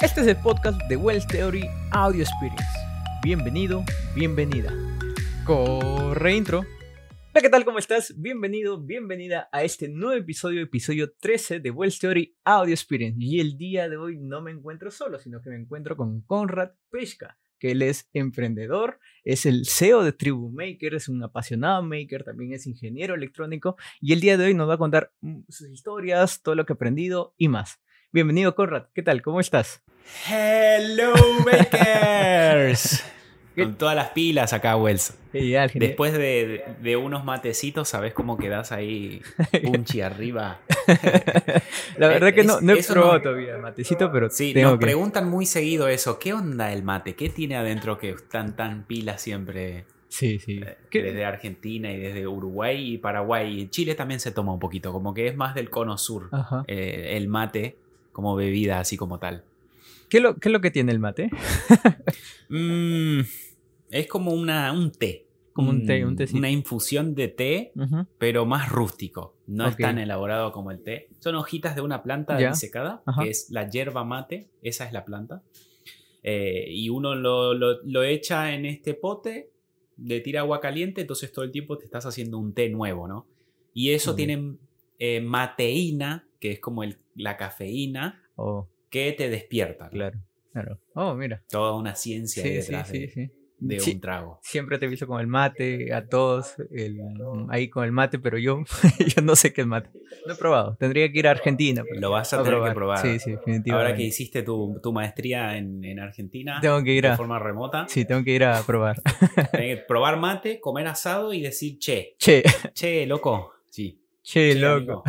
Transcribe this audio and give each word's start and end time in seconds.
Este 0.00 0.20
es 0.20 0.28
el 0.28 0.36
podcast 0.36 0.80
de 0.88 0.94
Wells 0.94 1.26
Theory 1.26 1.68
Audio 1.90 2.22
Experience. 2.22 2.64
Bienvenido, 3.20 3.84
bienvenida. 4.14 4.72
Corre 5.44 6.36
intro. 6.36 6.60
Hola, 6.60 7.42
¿qué 7.42 7.48
tal? 7.48 7.64
¿Cómo 7.64 7.80
estás? 7.80 8.14
Bienvenido, 8.16 8.80
bienvenida 8.80 9.48
a 9.50 9.64
este 9.64 9.88
nuevo 9.88 10.14
episodio, 10.14 10.62
episodio 10.62 11.12
13 11.18 11.58
de 11.58 11.72
Wells 11.72 11.98
Theory 11.98 12.36
Audio 12.44 12.74
Experience. 12.74 13.18
Y 13.20 13.40
el 13.40 13.58
día 13.58 13.88
de 13.88 13.96
hoy 13.96 14.18
no 14.18 14.40
me 14.40 14.52
encuentro 14.52 14.92
solo, 14.92 15.18
sino 15.18 15.42
que 15.42 15.50
me 15.50 15.56
encuentro 15.56 15.96
con 15.96 16.20
Conrad 16.20 16.70
Peshka, 16.90 17.36
que 17.58 17.72
él 17.72 17.82
es 17.82 18.08
emprendedor, 18.12 19.00
es 19.24 19.46
el 19.46 19.66
CEO 19.66 20.04
de 20.04 20.12
Tribu 20.12 20.48
Maker, 20.48 20.94
es 20.94 21.08
un 21.08 21.24
apasionado 21.24 21.82
maker, 21.82 22.22
también 22.22 22.52
es 22.52 22.68
ingeniero 22.68 23.16
electrónico 23.16 23.76
y 24.00 24.12
el 24.12 24.20
día 24.20 24.36
de 24.36 24.44
hoy 24.44 24.54
nos 24.54 24.68
va 24.68 24.74
a 24.74 24.78
contar 24.78 25.10
mm, 25.22 25.40
sus 25.48 25.68
historias, 25.70 26.40
todo 26.40 26.54
lo 26.54 26.64
que 26.64 26.72
ha 26.72 26.76
aprendido 26.76 27.34
y 27.36 27.48
más. 27.48 27.80
Bienvenido, 28.12 28.54
Conrad. 28.54 28.84
¿Qué 28.94 29.02
tal? 29.02 29.22
¿Cómo 29.22 29.40
estás? 29.40 29.82
Hello, 30.28 31.12
Bakers. 31.44 33.04
Con 33.56 33.74
todas 33.74 33.96
las 33.96 34.10
pilas 34.10 34.52
acá, 34.52 34.76
Wells. 34.76 35.18
Genial, 35.32 35.68
genial. 35.70 35.88
Después 35.90 36.12
de, 36.12 36.64
de 36.80 36.96
unos 36.96 37.24
matecitos, 37.24 37.88
¿sabes 37.88 38.14
cómo 38.14 38.36
quedas 38.38 38.70
ahí 38.70 39.20
punchi 39.64 40.00
arriba? 40.00 40.60
La 41.98 42.06
verdad 42.08 42.32
que 42.32 42.44
no, 42.44 42.60
he 42.60 42.82
probado 42.84 43.14
no- 43.14 43.22
todavía 43.22 43.56
el 43.56 43.60
matecito, 43.62 44.10
pero 44.12 44.30
Sí, 44.30 44.54
tengo 44.54 44.70
nos 44.70 44.78
que... 44.78 44.86
preguntan 44.86 45.28
muy 45.28 45.44
seguido 45.44 45.88
eso. 45.88 46.18
¿Qué 46.20 46.32
onda 46.32 46.72
el 46.72 46.84
mate? 46.84 47.14
¿Qué 47.16 47.28
tiene 47.30 47.56
adentro 47.56 47.98
que 47.98 48.10
están 48.10 48.54
tan 48.54 48.84
pilas 48.84 49.20
siempre 49.20 49.84
Sí, 50.08 50.38
sí. 50.38 50.60
eh, 50.64 50.76
¿Qué- 50.88 51.02
desde 51.02 51.24
Argentina 51.24 51.90
y 51.92 51.98
desde 51.98 52.28
Uruguay 52.28 52.94
y 52.94 52.98
Paraguay? 52.98 53.60
Y 53.62 53.68
Chile 53.70 53.96
también 53.96 54.20
se 54.20 54.30
toma 54.30 54.52
un 54.52 54.60
poquito, 54.60 54.92
como 54.92 55.12
que 55.12 55.26
es 55.26 55.36
más 55.36 55.56
del 55.56 55.68
cono 55.68 55.98
sur. 55.98 56.30
Eh, 56.68 57.16
el 57.16 57.26
mate 57.26 57.76
como 58.18 58.34
bebida 58.34 58.80
así 58.80 58.96
como 58.96 59.20
tal. 59.20 59.44
¿Qué, 60.08 60.16
es 60.16 60.22
lo, 60.24 60.34
¿Qué 60.40 60.48
es 60.48 60.52
lo 60.52 60.60
que 60.60 60.72
tiene 60.72 60.90
el 60.90 60.98
mate? 60.98 61.30
Mm, 62.48 63.20
es 63.90 64.06
como 64.08 64.32
una, 64.32 64.72
un 64.72 64.90
té. 64.90 65.26
Como 65.52 65.70
un 65.70 65.86
té, 65.86 66.04
un 66.04 66.16
tecito. 66.16 66.36
Una 66.38 66.50
infusión 66.50 67.14
de 67.14 67.28
té 67.28 67.72
pero 68.18 68.44
más 68.44 68.70
rústico. 68.70 69.36
No 69.46 69.68
es 69.68 69.76
tan 69.76 69.98
elaborado 69.98 70.50
como 70.50 70.72
el 70.72 70.82
té. 70.82 71.08
Son 71.20 71.36
hojitas 71.36 71.76
de 71.76 71.82
una 71.82 72.02
planta 72.02 72.40
Ya. 72.40 72.50
disecada, 72.50 73.02
que 73.22 73.30
es 73.30 73.50
la 73.50 73.68
yerba 73.70 74.02
mate. 74.02 74.48
Esa 74.62 74.84
es 74.86 74.92
la 74.92 75.04
planta. 75.04 75.42
Eh, 76.24 76.66
y 76.70 76.88
uno 76.88 77.14
lo, 77.14 77.54
lo- 77.54 77.80
lo 77.84 78.02
echa 78.02 78.52
en 78.52 78.66
este 78.66 78.94
pote, 78.94 79.50
le 79.98 80.20
tira 80.20 80.40
agua 80.40 80.58
caliente, 80.60 81.02
entonces 81.02 81.30
todo 81.30 81.44
el 81.44 81.52
tiempo 81.52 81.78
te 81.78 81.84
estás 81.84 82.04
haciendo 82.06 82.38
un 82.38 82.52
té 82.52 82.68
nuevo, 82.68 83.06
¿no? 83.06 83.26
Y 83.74 83.90
eso 83.90 84.12
Mm. 84.14 84.16
tiene 84.16 84.54
eh, 84.98 85.20
mateína, 85.20 86.27
que 86.40 86.52
es 86.52 86.60
como 86.60 86.82
el- 86.82 86.98
la 87.14 87.36
cafeína, 87.36 88.22
Oh, 88.36 88.68
que 88.90 89.12
te 89.12 89.28
despierta. 89.28 89.84
¿no? 89.86 89.90
claro, 89.90 90.18
claro. 90.52 90.78
Oh, 90.94 91.14
mira. 91.14 91.42
Toda 91.50 91.74
una 91.76 91.94
ciencia 91.94 92.42
Sí, 92.42 92.50
detrás 92.50 92.88
sí, 92.88 92.98
de, 93.00 93.08
sí. 93.08 93.30
de 93.58 93.80
Sí, 93.80 93.92
un 93.94 94.00
trago. 94.00 94.38
Siempre 94.42 94.78
te 94.78 94.86
he 94.86 94.88
visto 94.88 95.06
con 95.08 95.20
el 95.20 95.26
mate, 95.26 95.92
a 95.92 96.06
todos, 96.06 96.54
el- 96.70 97.00
ahí 97.50 97.68
con 97.68 97.84
el 97.84 97.90
mate, 97.92 98.18
pero 98.20 98.38
yo, 98.38 98.62
yo 99.16 99.22
no 99.22 99.34
sé 99.34 99.52
qué 99.52 99.62
es 99.62 99.66
mate. 99.66 99.90
No 100.26 100.34
he 100.34 100.36
probado. 100.36 100.76
Tendría 100.76 101.10
que 101.10 101.18
ir 101.18 101.26
a 101.26 101.32
Argentina. 101.32 101.82
pero- 101.88 102.00
Lo 102.00 102.10
vas 102.12 102.32
a 102.32 102.42
tener 102.44 102.62
que 102.62 102.70
probar. 102.72 102.98
Sí, 103.00 103.18
sí, 103.18 103.32
definitivamente. 103.32 103.70
Ahora 103.72 103.94
que 103.96 104.04
hiciste 104.04 104.42
tu, 104.44 104.78
tu 104.82 104.92
maestría 104.92 105.56
en, 105.58 105.84
en 105.84 105.98
Argentina 105.98 106.58
Tengo 106.60 106.82
que 106.84 106.92
ir 106.92 107.02
de 107.02 107.08
a... 107.10 107.16
forma 107.16 107.38
remota, 107.40 107.86
Sí, 107.88 108.04
tengo 108.04 108.22
que 108.22 108.30
ir 108.34 108.44
a 108.44 108.62
probar. 108.62 109.02
que 109.52 109.76
probar 109.88 110.18
mate, 110.18 110.60
comer 110.60 110.86
asado 110.86 111.32
y 111.32 111.40
decir 111.42 111.78
che, 111.78 112.14
Che, 112.18 112.42
che, 112.72 113.04
loco. 113.06 113.52
Sí. 113.70 114.00
Che, 114.30 114.54
loco. 114.54 114.74
amigo. 114.76 115.04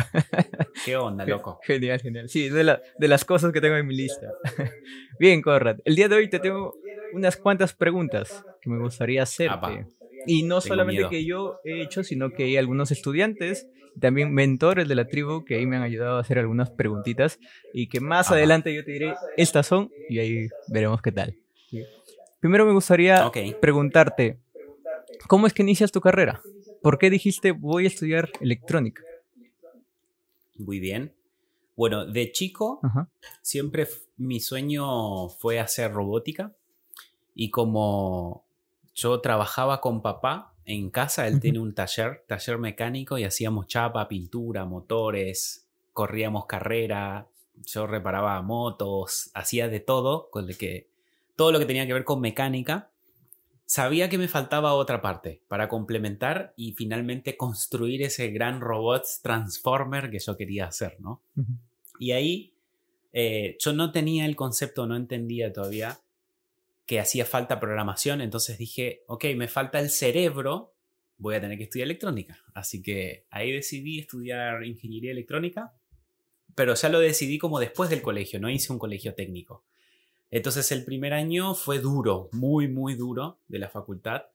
¿Qué 0.84 0.96
onda, 0.96 1.24
loco? 1.26 1.58
Genial, 1.62 2.00
genial. 2.00 2.28
Sí, 2.28 2.48
de, 2.48 2.64
la- 2.64 2.80
de 2.96 3.08
las 3.08 3.24
cosas 3.24 3.52
que 3.52 3.60
tengo 3.60 3.76
en 3.76 3.86
mi 3.86 3.94
lista. 3.94 4.34
Bien, 5.18 5.42
Conrad. 5.42 5.78
El 5.84 5.96
día 5.96 6.08
de 6.08 6.16
hoy 6.16 6.28
te 6.28 6.38
tengo 6.38 6.74
unas 7.12 7.36
cuantas 7.36 7.74
preguntas 7.74 8.44
que 8.60 8.70
me 8.70 8.78
gustaría 8.78 9.22
hacerte. 9.22 9.54
Apa. 9.54 9.88
Y 10.26 10.42
no 10.44 10.60
solamente 10.60 10.98
miedo. 11.00 11.10
que 11.10 11.24
yo 11.24 11.60
he 11.64 11.82
hecho, 11.82 12.04
sino 12.04 12.32
que 12.32 12.44
hay 12.44 12.56
algunos 12.56 12.90
estudiantes, 12.90 13.68
también 13.98 14.32
mentores 14.32 14.86
de 14.86 14.94
la 14.94 15.06
tribu 15.08 15.44
que 15.44 15.56
ahí 15.56 15.66
me 15.66 15.76
han 15.76 15.82
ayudado 15.82 16.18
a 16.18 16.20
hacer 16.20 16.38
algunas 16.38 16.70
preguntitas 16.70 17.38
y 17.72 17.88
que 17.88 18.00
más 18.00 18.26
Apa. 18.28 18.36
adelante 18.36 18.74
yo 18.74 18.84
te 18.84 18.92
diré, 18.92 19.14
estas 19.36 19.66
son 19.66 19.92
y 20.08 20.18
ahí 20.18 20.48
veremos 20.66 21.00
qué 21.02 21.12
tal. 21.12 21.36
Primero 22.40 22.64
me 22.66 22.72
gustaría 22.72 23.26
Ok. 23.26 23.36
preguntarte, 23.60 24.38
¿cómo 25.28 25.46
es 25.46 25.52
que 25.54 25.62
inicias 25.62 25.90
tu 25.92 26.00
carrera? 26.00 26.42
¿Por 26.82 26.98
qué 26.98 27.10
dijiste 27.10 27.52
voy 27.52 27.84
a 27.84 27.88
estudiar 27.88 28.30
electrónica? 28.40 29.02
Muy 30.60 30.80
bien. 30.80 31.14
Bueno, 31.76 32.06
de 32.06 32.30
chico 32.32 32.80
Ajá. 32.82 33.08
siempre 33.42 33.88
mi 34.16 34.40
sueño 34.40 35.28
fue 35.28 35.58
hacer 35.58 35.92
robótica 35.92 36.54
y 37.34 37.50
como 37.50 38.44
yo 38.94 39.20
trabajaba 39.20 39.80
con 39.80 40.02
papá 40.02 40.54
en 40.66 40.90
casa, 40.90 41.26
él 41.26 41.34
Ujú. 41.34 41.40
tiene 41.40 41.58
un 41.58 41.74
taller, 41.74 42.24
taller 42.26 42.58
mecánico 42.58 43.18
y 43.18 43.24
hacíamos 43.24 43.66
chapa, 43.66 44.06
pintura, 44.08 44.64
motores, 44.66 45.66
corríamos 45.92 46.46
carrera, 46.46 47.26
yo 47.64 47.86
reparaba 47.86 48.40
motos, 48.42 49.30
hacía 49.34 49.68
de 49.68 49.80
todo, 49.80 50.28
con 50.30 50.48
el 50.48 50.56
que 50.56 50.88
todo 51.36 51.52
lo 51.52 51.58
que 51.58 51.66
tenía 51.66 51.86
que 51.86 51.94
ver 51.94 52.04
con 52.04 52.20
mecánica. 52.20 52.90
Sabía 53.70 54.08
que 54.08 54.18
me 54.18 54.26
faltaba 54.26 54.72
otra 54.72 55.00
parte 55.00 55.44
para 55.46 55.68
complementar 55.68 56.52
y 56.56 56.72
finalmente 56.72 57.36
construir 57.36 58.02
ese 58.02 58.28
gran 58.32 58.60
robot 58.60 59.04
transformer 59.22 60.10
que 60.10 60.18
yo 60.18 60.36
quería 60.36 60.66
hacer, 60.66 60.96
¿no? 60.98 61.22
Y 62.00 62.10
ahí 62.10 62.52
eh, 63.12 63.56
yo 63.60 63.72
no 63.72 63.92
tenía 63.92 64.26
el 64.26 64.34
concepto, 64.34 64.88
no 64.88 64.96
entendía 64.96 65.52
todavía 65.52 66.00
que 66.84 66.98
hacía 66.98 67.24
falta 67.24 67.60
programación, 67.60 68.20
entonces 68.22 68.58
dije, 68.58 69.04
ok, 69.06 69.26
me 69.36 69.46
falta 69.46 69.78
el 69.78 69.90
cerebro, 69.90 70.74
voy 71.18 71.36
a 71.36 71.40
tener 71.40 71.56
que 71.56 71.62
estudiar 71.62 71.86
electrónica. 71.86 72.40
Así 72.52 72.82
que 72.82 73.26
ahí 73.30 73.52
decidí 73.52 74.00
estudiar 74.00 74.64
ingeniería 74.64 75.12
electrónica, 75.12 75.72
pero 76.56 76.74
ya 76.74 76.88
lo 76.88 76.98
decidí 76.98 77.38
como 77.38 77.60
después 77.60 77.88
del 77.88 78.02
colegio, 78.02 78.40
no 78.40 78.50
hice 78.50 78.72
un 78.72 78.80
colegio 78.80 79.14
técnico. 79.14 79.62
Entonces 80.30 80.70
el 80.72 80.84
primer 80.84 81.12
año 81.12 81.54
fue 81.54 81.78
duro, 81.80 82.28
muy, 82.32 82.68
muy 82.68 82.94
duro 82.94 83.38
de 83.48 83.58
la 83.58 83.68
facultad. 83.68 84.26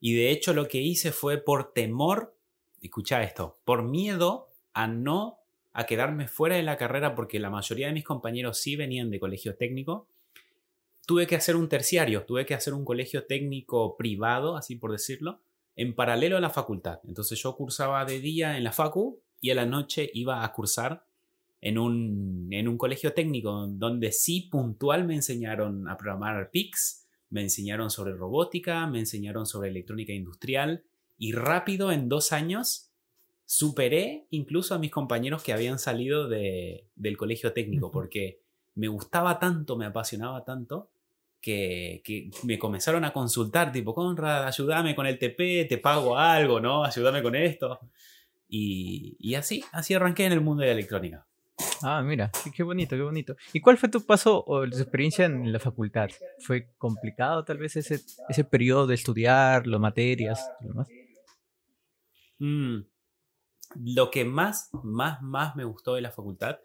Y 0.00 0.14
de 0.14 0.30
hecho 0.30 0.54
lo 0.54 0.68
que 0.68 0.78
hice 0.78 1.12
fue 1.12 1.38
por 1.38 1.72
temor, 1.72 2.34
escucha 2.80 3.22
esto, 3.22 3.58
por 3.64 3.82
miedo 3.82 4.48
a 4.72 4.86
no 4.86 5.38
a 5.72 5.86
quedarme 5.86 6.28
fuera 6.28 6.56
de 6.56 6.62
la 6.62 6.76
carrera 6.76 7.14
porque 7.14 7.38
la 7.38 7.50
mayoría 7.50 7.86
de 7.86 7.92
mis 7.92 8.04
compañeros 8.04 8.58
sí 8.58 8.76
venían 8.76 9.10
de 9.10 9.20
colegio 9.20 9.56
técnico. 9.56 10.08
Tuve 11.06 11.26
que 11.26 11.36
hacer 11.36 11.56
un 11.56 11.68
terciario, 11.68 12.24
tuve 12.24 12.46
que 12.46 12.54
hacer 12.54 12.74
un 12.74 12.84
colegio 12.84 13.24
técnico 13.24 13.96
privado, 13.96 14.56
así 14.56 14.76
por 14.76 14.92
decirlo, 14.92 15.40
en 15.76 15.94
paralelo 15.94 16.36
a 16.36 16.40
la 16.40 16.50
facultad. 16.50 17.00
Entonces 17.06 17.40
yo 17.40 17.56
cursaba 17.56 18.04
de 18.04 18.20
día 18.20 18.56
en 18.56 18.64
la 18.64 18.72
facu 18.72 19.20
y 19.40 19.50
a 19.50 19.54
la 19.54 19.66
noche 19.66 20.10
iba 20.14 20.44
a 20.44 20.52
cursar 20.52 21.04
en 21.62 21.78
un, 21.78 22.48
en 22.50 22.68
un 22.68 22.78
colegio 22.78 23.12
técnico 23.12 23.66
donde 23.68 24.12
sí 24.12 24.48
puntual 24.50 25.04
me 25.06 25.14
enseñaron 25.14 25.88
a 25.88 25.96
programar 25.96 26.50
PICs, 26.50 27.06
me 27.30 27.42
enseñaron 27.42 27.90
sobre 27.90 28.12
robótica, 28.14 28.86
me 28.86 28.98
enseñaron 29.00 29.46
sobre 29.46 29.68
electrónica 29.70 30.12
industrial 30.12 30.84
y 31.18 31.32
rápido 31.32 31.92
en 31.92 32.08
dos 32.08 32.32
años 32.32 32.90
superé 33.44 34.26
incluso 34.30 34.74
a 34.74 34.78
mis 34.78 34.90
compañeros 34.90 35.42
que 35.42 35.52
habían 35.52 35.78
salido 35.78 36.28
de- 36.28 36.86
del 36.94 37.16
colegio 37.16 37.52
técnico 37.52 37.90
porque 37.90 38.40
me 38.74 38.88
gustaba 38.88 39.38
tanto, 39.38 39.76
me 39.76 39.86
apasionaba 39.86 40.44
tanto 40.44 40.90
que, 41.40 42.00
que 42.04 42.30
me 42.44 42.58
comenzaron 42.58 43.04
a 43.04 43.12
consultar 43.12 43.72
tipo, 43.72 43.94
Conrad, 43.94 44.46
ayúdame 44.46 44.94
con 44.94 45.06
el 45.06 45.18
TP, 45.18 45.64
te 45.68 45.78
pago 45.78 46.16
algo, 46.16 46.60
¿no? 46.60 46.84
Ayúdame 46.84 47.22
con 47.22 47.34
esto. 47.34 47.80
Y, 48.48 49.16
y 49.18 49.34
así, 49.34 49.64
así 49.72 49.94
arranqué 49.94 50.26
en 50.26 50.32
el 50.32 50.40
mundo 50.40 50.60
de 50.62 50.68
la 50.68 50.72
electrónica. 50.74 51.26
Ah, 51.82 52.02
mira, 52.02 52.30
qué, 52.54 52.62
bonito, 52.62 52.96
qué 52.96 53.02
bonito. 53.02 53.36
¿Y 53.52 53.60
cuál 53.60 53.78
fue 53.78 53.88
tu 53.88 54.04
paso 54.04 54.44
o 54.46 54.68
tu 54.68 54.76
experiencia 54.78 55.24
en 55.26 55.52
la 55.52 55.58
facultad? 55.58 56.10
¿Fue 56.38 56.72
complicado 56.78 57.44
tal 57.44 57.58
vez 57.58 57.76
ese, 57.76 58.00
ese 58.28 58.44
periodo 58.44 58.86
de 58.86 58.94
estudiar, 58.94 59.66
las 59.66 59.80
materias? 59.80 60.52
Mm, 62.38 62.80
Lo 63.76 64.10
que 64.10 64.24
más, 64.24 64.70
más, 64.82 65.22
más 65.22 65.56
me 65.56 65.64
gustó 65.64 65.94
de 65.94 66.00
la 66.02 66.10
facultad, 66.12 66.58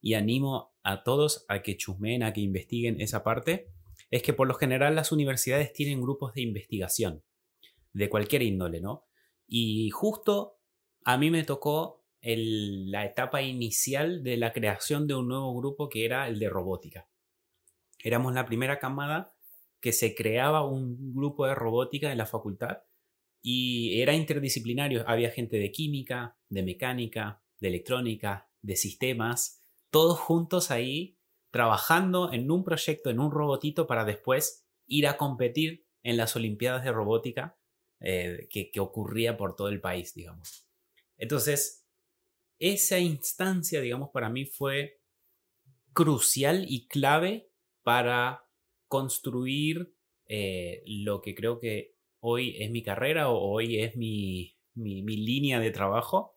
y 0.00 0.14
animo 0.14 0.74
a 0.82 1.02
todos 1.02 1.44
a 1.48 1.62
que 1.62 1.76
chusmeen, 1.76 2.22
a 2.22 2.32
que 2.32 2.40
investiguen 2.40 3.00
esa 3.00 3.24
parte, 3.24 3.68
es 4.10 4.22
que 4.22 4.32
por 4.32 4.46
lo 4.48 4.54
general 4.54 4.94
las 4.94 5.12
universidades 5.12 5.72
tienen 5.72 6.00
grupos 6.00 6.34
de 6.34 6.42
investigación, 6.42 7.22
de 7.92 8.10
cualquier 8.10 8.42
índole, 8.42 8.80
¿no? 8.80 9.04
Y 9.48 9.90
justo 9.90 10.58
a 11.04 11.18
mí 11.18 11.30
me 11.30 11.44
tocó 11.44 12.05
la 12.26 13.04
etapa 13.04 13.42
inicial 13.42 14.24
de 14.24 14.36
la 14.36 14.52
creación 14.52 15.06
de 15.06 15.14
un 15.14 15.28
nuevo 15.28 15.54
grupo 15.54 15.88
que 15.88 16.04
era 16.04 16.26
el 16.26 16.38
de 16.38 16.48
robótica. 16.48 17.08
Éramos 18.02 18.34
la 18.34 18.46
primera 18.46 18.78
camada 18.78 19.34
que 19.80 19.92
se 19.92 20.14
creaba 20.14 20.66
un 20.66 21.14
grupo 21.14 21.46
de 21.46 21.54
robótica 21.54 22.10
en 22.10 22.18
la 22.18 22.26
facultad 22.26 22.78
y 23.42 24.00
era 24.00 24.14
interdisciplinario. 24.14 25.04
Había 25.08 25.30
gente 25.30 25.58
de 25.58 25.70
química, 25.70 26.36
de 26.48 26.62
mecánica, 26.64 27.42
de 27.60 27.68
electrónica, 27.68 28.50
de 28.60 28.74
sistemas, 28.74 29.62
todos 29.90 30.18
juntos 30.18 30.70
ahí 30.72 31.18
trabajando 31.52 32.32
en 32.32 32.50
un 32.50 32.64
proyecto, 32.64 33.08
en 33.10 33.20
un 33.20 33.30
robotito, 33.30 33.86
para 33.86 34.04
después 34.04 34.66
ir 34.86 35.06
a 35.06 35.16
competir 35.16 35.86
en 36.02 36.16
las 36.16 36.34
Olimpiadas 36.36 36.84
de 36.84 36.92
Robótica 36.92 37.56
eh, 38.00 38.48
que, 38.50 38.70
que 38.70 38.80
ocurría 38.80 39.36
por 39.36 39.54
todo 39.54 39.68
el 39.68 39.80
país, 39.80 40.12
digamos. 40.12 40.66
Entonces, 41.16 41.85
esa 42.58 42.98
instancia, 42.98 43.80
digamos, 43.80 44.10
para 44.10 44.28
mí 44.30 44.46
fue 44.46 45.00
crucial 45.92 46.64
y 46.68 46.88
clave 46.88 47.50
para 47.82 48.44
construir 48.88 49.94
eh, 50.28 50.82
lo 50.86 51.20
que 51.22 51.34
creo 51.34 51.58
que 51.58 51.96
hoy 52.20 52.56
es 52.58 52.70
mi 52.70 52.82
carrera 52.82 53.30
o 53.30 53.38
hoy 53.38 53.80
es 53.80 53.96
mi, 53.96 54.56
mi, 54.74 55.16
línea 55.16 55.60
de 55.60 55.70
trabajo. 55.70 56.36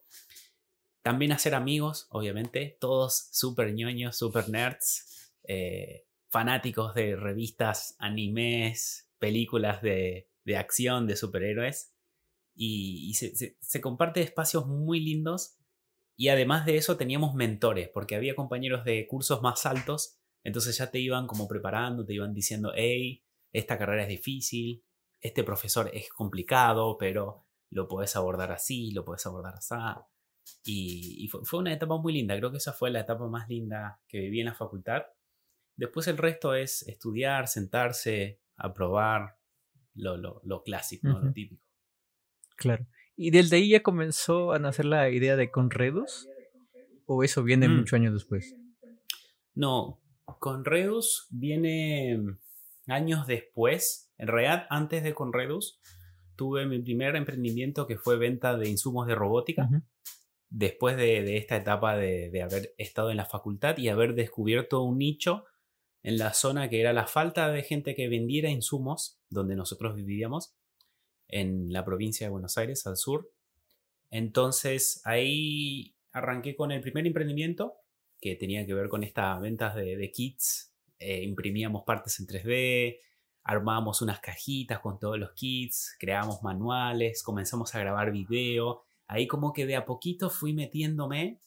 También 1.02 1.32
hacer 1.32 1.56
amigos, 1.56 2.08
obviamente, 2.12 2.78
todos 2.80 3.30
súper 3.32 3.74
ñoños, 3.74 4.18
súper 4.18 4.50
nerds, 4.50 5.34
eh, 5.44 6.06
fanáticos 6.30 6.94
de 6.94 7.16
revistas, 7.16 7.96
animes, 8.00 9.10
películas 9.18 9.82
de, 9.82 10.30
de 10.46 10.58
acción, 10.58 11.08
de 11.08 11.16
superhéroes. 11.16 11.94
Y, 12.56 13.14
se, 13.14 13.36
se, 13.36 13.58
se 13.62 13.82
comparte 13.82 14.22
espacios 14.22 14.68
muy 14.68 15.00
lindos. 15.00 15.59
Y 16.20 16.28
además 16.28 16.66
de 16.66 16.76
eso 16.76 16.98
teníamos 16.98 17.34
mentores, 17.34 17.88
porque 17.94 18.14
había 18.14 18.36
compañeros 18.36 18.84
de 18.84 19.08
cursos 19.08 19.42
más 19.42 19.66
altos, 19.66 20.20
entonces 20.44 20.78
ya 20.78 20.92
te 20.92 21.00
iban 21.00 21.28
como 21.28 21.48
preparando, 21.48 22.06
te 22.06 22.14
iban 22.14 22.34
diciendo, 22.34 22.74
hey, 22.76 23.24
esta 23.54 23.78
carrera 23.78 24.04
es 24.04 24.10
difícil, 24.10 24.84
este 25.22 25.46
profesor 25.46 25.90
es 25.94 26.10
complicado, 26.10 26.98
pero 26.98 27.48
lo 27.70 27.88
puedes 27.88 28.18
abordar 28.18 28.52
así, 28.52 28.92
lo 28.92 29.06
puedes 29.06 29.26
abordar 29.26 29.56
así. 29.56 29.76
Y, 30.66 31.30
fue, 31.30 31.58
una 31.58 31.72
etapa 31.72 31.96
muy 31.96 32.12
linda, 32.12 32.36
creo 32.36 32.52
que 32.52 32.58
esa 32.58 32.74
fue 32.74 32.92
la 32.92 33.00
etapa 33.00 33.30
más 33.30 33.48
linda 33.48 34.02
que 34.06 34.20
viví 34.20 34.42
en 34.42 34.48
la 34.48 34.54
facultad. 34.54 35.04
Después 35.78 36.06
el 36.10 36.18
resto 36.18 36.54
es 36.54 36.86
estudiar, 36.86 37.48
sentarse, 37.48 38.42
aprobar, 38.58 39.38
lo, 39.94 40.18
lo, 40.18 40.64
clásico, 40.64 41.08
lo 41.08 41.32
típico. 41.32 41.64
Claro. 42.58 42.86
¿Y 43.22 43.32
desde 43.32 43.58
ahí 43.58 43.68
ya 43.68 43.84
comenzó 43.84 44.54
a 44.54 44.60
nacer 44.60 44.86
la 44.86 45.10
idea 45.10 45.36
de 45.36 45.52
Conredus? 45.52 46.30
¿O 47.06 47.22
eso 47.22 47.44
viene 47.44 47.68
mm. 47.68 47.76
muchos 47.76 47.94
años 47.94 48.14
después? 48.14 48.56
No, 49.54 50.02
Conredus 50.40 51.28
viene 51.30 52.18
años 52.88 53.28
después, 53.28 54.10
en 54.18 54.30
realidad 54.30 54.68
antes 54.70 55.04
de 55.04 55.14
Conredus, 55.14 55.82
tuve 56.38 56.66
mi 56.66 56.80
primer 56.82 57.18
emprendimiento 57.18 57.88
que 57.88 57.98
fue 57.98 58.16
venta 58.16 58.56
de 58.58 58.70
insumos 58.70 59.06
de 59.06 59.16
robótica. 59.16 59.70
Después 60.48 60.96
de, 60.96 61.36
esta 61.36 61.58
etapa 61.58 61.98
de, 61.98 62.42
haber 62.42 62.74
estado 62.78 63.12
en 63.12 63.18
la 63.18 63.26
facultad 63.26 63.78
y 63.80 63.90
haber 63.90 64.16
descubierto 64.16 64.82
un 64.82 64.98
nicho 64.98 65.44
en 66.04 66.20
la 66.20 66.34
zona 66.34 66.70
que 66.70 66.80
era 66.80 66.94
la 66.94 67.06
falta 67.06 67.52
de 67.52 67.64
gente 67.64 67.96
que 67.96 68.08
vendiera 68.08 68.50
insumos 68.50 69.20
donde 69.30 69.58
nosotros 69.58 69.94
vivíamos, 69.94 70.56
en 71.30 71.72
la 71.72 71.86
provincia 71.86 72.28
de 72.28 72.32
Buenos 72.32 72.58
Aires, 72.58 72.86
al 72.86 72.98
sur. 72.98 73.32
Entonces 74.12 75.02
ahí 75.06 75.96
arranqué 76.12 76.56
con 76.56 76.72
el 76.72 76.82
primer 76.82 77.08
emprendimiento 77.08 77.76
que 78.20 78.36
tenía 78.36 78.66
que 78.66 78.74
ver 78.74 78.90
con 78.90 79.04
estas 79.04 79.40
ventas 79.40 79.76
de 79.76 80.12
kits 80.12 80.70
eh, 81.00 81.24
imprimíamos 81.24 81.84
partes 81.86 82.20
en 82.20 82.28
3D, 82.28 83.00
armábamos 83.44 84.02
unas 84.02 84.20
cajitas 84.20 84.80
con 84.80 85.00
todos 85.00 85.18
los 85.18 85.32
kits, 85.32 85.96
creábamos 85.98 86.44
manuales, 86.44 87.24
comenzamos 87.24 87.74
a 87.74 87.80
grabar 87.80 88.12
video. 88.12 88.84
Ahí 89.08 89.26
como 89.26 89.54
que 89.54 89.66
de 89.66 89.78
a 89.78 89.86
poquito 89.86 90.30
fui 90.30 90.54
metiéndome 90.54 91.40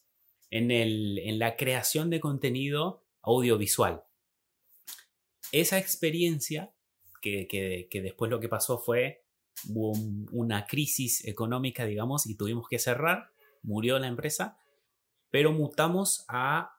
en, 0.51 0.71
el, 0.71 1.19
en 1.19 1.39
la 1.39 1.57
creación 1.57 2.09
de 2.09 2.21
contenido 2.21 3.05
audiovisual. 3.21 4.05
Esa 5.53 5.79
experiencia, 5.79 6.73
que, 7.21 7.47
que, 7.47 8.03
después 8.03 8.31
lo 8.31 8.41
que 8.41 8.49
pasó 8.49 8.79
fue 8.79 9.23
una 9.69 10.67
crisis 10.67 11.25
económica, 11.25 11.85
digamos, 11.85 12.27
y 12.27 12.37
tuvimos 12.37 12.69
que 12.69 12.79
cerrar, 12.79 13.31
murió 13.63 13.99
la 13.99 14.09
empresa, 14.09 14.59
pero 15.31 15.53
mutamos 15.53 16.25
a 16.29 16.79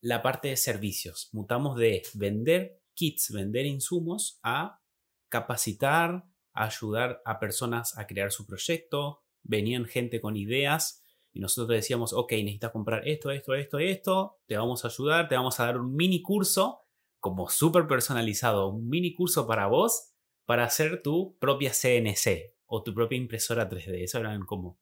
la 0.00 0.22
parte 0.22 0.48
de 0.48 0.56
servicios. 0.56 1.30
Mutamos 1.32 1.76
de 1.76 2.02
vender 2.14 2.80
kits, 2.94 3.32
vender 3.32 3.66
insumos, 3.66 4.38
a 4.42 4.80
capacitar, 5.28 6.24
ayudar 6.52 7.22
a 7.24 7.38
personas 7.38 7.96
a 7.98 8.06
crear 8.06 8.30
su 8.30 8.46
proyecto. 8.46 9.22
Venían 9.42 9.86
gente 9.86 10.20
con 10.20 10.36
ideas 10.36 11.02
y 11.32 11.40
nosotros 11.40 11.76
decíamos, 11.76 12.12
ok, 12.12 12.32
necesitas 12.32 12.72
comprar 12.72 13.06
esto, 13.06 13.30
esto, 13.30 13.54
esto, 13.54 13.78
esto, 13.78 14.38
te 14.46 14.56
vamos 14.56 14.84
a 14.84 14.88
ayudar, 14.88 15.28
te 15.28 15.36
vamos 15.36 15.58
a 15.60 15.66
dar 15.66 15.78
un 15.78 15.94
mini 15.94 16.22
curso 16.22 16.80
como 17.20 17.48
súper 17.48 17.86
personalizado, 17.86 18.68
un 18.68 18.88
mini 18.88 19.14
curso 19.14 19.46
para 19.46 19.66
vos 19.66 20.12
para 20.48 20.64
hacer 20.64 21.02
tu 21.02 21.36
propia 21.38 21.74
CNC 21.74 22.54
o 22.64 22.82
tu 22.82 22.94
propia 22.94 23.18
impresora 23.18 23.68
3D. 23.68 24.02
Esos 24.02 24.22
eran 24.22 24.46
como 24.46 24.78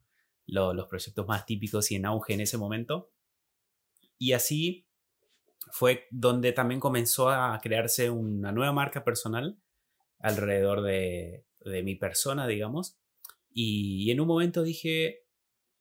los 0.46 0.86
proyectos 0.86 1.26
más 1.26 1.44
típicos 1.44 1.90
y 1.90 1.96
en 1.96 2.06
auge 2.06 2.34
en 2.34 2.40
ese 2.40 2.56
momento. 2.56 3.10
Y 4.16 4.30
así 4.30 4.86
fue 5.72 6.06
donde 6.12 6.52
también 6.52 6.78
comenzó 6.78 7.30
a 7.30 7.58
crearse 7.60 8.10
una 8.10 8.52
nueva 8.52 8.72
marca 8.72 9.02
personal 9.02 9.58
alrededor 10.20 10.82
de, 10.82 11.44
mi 11.82 11.96
persona, 11.96 12.46
digamos. 12.46 13.00
Y, 13.50 14.08
en 14.12 14.20
un 14.20 14.28
momento 14.28 14.62
dije, 14.62 15.24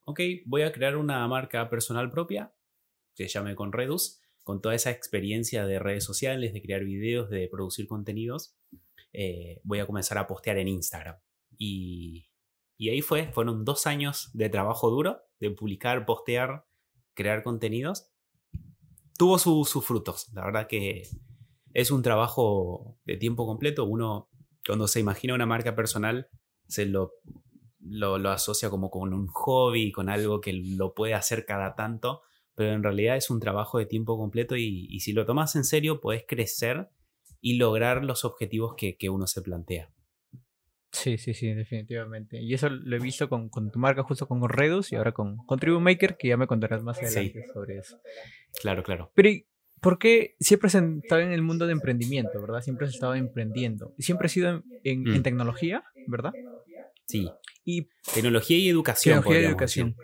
ok, 0.05 0.19
voy 0.47 0.63
a 0.63 0.71
crear 0.71 0.97
una 0.97 1.27
marca 1.27 1.69
personal 1.69 2.09
propia, 2.09 2.55
que 3.13 3.27
llame 3.27 3.53
Conredus, 3.53 4.19
con 4.41 4.61
toda 4.61 4.73
esa 4.73 4.89
experiencia 4.89 5.67
de 5.67 5.77
redes 5.77 6.03
sociales, 6.03 6.53
de 6.53 6.63
crear 6.63 6.83
videos, 6.83 7.29
de 7.29 7.47
producir 7.49 7.85
contenidos. 7.85 8.55
Eh, 9.17 9.61
voy 9.63 9.79
a 9.79 9.85
comenzar 9.85 10.17
a 10.17 10.27
postear 10.27 10.57
en 10.57 10.67
Instagram. 10.67 11.17
Y, 11.57 12.29
y 12.77 12.89
ahí 12.89 13.01
fue, 13.01 13.31
fueron 13.31 13.63
dos 13.63 13.87
años 13.87 14.29
de 14.33 14.49
trabajo 14.49 14.89
duro, 14.89 15.21
de 15.39 15.51
publicar, 15.51 16.05
postear, 16.05 16.65
crear 17.13 17.43
contenidos 17.43 18.11
tuvo 19.17 19.37
sus 19.37 19.85
frutos. 19.85 20.27
La 20.33 20.45
verdad 20.45 20.67
que 20.67 21.07
es 21.73 21.91
un 21.91 22.01
trabajo 22.01 22.97
de 23.05 23.17
tiempo 23.17 23.45
completo. 23.45 23.85
Uno, 23.85 24.29
cuando 24.65 24.87
se 24.87 24.99
imagina 24.99 25.33
una 25.33 25.45
marca 25.45 25.75
personal, 25.75 26.27
se 26.67 26.85
lo, 26.85 27.13
lo, 27.79 28.29
asocia 28.29 28.69
como 28.69 28.89
con 28.89 29.13
un 29.13 29.27
hobby, 29.27 29.91
con 29.91 30.09
algo 30.09 30.41
que 30.41 30.53
lo 30.53 30.93
puede 30.93 31.13
hacer 31.13 31.45
cada 31.45 31.75
tanto, 31.75 32.21
pero 32.55 32.73
en 32.73 32.83
realidad 32.83 33.17
es 33.17 33.29
un 33.29 33.39
trabajo 33.39 33.77
de 33.77 33.85
tiempo 33.85 34.17
completo 34.17 34.55
y, 34.55 34.99
si 34.99 35.13
lo 35.13 35.25
tomas 35.25 35.55
en 35.55 35.63
serio, 35.63 36.01
puedes 36.01 36.23
crecer 36.27 36.89
y 37.45 37.57
lograr 37.57 38.03
los 38.03 38.25
objetivos 38.25 38.73
que, 38.75 38.97
que 38.97 39.11
uno 39.11 39.27
se 39.27 39.39
plantea. 39.43 39.91
Sí, 40.91 41.19
sí, 41.19 41.35
sí, 41.35 41.53
definitivamente. 41.53 42.41
Y 42.41 42.55
eso 42.55 42.69
lo 42.69 42.95
he 42.95 42.99
visto 42.99 43.29
con, 43.29 43.49
con 43.49 43.69
tu 43.69 43.77
marca, 43.77 44.01
justo 44.01 44.27
con 44.27 44.49
Redus 44.49 44.91
y 44.91 44.95
ahora 44.95 45.11
con, 45.11 45.37
con 45.45 45.59
Maker, 45.83 46.17
que 46.17 46.29
ya 46.29 46.37
me 46.37 46.47
contarás 46.47 46.81
más 46.81 46.97
adelante 46.97 47.45
sobre 47.53 47.77
eso. 47.77 48.01
Claro, 48.59 48.81
claro. 48.81 49.11
Pero, 49.13 49.29
¿por 49.79 49.99
qué 49.99 50.35
siempre 50.39 50.69
has 50.69 50.73
estado 50.73 51.21
en 51.21 51.33
el 51.33 51.43
mundo 51.43 51.67
de 51.67 51.73
emprendimiento, 51.73 52.41
verdad? 52.41 52.61
Siempre 52.61 52.87
has 52.87 52.95
estado 52.95 53.13
emprendiendo. 53.13 53.93
Siempre 53.99 54.25
has 54.25 54.31
sido 54.31 54.63
en, 54.83 55.03
mm. 55.03 55.21
tecnología, 55.21 55.83
¿verdad? 56.07 56.33
Sí. 57.05 57.29
Y 57.63 57.89
tecnología 58.11 58.57
y 58.57 58.69
educación. 58.69 59.19
Tecnología 59.19 59.41
y 59.43 59.45
educación. 59.45 59.95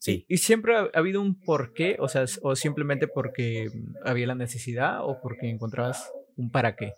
Sí. 0.00 0.24
¿Y 0.26 0.38
siempre 0.38 0.76
ha 0.76 0.90
habido 0.92 1.20
un 1.20 1.38
porqué? 1.38 1.98
O 2.00 2.08
sea, 2.08 2.24
o 2.42 2.56
simplemente 2.56 3.06
porque 3.06 3.68
había 4.04 4.26
la 4.26 4.34
necesidad 4.34 5.04
o 5.04 5.20
porque 5.20 5.50
encontrabas 5.50 6.10
un 6.38 6.50
para 6.50 6.76
qué. 6.76 6.94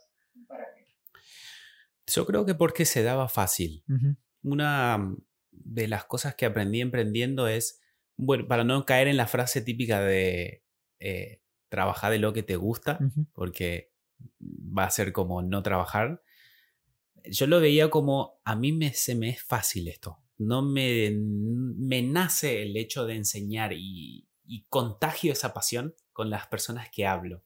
Yo 2.06 2.26
creo 2.26 2.44
que 2.44 2.54
porque 2.54 2.84
se 2.84 3.02
daba 3.02 3.28
fácil. 3.28 3.84
Una 4.42 5.14
de 5.50 5.88
las 5.88 6.04
cosas 6.04 6.34
que 6.34 6.46
aprendí 6.46 6.80
emprendiendo 6.80 7.48
es, 7.48 7.80
bueno, 8.16 8.46
para 8.46 8.64
no 8.64 8.84
caer 8.84 9.08
en 9.08 9.16
la 9.16 9.26
frase 9.26 9.62
típica 9.62 10.00
de 10.00 10.64
eh, 10.98 11.42
trabajar 11.68 12.12
de 12.12 12.18
lo 12.18 12.32
que 12.32 12.42
te 12.42 12.56
gusta, 12.56 12.98
porque 13.32 13.92
va 14.48 14.84
a 14.84 14.90
ser 14.90 15.12
como 15.12 15.42
no 15.42 15.62
trabajar. 15.62 16.22
Yo 17.24 17.46
lo 17.46 17.60
veía 17.60 17.90
como, 17.90 18.40
a 18.44 18.56
mí 18.56 18.72
me, 18.72 18.92
se 18.92 19.14
me 19.14 19.30
es 19.30 19.42
fácil 19.42 19.88
esto. 19.88 20.18
No 20.38 20.62
me, 20.62 21.10
me 21.12 22.02
nace 22.02 22.62
el 22.62 22.76
hecho 22.76 23.06
de 23.06 23.14
enseñar 23.14 23.72
y, 23.72 24.26
y 24.44 24.64
contagio 24.68 25.32
esa 25.32 25.54
pasión 25.54 25.94
con 26.12 26.28
las 26.28 26.46
personas 26.48 26.88
que 26.90 27.06
hablo. 27.06 27.44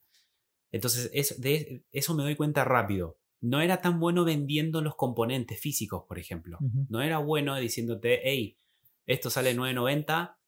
Entonces, 0.75 1.41
de 1.41 1.85
eso 1.93 2.15
me 2.15 2.25
doy 2.25 2.37
cuenta 2.37 2.65
rápido 2.65 3.19
no 3.45 3.61
era 3.61 3.83
tan 3.83 4.01
bueno 4.01 4.25
vendiendo 4.25 4.81
los 4.81 4.97
componentes 4.97 5.61
físicos, 5.61 6.05
por 6.09 6.19
ejemplo. 6.19 6.59
No 6.89 7.03
era 7.03 7.19
bueno 7.19 7.55
diciéndote, 7.57 8.23
hey, 8.25 8.59
esto 9.05 9.29
sale 9.29 9.55
9.90, 9.55 10.39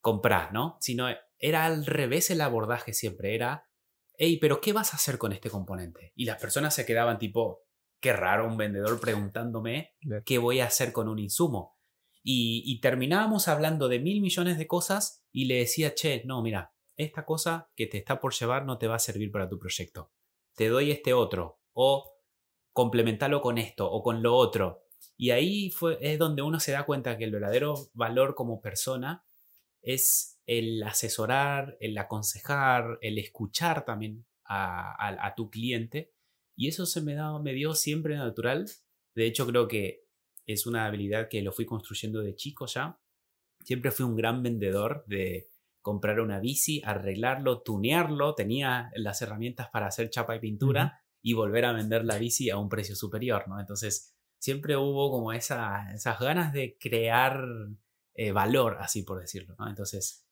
comprá, 0.00 0.50
¿no? 0.50 0.78
Sino 0.80 1.08
era 1.38 1.66
al 1.66 1.84
revés 1.84 2.30
el 2.30 2.40
abordaje 2.40 2.94
siempre, 2.94 3.34
era, 3.34 3.68
hey, 4.16 4.38
pero 4.40 4.62
¿qué 4.62 4.72
vas 4.72 4.94
a 4.94 4.96
hacer 4.96 5.18
con 5.18 5.34
este 5.34 5.50
componente? 5.50 6.12
Y 6.16 6.24
las 6.24 6.40
personas 6.40 6.74
se 6.74 6.86
quedaban 6.86 7.18
tipo, 7.18 7.66
qué 8.00 8.14
raro 8.14 8.48
un 8.48 8.56
vendedor 8.56 8.98
preguntándome 8.98 9.94
qué 10.24 10.38
voy 10.38 10.60
a 10.60 10.66
hacer 10.68 10.92
con 10.92 11.08
un 11.08 11.18
insumo. 11.18 11.76
Y, 12.22 12.62
y 12.64 12.80
terminábamos 12.80 13.46
hablando 13.46 13.88
de 13.88 13.98
mil 13.98 14.22
millones 14.22 14.56
de 14.56 14.66
cosas 14.66 15.22
y 15.32 15.44
le 15.44 15.56
decía, 15.56 15.94
che, 15.94 16.22
no, 16.24 16.40
mira, 16.40 16.72
esta 16.98 17.24
cosa 17.24 17.70
que 17.76 17.86
te 17.86 17.96
está 17.96 18.20
por 18.20 18.34
llevar 18.34 18.66
no 18.66 18.76
te 18.76 18.88
va 18.88 18.96
a 18.96 19.00
servir 19.00 19.30
para 19.30 19.48
tu 19.48 19.58
proyecto. 19.58 20.12
Te 20.54 20.68
doy 20.68 20.90
este 20.90 21.14
otro. 21.14 21.60
O 21.72 22.12
complementalo 22.72 23.40
con 23.40 23.56
esto 23.56 23.90
o 23.90 24.02
con 24.02 24.22
lo 24.22 24.34
otro. 24.34 24.82
Y 25.16 25.30
ahí 25.30 25.70
fue, 25.70 25.96
es 26.00 26.18
donde 26.18 26.42
uno 26.42 26.60
se 26.60 26.72
da 26.72 26.84
cuenta 26.84 27.16
que 27.16 27.24
el 27.24 27.30
verdadero 27.30 27.88
valor 27.94 28.34
como 28.34 28.60
persona 28.60 29.24
es 29.80 30.40
el 30.46 30.82
asesorar, 30.82 31.76
el 31.80 31.96
aconsejar, 31.96 32.98
el 33.00 33.18
escuchar 33.18 33.84
también 33.84 34.26
a, 34.44 35.34
tu 35.36 35.50
cliente. 35.50 36.12
Y 36.56 36.68
eso 36.68 36.84
se 36.86 37.00
me, 37.00 37.14
da, 37.14 37.38
me 37.38 37.52
dio 37.52 37.74
siempre 37.74 38.16
natural. 38.16 38.68
De 39.14 39.26
hecho, 39.26 39.46
creo 39.46 39.68
que 39.68 40.04
es 40.46 40.66
una 40.66 40.86
habilidad 40.86 41.28
que 41.28 41.42
lo 41.42 41.52
fui 41.52 41.64
construyendo 41.64 42.20
de 42.22 42.34
chico 42.34 42.66
ya. 42.66 42.98
Siempre 43.62 43.90
fui 43.92 44.04
un 44.04 44.16
gran 44.16 44.42
vendedor 44.42 45.04
de 45.06 45.48
comprar 45.88 46.20
una 46.20 46.38
bici, 46.38 46.82
arreglarlo, 46.84 47.62
tunearlo. 47.62 48.34
Tenía 48.34 48.90
las 48.94 49.22
herramientas 49.22 49.70
para 49.70 49.86
hacer 49.86 50.10
chapa 50.10 50.36
y 50.36 50.38
pintura 50.38 51.00
y 51.22 51.32
volver 51.32 51.64
a 51.64 51.72
vender 51.72 52.04
la 52.04 52.18
bici 52.18 52.50
a 52.50 52.58
un 52.58 52.68
precio 52.68 52.94
superior, 52.94 53.48
¿no? 53.48 53.58
Entonces, 53.58 54.14
siempre 54.38 54.76
hubo 54.76 55.10
como 55.10 55.32
esa, 55.32 55.90
esas 55.94 56.20
ganas 56.20 56.52
de 56.52 56.76
crear 56.78 57.42
eh, 58.14 58.32
valor, 58.32 58.76
así 58.80 59.02
por 59.02 59.18
decirlo, 59.18 59.56
¿no? 59.58 59.66
Entonces, 59.66 60.26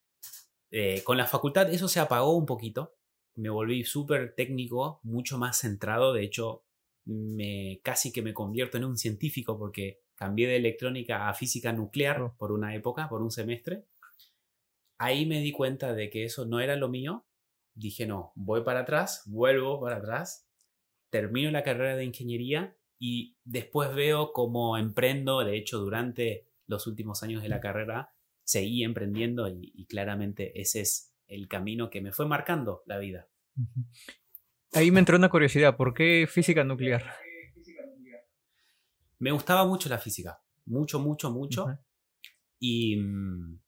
eh, 0.70 1.00
con 1.04 1.16
la 1.16 1.26
facultad 1.26 1.72
eso 1.72 1.88
se 1.88 2.00
apagó 2.00 2.36
un 2.36 2.44
poquito, 2.44 2.94
me 3.36 3.48
volví 3.48 3.82
súper 3.84 4.34
técnico, 4.34 5.00
mucho 5.04 5.38
más 5.38 5.58
centrado, 5.58 6.12
de 6.12 6.22
hecho, 6.22 6.64
me, 7.06 7.80
casi 7.82 8.12
que 8.12 8.20
me 8.20 8.34
convierto 8.34 8.76
en 8.76 8.84
un 8.84 8.98
científico 8.98 9.58
porque 9.58 10.02
cambié 10.16 10.48
de 10.48 10.56
electrónica 10.56 11.30
a 11.30 11.34
física 11.34 11.72
nuclear 11.72 12.20
oh. 12.20 12.34
por 12.36 12.52
una 12.52 12.75
época, 12.75 13.08
por 13.08 13.22
un 13.22 13.30
semestre. 13.30 13.86
Ahí 14.99 15.26
me 15.26 15.41
di 15.41 15.53
cuenta 15.53 15.95
de 15.95 16.11
que 16.11 16.25
eso 16.25 16.47
no 16.47 16.61
era 16.61 16.76
lo 16.76 16.88
mío. 16.88 17.26
Dije, 17.75 18.07
no, 18.07 18.33
voy 18.35 18.62
para 18.62 18.81
atrás, 18.81 19.23
vuelvo 19.26 19.81
para 19.81 19.97
atrás, 19.97 20.49
termino 21.11 21.50
la 21.50 21.62
carrera 21.62 21.97
de 21.97 22.05
ingeniería 22.05 22.76
y 22.99 23.37
después 23.45 23.95
veo 23.95 24.33
cómo 24.33 24.79
emprendo, 24.79 25.45
de 25.45 25.57
hecho, 25.57 25.79
durante 25.79 26.49
los 26.67 26.87
últimos 26.87 27.23
años 27.23 27.43
de 27.43 27.49
la 27.49 27.61
carrera, 27.61 28.15
seguí 28.43 28.85
emprendiendo 28.85 29.49
y, 29.49 29.87
claramente 29.87 30.61
ese 30.61 30.81
es 30.81 31.12
el 31.26 31.49
camino 31.49 31.91
que 31.91 32.00
me 32.00 32.12
fue 32.12 32.26
marcando 32.26 32.83
la 32.87 32.99
vida. 32.99 33.29
Ahí 34.73 34.91
me 34.91 35.00
entró 35.00 35.17
una 35.17 35.29
curiosidad, 35.29 35.76
¿por 35.76 35.95
qué 35.95 36.26
física 36.29 36.65
nuclear? 36.65 37.05
Me 39.19 39.33
gustaba 39.33 39.67
mucho 39.67 39.88
la 39.88 39.99
física, 39.99 40.41
mucho, 40.67 41.00
mucho, 41.00 41.31
mucho. 41.31 41.67
Y 42.59 42.97
mm, 42.97 43.59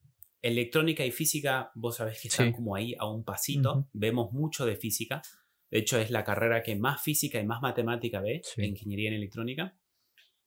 electrónica 0.49 1.05
y 1.05 1.11
física, 1.11 1.71
vos 1.75 1.97
sabés 1.97 2.21
que 2.21 2.29
están 2.29 2.53
como 2.53 2.75
ahí 2.75 2.95
a 2.99 3.07
un 3.07 3.25
pasito, 3.25 3.89
vemos 3.93 4.33
mucho 4.33 4.67
de 4.67 4.77
física. 4.77 5.23
De 5.71 5.79
hecho, 5.79 5.99
es 5.99 6.11
la 6.11 6.25
carrera 6.25 6.63
que 6.63 6.77
más 6.77 7.03
física 7.03 7.41
y 7.41 7.47
más 7.47 7.61
matemática 7.61 8.21
ve, 8.21 8.43
ingeniería 8.57 9.11
en 9.11 9.17
electrónica. 9.17 9.79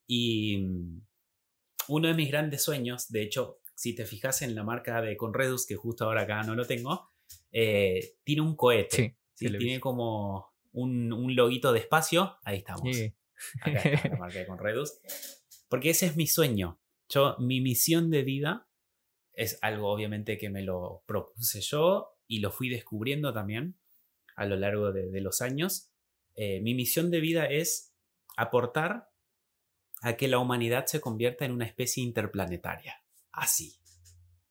Y 0.06 0.58
mm, 0.58 1.00
uno 1.88 2.08
de 2.08 2.14
mis 2.14 2.28
grandes 2.28 2.62
sueños, 2.62 3.08
de 3.08 3.22
hecho, 3.22 3.60
si 3.74 3.94
te 3.94 4.04
fijas 4.04 4.42
en 4.42 4.54
la 4.54 4.64
marca 4.64 5.00
de 5.00 5.16
Conredus, 5.16 5.66
que 5.66 5.76
justo 5.76 6.04
ahora 6.04 6.22
acá 6.22 6.42
no 6.42 6.54
lo 6.54 6.66
tengo, 6.66 7.10
eh, 7.50 8.16
tiene 8.24 8.42
un 8.42 8.56
cohete. 8.56 9.16
Sí, 9.34 9.46
tiene 9.46 9.80
como 9.80 10.52
un, 10.72 11.12
un, 11.12 11.34
loguito 11.34 11.72
de 11.72 11.80
espacio. 11.80 12.36
Ahí 12.44 12.58
estamos. 12.58 12.96
Acá 13.60 13.80
está 13.80 14.08
la 14.08 14.16
marca 14.16 14.38
de 14.38 14.46
Conredus. 14.46 15.00
Porque 15.68 15.90
ese 15.90 16.06
es 16.06 16.16
mi 16.16 16.26
sueño. 16.26 16.80
Yo, 17.08 17.36
mi 17.38 17.60
misión 17.60 18.10
de 18.10 18.22
vida 18.22 18.68
es 19.34 19.58
algo 19.62 19.90
obviamente 19.90 20.38
que 20.38 20.50
me 20.50 20.62
lo 20.62 21.02
propuse 21.06 21.60
yo 21.60 22.18
y 22.26 22.40
lo 22.40 22.50
fui 22.50 22.68
descubriendo 22.68 23.32
también 23.32 23.78
a 24.36 24.46
lo 24.46 24.56
largo 24.56 24.92
de, 24.92 25.20
los 25.20 25.40
años. 25.40 25.90
Eh, 26.34 26.60
mi 26.60 26.74
misión 26.74 27.10
de 27.10 27.20
vida 27.20 27.46
es 27.46 27.94
aportar 28.36 29.10
a 30.02 30.16
que 30.16 30.28
la 30.28 30.38
humanidad 30.38 30.86
se 30.86 31.00
convierta 31.00 31.44
en 31.44 31.52
una 31.52 31.66
especie 31.66 32.02
interplanetaria. 32.02 33.04
Así. 33.30 33.76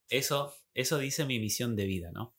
Eso, 0.10 0.54
eso 0.74 0.98
dice 0.98 1.26
mi 1.26 1.40
misión 1.40 1.76
de 1.76 1.86
vida, 1.86 2.12
¿no? 2.12 2.36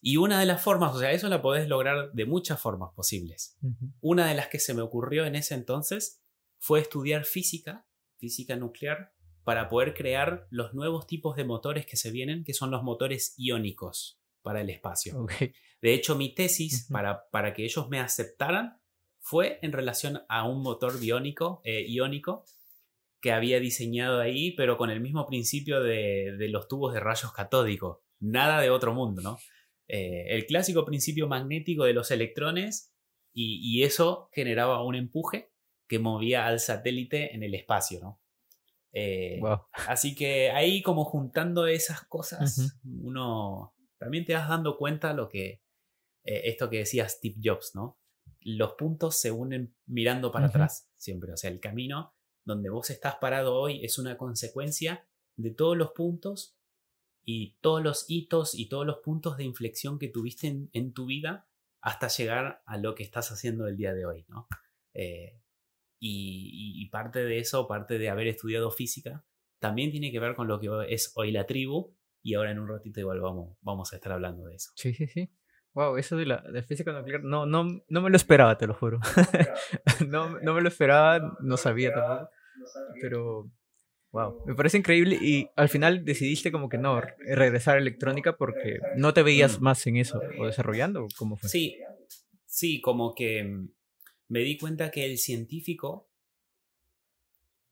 Y 0.00 0.18
una 0.18 0.38
de 0.38 0.46
las 0.46 0.62
formas, 0.62 0.94
o 0.94 1.00
sea, 1.00 1.12
eso 1.12 1.28
la 1.28 1.42
podés 1.42 1.68
lograr 1.68 2.12
de 2.12 2.26
muchas 2.26 2.60
formas 2.60 2.92
posibles. 2.94 3.56
Una 4.00 4.28
de 4.28 4.34
las 4.34 4.48
que 4.48 4.58
se 4.58 4.74
me 4.74 4.82
ocurrió 4.82 5.24
en 5.24 5.34
ese 5.34 5.54
entonces 5.54 6.22
fue 6.58 6.80
estudiar 6.80 7.24
física, 7.24 7.86
física 8.18 8.56
nuclear, 8.56 9.14
para 9.46 9.68
poder 9.68 9.94
crear 9.94 10.48
los 10.50 10.74
nuevos 10.74 11.06
tipos 11.06 11.36
de 11.36 11.44
motores 11.44 11.86
que 11.86 11.96
se 11.96 12.10
vienen, 12.10 12.42
que 12.42 12.52
son 12.52 12.72
los 12.72 12.82
motores 12.82 13.32
iónicos 13.38 14.20
para 14.42 14.60
el 14.60 14.70
espacio. 14.70 15.24
De 15.80 15.94
hecho, 15.94 16.16
mi 16.16 16.34
tesis, 16.34 16.88
para, 16.90 17.30
para 17.30 17.54
que 17.54 17.62
ellos 17.62 17.88
me 17.88 18.00
aceptaran, 18.00 18.80
fue 19.20 19.60
en 19.62 19.70
relación 19.70 20.22
a 20.28 20.48
un 20.48 20.62
motor 20.62 20.98
biónico, 20.98 21.60
eh, 21.62 21.86
iónico 21.86 22.44
que 23.20 23.30
había 23.30 23.60
diseñado 23.60 24.20
ahí, 24.20 24.50
pero 24.56 24.76
con 24.76 24.90
el 24.90 24.98
mismo 25.00 25.24
principio 25.26 25.80
de, 25.80 26.34
los 26.50 26.66
tubos 26.66 26.92
de 26.92 26.98
rayos 26.98 27.32
catódicos. 27.32 27.98
Nada 28.18 28.60
de 28.60 28.70
otro 28.70 28.94
mundo, 28.94 29.22
¿no? 29.22 29.38
Eh, 29.86 30.26
el 30.30 30.46
clásico 30.46 30.84
principio 30.84 31.28
magnético 31.28 31.84
de 31.84 31.92
los 31.92 32.10
electrones 32.10 32.92
y, 33.32 33.84
eso 33.84 34.28
generaba 34.32 34.82
un 34.82 34.96
empuje 34.96 35.52
que 35.86 36.00
movía 36.00 36.48
al 36.48 36.58
satélite 36.58 37.32
en 37.32 37.44
el 37.44 37.54
espacio, 37.54 38.00
¿no? 38.00 38.20
Eh, 38.98 39.40
así 39.88 40.14
que 40.14 40.50
ahí 40.50 40.80
como 40.80 41.04
juntando 41.04 41.66
esas 41.66 42.04
cosas, 42.06 42.78
uno 42.84 43.74
también 43.98 44.24
te 44.24 44.32
vas 44.32 44.48
dando 44.48 44.78
cuenta 44.78 45.12
lo 45.12 45.28
que, 45.28 45.62
esto 46.24 46.70
que 46.70 46.78
decía 46.78 47.06
Steve 47.08 47.36
Jobs, 47.42 47.74
¿no? 47.74 47.98
los 48.46 48.74
puntos 48.74 49.18
se 49.18 49.32
unen 49.32 49.74
mirando 49.86 50.30
para 50.30 50.46
atrás 50.46 50.88
siempre. 50.96 51.32
O 51.32 51.36
sea, 51.36 51.50
el 51.50 51.58
camino 51.58 52.14
donde 52.44 52.70
vos 52.70 52.90
estás 52.90 53.16
parado 53.16 53.56
hoy 53.56 53.84
es 53.84 53.98
una 53.98 54.16
consecuencia 54.16 55.08
de 55.34 55.50
todos 55.50 55.76
los 55.76 55.90
puntos 55.90 56.56
y 57.24 57.56
todos 57.60 57.82
los 57.82 58.04
hitos 58.08 58.54
y 58.54 58.68
todos 58.68 58.86
los 58.86 58.98
puntos 58.98 59.36
de 59.36 59.44
inflexión 59.44 59.98
que 59.98 60.08
tuviste 60.08 60.68
en, 60.72 60.92
tu 60.92 61.06
vida 61.06 61.48
hasta 61.80 62.06
llegar 62.06 62.62
a 62.66 62.78
lo 62.78 62.94
que 62.94 63.02
estás 63.02 63.32
haciendo 63.32 63.66
el 63.66 63.76
día 63.76 63.92
de 63.92 64.06
hoy, 64.06 64.24
¿no? 64.28 64.46
Eh, 64.94 65.40
y, 65.98 66.88
parte 66.90 67.24
de 67.24 67.38
eso, 67.38 67.66
parte 67.66 67.98
de 67.98 68.08
haber 68.08 68.26
estudiado 68.26 68.70
física, 68.70 69.24
también 69.58 69.90
tiene 69.90 70.12
que 70.12 70.20
ver 70.20 70.34
con 70.34 70.48
lo 70.48 70.60
que 70.60 70.68
es 70.88 71.12
hoy 71.16 71.32
la 71.32 71.46
tribu 71.46 71.96
y 72.22 72.34
ahora 72.34 72.50
en 72.50 72.58
un 72.58 72.68
ratito 72.68 73.00
igual 73.00 73.20
vamos, 73.20 73.56
vamos 73.60 73.92
a 73.92 73.96
estar 73.96 74.12
hablando 74.12 74.44
de 74.46 74.56
eso. 74.56 74.70
Sí, 74.74 74.92
sí, 74.94 75.06
sí. 75.06 75.30
Wow, 75.74 75.98
eso 75.98 76.16
de 76.16 76.24
la 76.24 76.38
de 76.40 76.62
física 76.62 76.90
nuclear, 76.92 77.22
no, 77.22 77.44
no, 77.44 77.82
no 77.88 78.00
me 78.00 78.08
lo 78.08 78.16
esperaba, 78.16 78.56
te 78.56 78.66
lo 78.66 78.74
juro. 78.74 78.98
no, 80.08 80.40
no 80.40 80.54
me 80.54 80.62
lo 80.62 80.68
esperaba, 80.68 81.36
no 81.40 81.56
sabía 81.58 81.92
tampoco. 81.92 82.30
Pero, 83.00 83.50
wow, 84.10 84.42
me 84.46 84.54
parece 84.54 84.78
increíble 84.78 85.18
y 85.20 85.50
al 85.54 85.68
final 85.68 86.04
decidiste 86.04 86.50
como 86.50 86.70
que 86.70 86.78
no, 86.78 87.00
regresar 87.00 87.76
a 87.76 87.80
electrónica 87.80 88.38
porque 88.38 88.78
no 88.96 89.12
te 89.12 89.22
veías 89.22 89.60
mm. 89.60 89.62
más 89.62 89.86
en 89.86 89.98
eso 89.98 90.20
o 90.38 90.46
desarrollando, 90.46 91.06
¿cómo 91.18 91.36
fue? 91.36 91.50
Sí, 91.50 91.76
sí, 92.46 92.80
como 92.80 93.14
que 93.14 93.68
me 94.28 94.40
di 94.40 94.58
cuenta 94.58 94.90
que 94.90 95.04
el 95.04 95.18
científico 95.18 96.08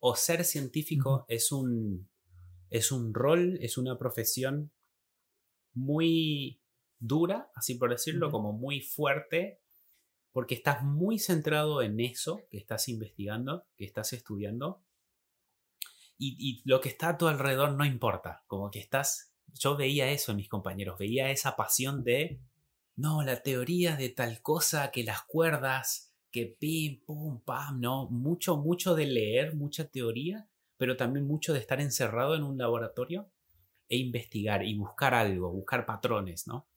o 0.00 0.16
ser 0.16 0.44
científico 0.44 1.24
es 1.28 1.52
un 1.52 2.08
es 2.70 2.90
un 2.90 3.14
rol, 3.14 3.56
es 3.60 3.78
una 3.78 3.96
profesión 3.98 4.72
muy 5.74 6.60
dura, 6.98 7.50
así 7.54 7.76
por 7.76 7.90
decirlo, 7.90 8.32
como 8.32 8.52
muy 8.52 8.80
fuerte, 8.80 9.60
porque 10.32 10.56
estás 10.56 10.82
muy 10.82 11.20
centrado 11.20 11.82
en 11.82 12.00
eso 12.00 12.42
que 12.50 12.58
estás 12.58 12.88
investigando, 12.88 13.64
que 13.76 13.84
estás 13.84 14.12
estudiando, 14.12 14.82
y, 16.18 16.62
lo 16.64 16.80
que 16.80 16.88
está 16.88 17.10
a 17.10 17.18
tu 17.18 17.26
alrededor 17.28 17.72
no 17.72 17.84
importa, 17.84 18.44
como 18.46 18.70
que 18.70 18.78
estás, 18.78 19.32
yo 19.52 19.76
veía 19.76 20.10
eso 20.10 20.32
en 20.32 20.38
mis 20.38 20.48
compañeros, 20.48 20.98
veía 20.98 21.30
esa 21.30 21.54
pasión 21.54 22.02
de, 22.02 22.40
no, 22.96 23.22
la 23.22 23.42
teoría 23.42 23.94
de 23.96 24.08
tal 24.08 24.40
cosa, 24.40 24.90
que 24.90 25.04
las 25.04 25.22
cuerdas, 25.22 26.13
que 26.34 26.46
pim, 26.46 27.00
pum, 27.06 27.40
pam, 27.44 27.80
no, 27.80 28.10
mucho, 28.10 28.56
mucho 28.56 28.96
de 28.96 29.06
leer, 29.06 29.54
mucha 29.54 29.86
teoría, 29.86 30.50
pero 30.76 30.96
también 30.96 31.28
mucho 31.28 31.52
de 31.52 31.60
estar 31.60 31.80
encerrado 31.80 32.34
en 32.34 32.42
un 32.42 32.58
laboratorio 32.58 33.30
e 33.88 33.98
investigar 33.98 34.64
y 34.64 34.76
buscar 34.76 35.14
algo, 35.14 35.52
buscar 35.52 35.86
patrones, 35.86 36.48
¿no? 36.48 36.68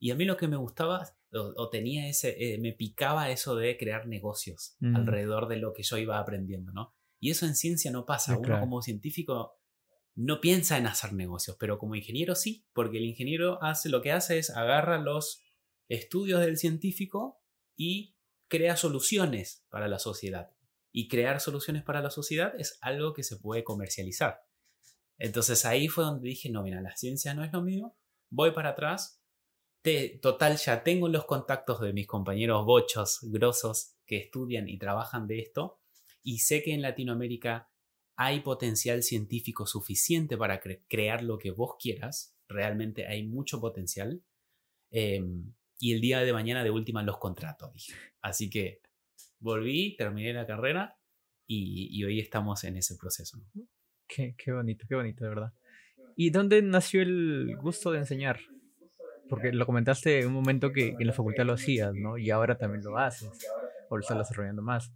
Y 0.00 0.10
a 0.10 0.16
mí 0.16 0.24
lo 0.24 0.36
que 0.36 0.48
me 0.48 0.56
gustaba 0.56 1.08
o, 1.30 1.70
tenía 1.70 2.08
ese, 2.08 2.34
eh, 2.54 2.58
me 2.58 2.72
picaba 2.72 3.30
eso 3.30 3.54
de 3.54 3.76
crear 3.78 4.08
negocios 4.08 4.74
mm. 4.80 4.96
alrededor 4.96 5.46
de 5.46 5.58
lo 5.58 5.72
que 5.72 5.84
yo 5.84 5.96
iba 5.96 6.18
aprendiendo, 6.18 6.72
¿no? 6.72 6.92
Y 7.20 7.30
eso 7.30 7.46
en 7.46 7.54
ciencia 7.54 7.92
no 7.92 8.04
pasa. 8.04 8.36
Uno 8.36 8.58
como 8.58 8.82
científico 8.82 9.60
no 10.16 10.40
piensa 10.40 10.76
en 10.76 10.88
hacer 10.88 11.12
negocios, 11.12 11.56
pero 11.60 11.78
como 11.78 11.94
ingeniero 11.94 12.34
sí, 12.34 12.66
porque 12.72 12.98
el 12.98 13.04
ingeniero 13.04 13.62
hace 13.62 13.90
lo 13.90 14.02
que 14.02 14.10
hace 14.10 14.38
es 14.38 14.50
agarra 14.50 14.98
los 14.98 15.44
estudios 15.88 16.40
del 16.40 16.56
científico 16.56 17.40
y 17.76 18.17
crea 18.48 18.76
soluciones 18.76 19.64
para 19.68 19.88
la 19.88 19.98
sociedad. 19.98 20.50
Y 20.90 21.08
crear 21.08 21.40
soluciones 21.40 21.82
para 21.82 22.00
la 22.00 22.10
sociedad 22.10 22.52
es 22.58 22.78
algo 22.80 23.12
que 23.12 23.22
se 23.22 23.36
puede 23.36 23.62
comercializar. 23.62 24.40
Entonces 25.18 25.64
ahí 25.64 25.88
fue 25.88 26.04
donde 26.04 26.28
dije, 26.28 26.50
no, 26.50 26.62
mira, 26.62 26.80
la 26.80 26.96
ciencia 26.96 27.34
no 27.34 27.44
es 27.44 27.52
lo 27.52 27.62
mío, 27.62 27.96
voy 28.30 28.52
para 28.52 28.70
atrás, 28.70 29.22
total, 30.20 30.56
ya 30.56 30.82
tengo 30.82 31.08
los 31.08 31.24
contactos 31.24 31.80
de 31.80 31.92
mis 31.92 32.06
compañeros 32.06 32.64
bochos, 32.64 33.20
grosos, 33.22 33.96
que 34.06 34.16
estudian 34.16 34.68
y 34.68 34.78
trabajan 34.78 35.26
de 35.26 35.40
esto, 35.40 35.80
y 36.22 36.38
sé 36.38 36.62
que 36.62 36.72
en 36.72 36.82
Latinoamérica 36.82 37.70
hay 38.16 38.40
potencial 38.40 39.02
científico 39.02 39.66
suficiente 39.66 40.36
para 40.36 40.60
crear 40.60 41.22
lo 41.22 41.38
que 41.38 41.50
vos 41.50 41.76
quieras, 41.78 42.36
realmente 42.48 43.06
hay 43.06 43.26
mucho 43.26 43.60
potencial. 43.60 44.22
Em, 44.90 45.54
y 45.78 45.92
el 45.92 46.00
día 46.00 46.20
de 46.20 46.32
mañana 46.32 46.64
de 46.64 46.70
última 46.70 47.02
los 47.02 47.18
contratos, 47.18 47.72
dije. 47.72 47.92
Así 48.20 48.50
que 48.50 48.80
volví, 49.38 49.96
terminé 49.96 50.32
la 50.32 50.46
carrera 50.46 50.96
y, 51.46 52.04
hoy 52.04 52.20
estamos 52.20 52.64
en 52.64 52.76
ese 52.76 52.96
proceso. 52.96 53.38
Qué, 54.06 54.34
qué, 54.36 54.52
bonito, 54.52 54.84
qué 54.88 54.94
bonito, 54.94 55.24
de 55.24 55.30
verdad. 55.30 55.52
¿Y 56.16 56.30
dónde 56.30 56.60
nació 56.62 57.02
el 57.02 57.56
gusto 57.56 57.90
de 57.90 57.98
enseñar? 57.98 58.40
Porque 59.28 59.52
lo 59.52 59.66
comentaste 59.66 60.20
en 60.20 60.28
un 60.28 60.32
momento 60.34 60.72
que 60.72 60.94
en 60.98 61.06
la 61.06 61.12
facultad 61.12 61.44
lo 61.44 61.54
hacías, 61.54 61.94
¿no? 61.94 62.18
Y 62.18 62.30
ahora 62.30 62.58
también 62.58 62.82
lo 62.82 62.98
haces, 62.98 63.30
o 63.88 63.96
lo 63.96 64.00
estás 64.00 64.18
desarrollando 64.18 64.62
más. 64.62 64.92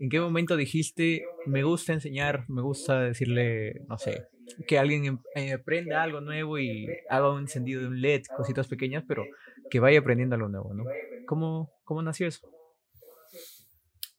¿En 0.00 0.08
qué 0.10 0.20
momento 0.20 0.56
dijiste, 0.56 1.24
me 1.46 1.62
gusta 1.62 1.92
enseñar, 1.92 2.44
me 2.48 2.62
gusta 2.62 3.00
decirle, 3.00 3.82
no 3.88 3.98
sé, 3.98 4.28
que 4.66 4.78
alguien 4.78 5.04
em, 5.04 5.18
eh, 5.34 5.52
aprenda 5.54 6.02
algo 6.02 6.20
nuevo 6.20 6.58
y 6.58 6.88
haga 7.08 7.32
un 7.32 7.40
encendido 7.40 7.80
de 7.80 7.88
un 7.88 8.00
LED, 8.00 8.22
cositas 8.36 8.68
pequeñas, 8.68 9.04
pero 9.06 9.24
que 9.70 9.80
vaya 9.80 10.00
aprendiendo 10.00 10.34
algo 10.36 10.48
nuevo, 10.48 10.74
¿no? 10.74 10.84
¿Cómo, 11.26 11.72
cómo 11.84 12.02
nació 12.02 12.26
eso? 12.26 12.48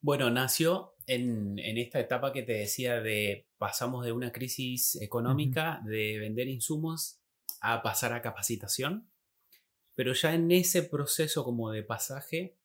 Bueno, 0.01 0.29
nació 0.29 0.93
en, 1.07 1.59
esta 1.59 1.99
etapa 1.99 2.31
que 2.31 2.43
te 2.43 2.53
decía 2.53 3.01
de 3.01 3.47
pasamos 3.57 4.05
de 4.05 4.11
una 4.11 4.31
crisis 4.31 4.95
económica, 5.01 5.81
de 5.85 6.19
vender 6.19 6.47
insumos, 6.47 7.19
a 7.61 7.81
pasar 7.81 8.13
a 8.13 8.21
capacitación. 8.21 9.09
Pero 9.95 10.13
ya 10.13 10.33
en 10.33 10.51
ese 10.51 10.83
proceso 10.83 11.43
como 11.43 11.71
de 11.71 11.83
pasaje, 11.83 12.57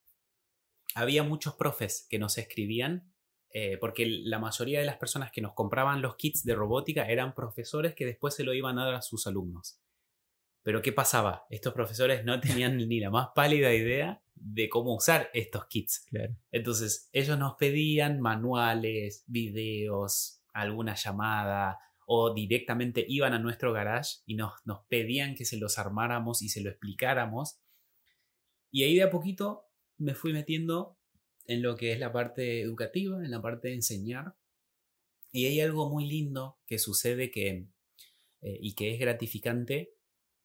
había 0.95 1.25
muchos 1.25 1.55
profes 1.55 2.07
que 2.09 2.21
nos 2.21 2.38
escribían, 2.38 3.12
eh, 3.50 3.79
porque 3.79 4.07
la 4.07 4.38
mayoría 4.38 4.79
de 4.79 4.87
las 4.87 4.99
personas 4.99 5.33
que 5.33 5.41
nos 5.41 5.55
compraban 5.55 6.03
los 6.03 6.14
kits 6.17 6.45
de 6.45 6.55
robótica 6.55 7.09
eran 7.09 7.35
profesores 7.35 7.95
que 7.95 8.07
después 8.07 8.35
se 8.35 8.45
lo 8.45 8.55
iban 8.55 8.79
a 8.79 8.85
dar 8.85 8.95
a 8.95 9.03
sus 9.03 9.26
alumnos. 9.26 9.81
Pero 10.64 10.80
¿qué 10.83 10.92
pasaba? 10.92 11.47
Estos 11.50 11.75
profesores 11.75 12.25
no 12.25 12.40
tenían 12.40 12.76
ni 12.88 12.99
la 12.99 13.11
más 13.11 13.28
pálida 13.35 13.73
idea 13.73 14.21
de 14.35 14.68
cómo 14.68 14.94
usar 14.94 15.30
estos 15.35 15.66
kits. 15.66 16.06
Entonces, 16.50 17.09
ellos 17.12 17.38
nos 17.38 17.54
pedían 17.54 18.21
manuales, 18.21 19.25
videos, 19.26 20.42
alguna 20.52 20.94
llamada, 20.94 21.78
o 22.06 22.35
directamente 22.35 23.04
iban 23.06 23.35
a 23.35 23.38
nuestro 23.38 23.73
garage 23.73 24.18
y 24.26 24.35
nos, 24.35 24.52
nos 24.64 24.80
pedían 24.88 25.35
que 25.35 25.44
se 25.44 25.59
los 25.59 25.78
armáramos 25.78 26.42
y 26.42 26.49
se 26.49 26.62
lo 26.62 26.71
explicáramos. 26.71 27.61
Y 28.71 28.85
ahí 28.85 28.97
de 28.97 29.04
a 29.04 29.11
poquito 29.11 29.66
me 29.99 30.14
fui 30.14 30.33
metiendo 30.33 30.99
en 31.47 31.62
lo 31.62 31.76
que 31.76 31.92
es 31.92 32.00
la 32.00 32.12
parte 32.12 32.61
educativa, 32.62 33.23
en 33.23 33.30
la 33.30 33.40
parte 33.40 33.68
de 33.68 33.75
enseñar. 33.75 34.35
Y 35.30 35.47
hay 35.47 35.61
algo 35.61 35.90
muy 35.90 36.06
lindo 36.06 36.59
que 36.66 36.78
sucede 36.78 37.30
que, 37.30 37.66
eh, 38.40 38.59
y 38.61 38.75
que 38.75 38.92
es 38.92 39.00
gratificante, 39.00 39.94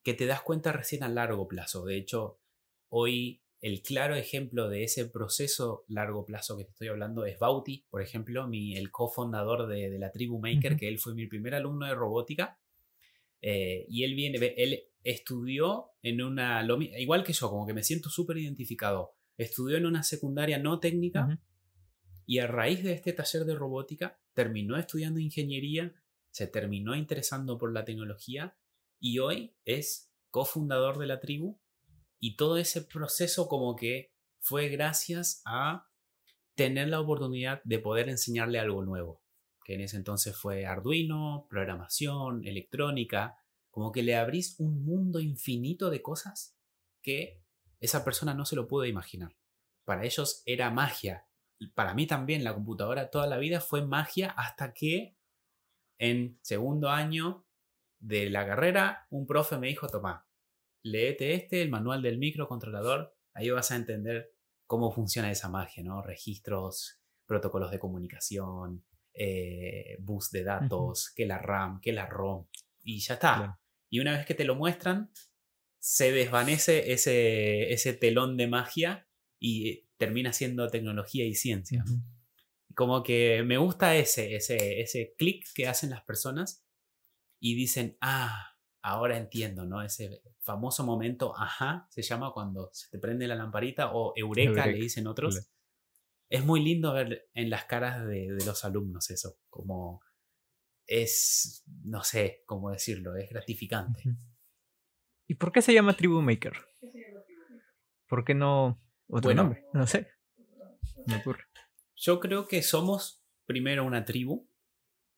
que 0.09 0.15
te 0.15 0.25
das 0.25 0.41
cuenta 0.41 0.71
recién 0.71 1.03
a 1.03 1.07
largo 1.07 1.47
plazo. 1.47 1.85
De 1.85 1.95
hecho, 1.95 2.39
hoy 2.87 3.43
el 3.61 3.83
claro 3.83 4.15
ejemplo 4.15 4.67
de 4.67 4.83
ese 4.83 5.05
proceso 5.05 5.85
largo 5.87 6.25
plazo 6.25 6.57
que 6.57 6.63
te 6.63 6.71
estoy 6.71 6.87
hablando 6.87 7.25
es 7.25 7.37
Bauti, 7.37 7.85
por 7.91 8.01
ejemplo, 8.01 8.47
mi, 8.47 8.75
el 8.75 8.89
cofundador 8.89 9.67
de, 9.67 9.91
de 9.91 9.99
la 9.99 10.11
tribu 10.11 10.39
Maker, 10.39 10.77
que 10.77 10.87
él 10.87 10.97
fue 10.97 11.13
mi 11.13 11.27
primer 11.27 11.53
alumno 11.53 11.85
de 11.85 11.93
robótica. 11.93 12.59
Eh, 13.39 13.85
y 13.87 14.03
él 14.03 14.15
viene, 14.15 14.39
él 14.57 14.83
estudió 15.03 15.91
en 16.01 16.23
una, 16.23 16.65
igual 16.97 17.23
que 17.23 17.33
yo, 17.33 17.47
como 17.51 17.67
que 17.67 17.75
me 17.75 17.83
siento 17.83 18.09
súper 18.09 18.37
identificado 18.37 19.13
estudió 19.37 19.77
en 19.77 19.85
una 19.85 20.03
secundaria 20.03 20.57
no 20.59 20.79
técnica 20.79 21.39
y 22.25 22.39
a 22.39 22.47
raíz 22.47 22.83
de 22.83 22.93
este 22.93 23.13
taller 23.13 23.45
de 23.45 23.55
robótica 23.55 24.19
terminó 24.33 24.75
estudiando 24.75 25.19
ingeniería, 25.19 25.93
se 26.29 26.47
terminó 26.47 26.93
interesando 26.95 27.57
por 27.57 27.71
la 27.71 27.85
tecnología 27.85 28.57
y 28.99 29.19
hoy 29.19 29.55
es 29.65 30.11
cofundador 30.29 30.97
de 30.97 31.07
la 31.07 31.19
tribu 31.19 31.59
y 32.19 32.35
todo 32.35 32.57
ese 32.57 32.81
proceso 32.81 33.47
como 33.47 33.75
que 33.75 34.13
fue 34.39 34.69
gracias 34.69 35.41
a 35.45 35.89
tener 36.55 36.89
la 36.89 36.99
oportunidad 36.99 37.61
de 37.63 37.79
poder 37.79 38.09
enseñarle 38.09 38.59
algo 38.59 38.83
nuevo, 38.83 39.23
que 39.63 39.75
en 39.75 39.81
ese 39.81 39.97
entonces 39.97 40.35
fue 40.35 40.65
Arduino, 40.65 41.47
programación, 41.49 42.45
electrónica, 42.45 43.37
como 43.69 43.91
que 43.91 44.03
le 44.03 44.15
abrís 44.15 44.59
un 44.59 44.83
mundo 44.83 45.19
infinito 45.19 45.89
de 45.89 46.01
cosas 46.01 46.57
que 47.01 47.41
esa 47.79 48.03
persona 48.03 48.33
no 48.33 48.45
se 48.45 48.55
lo 48.55 48.67
pudo 48.67 48.85
imaginar. 48.85 49.37
Para 49.85 50.03
ellos 50.03 50.43
era 50.45 50.69
magia. 50.69 51.25
Para 51.75 51.93
mí 51.93 52.07
también 52.07 52.43
la 52.43 52.53
computadora 52.53 53.09
toda 53.09 53.27
la 53.27 53.37
vida 53.37 53.61
fue 53.61 53.85
magia 53.85 54.31
hasta 54.31 54.73
que 54.73 55.17
en 55.97 56.39
segundo 56.41 56.89
año 56.89 57.45
de 57.99 58.29
la 58.29 58.45
carrera 58.45 59.07
un 59.09 59.25
profe 59.25 59.57
me 59.57 59.67
dijo, 59.67 59.87
toma, 59.87 60.27
léete 60.83 61.33
este, 61.33 61.61
el 61.61 61.69
manual 61.69 62.01
del 62.01 62.17
microcontrolador, 62.17 63.15
ahí 63.33 63.49
vas 63.49 63.71
a 63.71 63.75
entender 63.75 64.33
cómo 64.65 64.91
funciona 64.91 65.31
esa 65.31 65.49
magia, 65.49 65.83
¿no? 65.83 66.01
Registros, 66.01 67.01
protocolos 67.25 67.71
de 67.71 67.79
comunicación, 67.79 68.85
eh, 69.13 69.97
bus 69.99 70.31
de 70.31 70.43
datos, 70.43 71.11
que 71.15 71.25
la 71.25 71.39
RAM, 71.39 71.81
que 71.81 71.91
la 71.91 72.05
ROM, 72.05 72.45
y 72.83 72.99
ya 72.99 73.15
está. 73.15 73.59
Y 73.89 73.99
una 73.99 74.15
vez 74.15 74.25
que 74.25 74.35
te 74.35 74.45
lo 74.45 74.55
muestran, 74.55 75.11
se 75.79 76.11
desvanece 76.11 76.91
ese, 76.91 77.73
ese 77.73 77.93
telón 77.93 78.37
de 78.37 78.47
magia 78.47 79.07
y 79.39 79.87
termina 79.97 80.33
siendo 80.33 80.67
tecnología 80.69 81.25
y 81.25 81.33
ciencia. 81.33 81.83
Como 82.75 83.03
que 83.03 83.43
me 83.43 83.57
gusta 83.57 83.95
ese, 83.95 84.35
ese, 84.35 84.81
ese 84.81 85.15
clic 85.17 85.45
que 85.53 85.67
hacen 85.67 85.89
las 85.89 86.03
personas 86.03 86.65
y 87.39 87.55
dicen, 87.55 87.97
ah, 88.01 88.55
ahora 88.81 89.17
entiendo, 89.17 89.65
¿no? 89.65 89.81
Ese 89.81 90.21
famoso 90.39 90.85
momento, 90.85 91.33
ajá, 91.37 91.87
se 91.89 92.01
llama 92.01 92.31
cuando 92.33 92.69
se 92.73 92.89
te 92.89 92.99
prende 92.99 93.27
la 93.27 93.35
lamparita 93.35 93.91
o 93.93 94.13
eureka, 94.15 94.65
le 94.65 94.77
dicen 94.77 95.07
otros. 95.07 95.49
Es 96.29 96.45
muy 96.45 96.63
lindo 96.63 96.93
ver 96.93 97.29
en 97.33 97.49
las 97.49 97.65
caras 97.65 98.05
de, 98.05 98.33
de 98.33 98.45
los 98.45 98.63
alumnos 98.63 99.09
eso, 99.09 99.39
como 99.49 100.01
es, 100.85 101.63
no 101.83 102.03
sé 102.03 102.43
cómo 102.45 102.71
decirlo, 102.71 103.15
es 103.15 103.29
gratificante. 103.29 104.03
¿Y 105.27 105.35
por 105.35 105.51
qué 105.51 105.61
se 105.61 105.73
llama 105.73 105.95
Tribu 105.95 106.21
Maker? 106.21 106.53
¿Por 108.07 108.25
qué 108.25 108.33
no 108.33 108.81
otro 109.07 109.33
nombre? 109.33 109.65
No 109.73 109.85
sé. 109.85 110.07
Me 111.05 111.17
ocurre. 111.17 111.45
Yo 111.95 112.19
creo 112.19 112.47
que 112.47 112.63
somos 112.63 113.23
primero 113.45 113.85
una 113.85 114.05
tribu, 114.05 114.49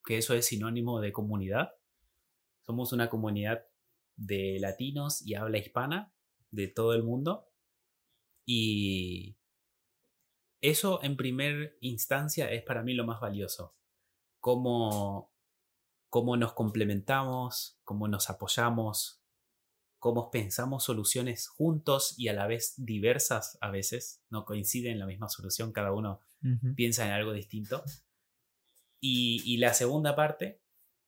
que 0.04 0.18
eso 0.18 0.34
es 0.34 0.46
sinónimo 0.46 1.00
de 1.00 1.14
comunidad. 1.14 1.72
Somos 2.72 2.94
una 2.94 3.10
comunidad 3.10 3.66
de 4.16 4.58
latinos 4.62 5.22
y 5.28 5.36
habla 5.36 5.58
hispana 5.58 6.14
de 6.52 6.70
todo 6.70 6.94
el 6.94 7.04
mundo. 7.04 7.52
Y 8.46 9.36
eso 10.62 11.04
en 11.04 11.18
primer 11.18 11.78
instancia 11.82 12.50
es 12.50 12.64
para 12.64 12.82
mí 12.82 12.94
lo 12.94 13.06
más 13.06 13.20
valioso. 13.20 13.76
Cómo, 14.40 15.34
cómo 16.08 16.38
nos 16.38 16.54
complementamos, 16.54 17.78
cómo 17.84 18.08
nos 18.08 18.30
apoyamos, 18.30 19.22
cómo 20.00 20.32
pensamos 20.32 20.86
soluciones 20.86 21.50
juntos 21.50 22.18
y 22.18 22.30
a 22.30 22.34
la 22.34 22.48
vez 22.48 22.76
diversas 22.78 23.58
a 23.60 23.70
veces, 23.70 24.24
no 24.30 24.46
coinciden 24.46 24.94
en 24.94 25.00
la 25.00 25.08
misma 25.08 25.28
solución, 25.28 25.74
cada 25.74 25.92
uno 25.92 26.22
piensa 26.78 27.06
en 27.06 27.12
algo 27.12 27.34
distinto. 27.34 27.84
Y, 29.02 29.58
la 29.58 29.74
segunda 29.74 30.16
parte, 30.16 30.62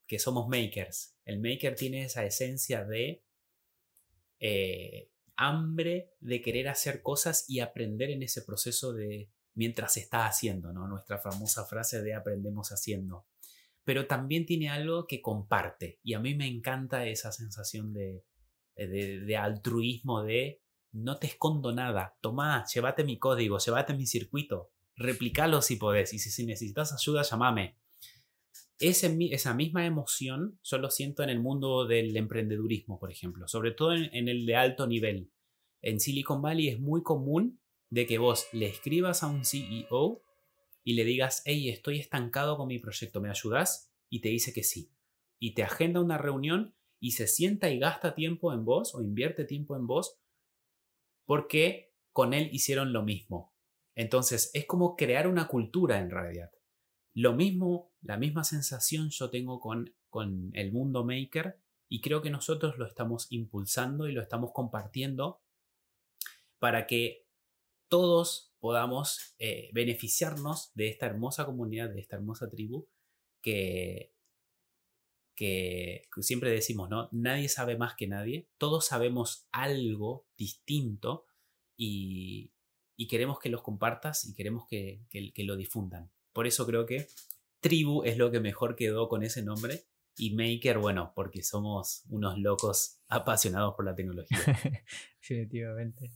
que 0.06 0.18
somos 0.18 0.46
makers. 0.46 1.13
El 1.24 1.40
maker 1.40 1.74
tiene 1.74 2.04
esa 2.04 2.24
esencia 2.24 2.84
de 2.84 3.24
eh, 4.40 5.10
hambre 5.36 6.12
de 6.20 6.40
querer 6.40 6.68
hacer 6.68 7.02
cosas 7.02 7.44
y 7.48 7.60
aprender 7.60 8.10
en 8.10 8.22
ese 8.22 8.42
proceso 8.42 8.92
de 8.92 9.30
mientras 9.54 9.96
está 9.96 10.26
haciendo, 10.26 10.72
¿no? 10.72 10.86
Nuestra 10.86 11.18
famosa 11.18 11.64
frase 11.64 12.02
de 12.02 12.14
aprendemos 12.14 12.70
haciendo. 12.72 13.26
Pero 13.84 14.06
también 14.06 14.46
tiene 14.46 14.70
algo 14.70 15.06
que 15.06 15.20
comparte 15.20 16.00
y 16.02 16.14
a 16.14 16.20
mí 16.20 16.34
me 16.34 16.46
encanta 16.46 17.06
esa 17.06 17.32
sensación 17.32 17.92
de, 17.92 18.24
eh, 18.76 19.36
altruismo, 19.36 20.22
de 20.22 20.62
no 20.92 21.18
te 21.18 21.26
escondo 21.26 21.72
nada, 21.72 22.16
toma, 22.20 22.64
llévate 22.72 23.04
mi 23.04 23.18
código, 23.18 23.58
llévate 23.58 23.94
mi 23.94 24.06
circuito, 24.06 24.70
replicalo 24.96 25.60
si 25.60 25.76
podés 25.76 26.12
y 26.14 26.18
si, 26.18 26.46
necesitas 26.46 26.92
ayuda, 26.92 27.22
llámame. 27.22 27.76
Ese, 28.78 29.16
esa 29.30 29.54
misma 29.54 29.86
emoción 29.86 30.58
yo 30.62 30.78
lo 30.78 30.90
siento 30.90 31.22
en 31.22 31.30
el 31.30 31.40
mundo 31.40 31.86
del 31.86 32.16
emprendedurismo, 32.16 32.98
por 32.98 33.10
ejemplo, 33.12 33.46
sobre 33.46 33.70
todo 33.70 33.94
en, 33.94 34.28
el 34.28 34.46
de 34.46 34.56
alto 34.56 34.86
nivel. 34.86 35.30
En 35.80 36.00
Silicon 36.00 36.42
Valley 36.42 36.68
es 36.68 36.80
muy 36.80 37.02
común 37.02 37.60
de 37.90 38.06
que 38.06 38.18
vos 38.18 38.48
le 38.52 38.66
escribas 38.66 39.22
a 39.22 39.28
un 39.28 39.44
CEO 39.44 40.22
y 40.82 40.94
le 40.94 41.04
digas, 41.04 41.42
hey, 41.44 41.68
estoy 41.68 42.00
estancado 42.00 42.56
con 42.56 42.68
mi 42.68 42.78
proyecto, 42.78 43.20
¿me 43.20 43.30
ayudas? 43.30 43.92
Y 44.10 44.20
te 44.20 44.28
dice 44.28 44.52
que 44.52 44.64
sí. 44.64 44.90
Y 45.38 45.54
te 45.54 45.62
agenda 45.62 46.00
una 46.00 46.18
reunión 46.18 46.74
y 46.98 47.12
se 47.12 47.26
sienta 47.26 47.70
y 47.70 47.78
gasta 47.78 48.14
tiempo 48.14 48.52
en 48.52 48.64
vos 48.64 48.94
o 48.94 49.02
invierte 49.02 49.44
tiempo 49.44 49.76
en 49.76 49.86
vos 49.86 50.18
porque 51.26 51.94
con 52.12 52.34
él 52.34 52.48
hicieron 52.52 52.92
lo 52.92 53.02
mismo. 53.02 53.54
Entonces, 53.94 54.50
es 54.54 54.66
como 54.66 54.96
crear 54.96 55.28
una 55.28 55.46
cultura 55.48 55.98
en 55.98 56.10
realidad. 56.10 56.50
Lo 57.14 57.32
mismo, 57.34 57.92
la 58.02 58.16
misma 58.16 58.44
sensación 58.44 59.10
yo 59.10 59.30
tengo 59.30 59.60
con, 59.60 59.94
con 60.10 60.50
el 60.54 60.72
mundo 60.72 61.04
maker 61.04 61.60
y 61.88 62.00
creo 62.00 62.22
que 62.22 62.30
nosotros 62.30 62.76
lo 62.76 62.86
estamos 62.86 63.26
impulsando 63.30 64.08
y 64.08 64.12
lo 64.12 64.20
estamos 64.20 64.50
compartiendo 64.52 65.40
para 66.58 66.86
que 66.86 67.24
todos 67.88 68.52
podamos 68.58 69.34
eh, 69.38 69.70
beneficiarnos 69.72 70.72
de 70.74 70.88
esta 70.88 71.06
hermosa 71.06 71.44
comunidad, 71.44 71.90
de 71.90 72.00
esta 72.00 72.16
hermosa 72.16 72.48
tribu 72.48 72.88
que, 73.42 74.14
que, 75.36 76.08
siempre 76.20 76.50
decimos, 76.50 76.88
¿no? 76.88 77.08
Nadie 77.12 77.48
sabe 77.48 77.76
más 77.76 77.94
que 77.94 78.06
nadie, 78.06 78.48
todos 78.58 78.86
sabemos 78.86 79.46
algo 79.52 80.26
distinto 80.36 81.26
y, 81.76 82.52
queremos 83.08 83.38
que 83.38 83.50
los 83.50 83.62
compartas 83.62 84.26
y 84.26 84.34
queremos 84.34 84.66
que, 84.66 85.04
que, 85.10 85.44
lo 85.44 85.56
difundan. 85.56 86.10
Por 86.34 86.46
eso 86.46 86.66
creo 86.66 86.84
que 86.84 87.06
tribu 87.60 88.02
es 88.04 88.18
lo 88.18 88.30
que 88.30 88.40
mejor 88.40 88.76
quedó 88.76 89.08
con 89.08 89.22
ese 89.22 89.42
nombre 89.42 89.84
y 90.16 90.34
Maker, 90.34 90.78
bueno, 90.78 91.12
porque 91.14 91.42
somos 91.42 92.04
unos 92.10 92.38
locos 92.38 93.00
apasionados 93.08 93.74
por 93.74 93.84
la 93.84 93.94
tecnología. 93.94 94.38
Definitivamente. 95.20 96.10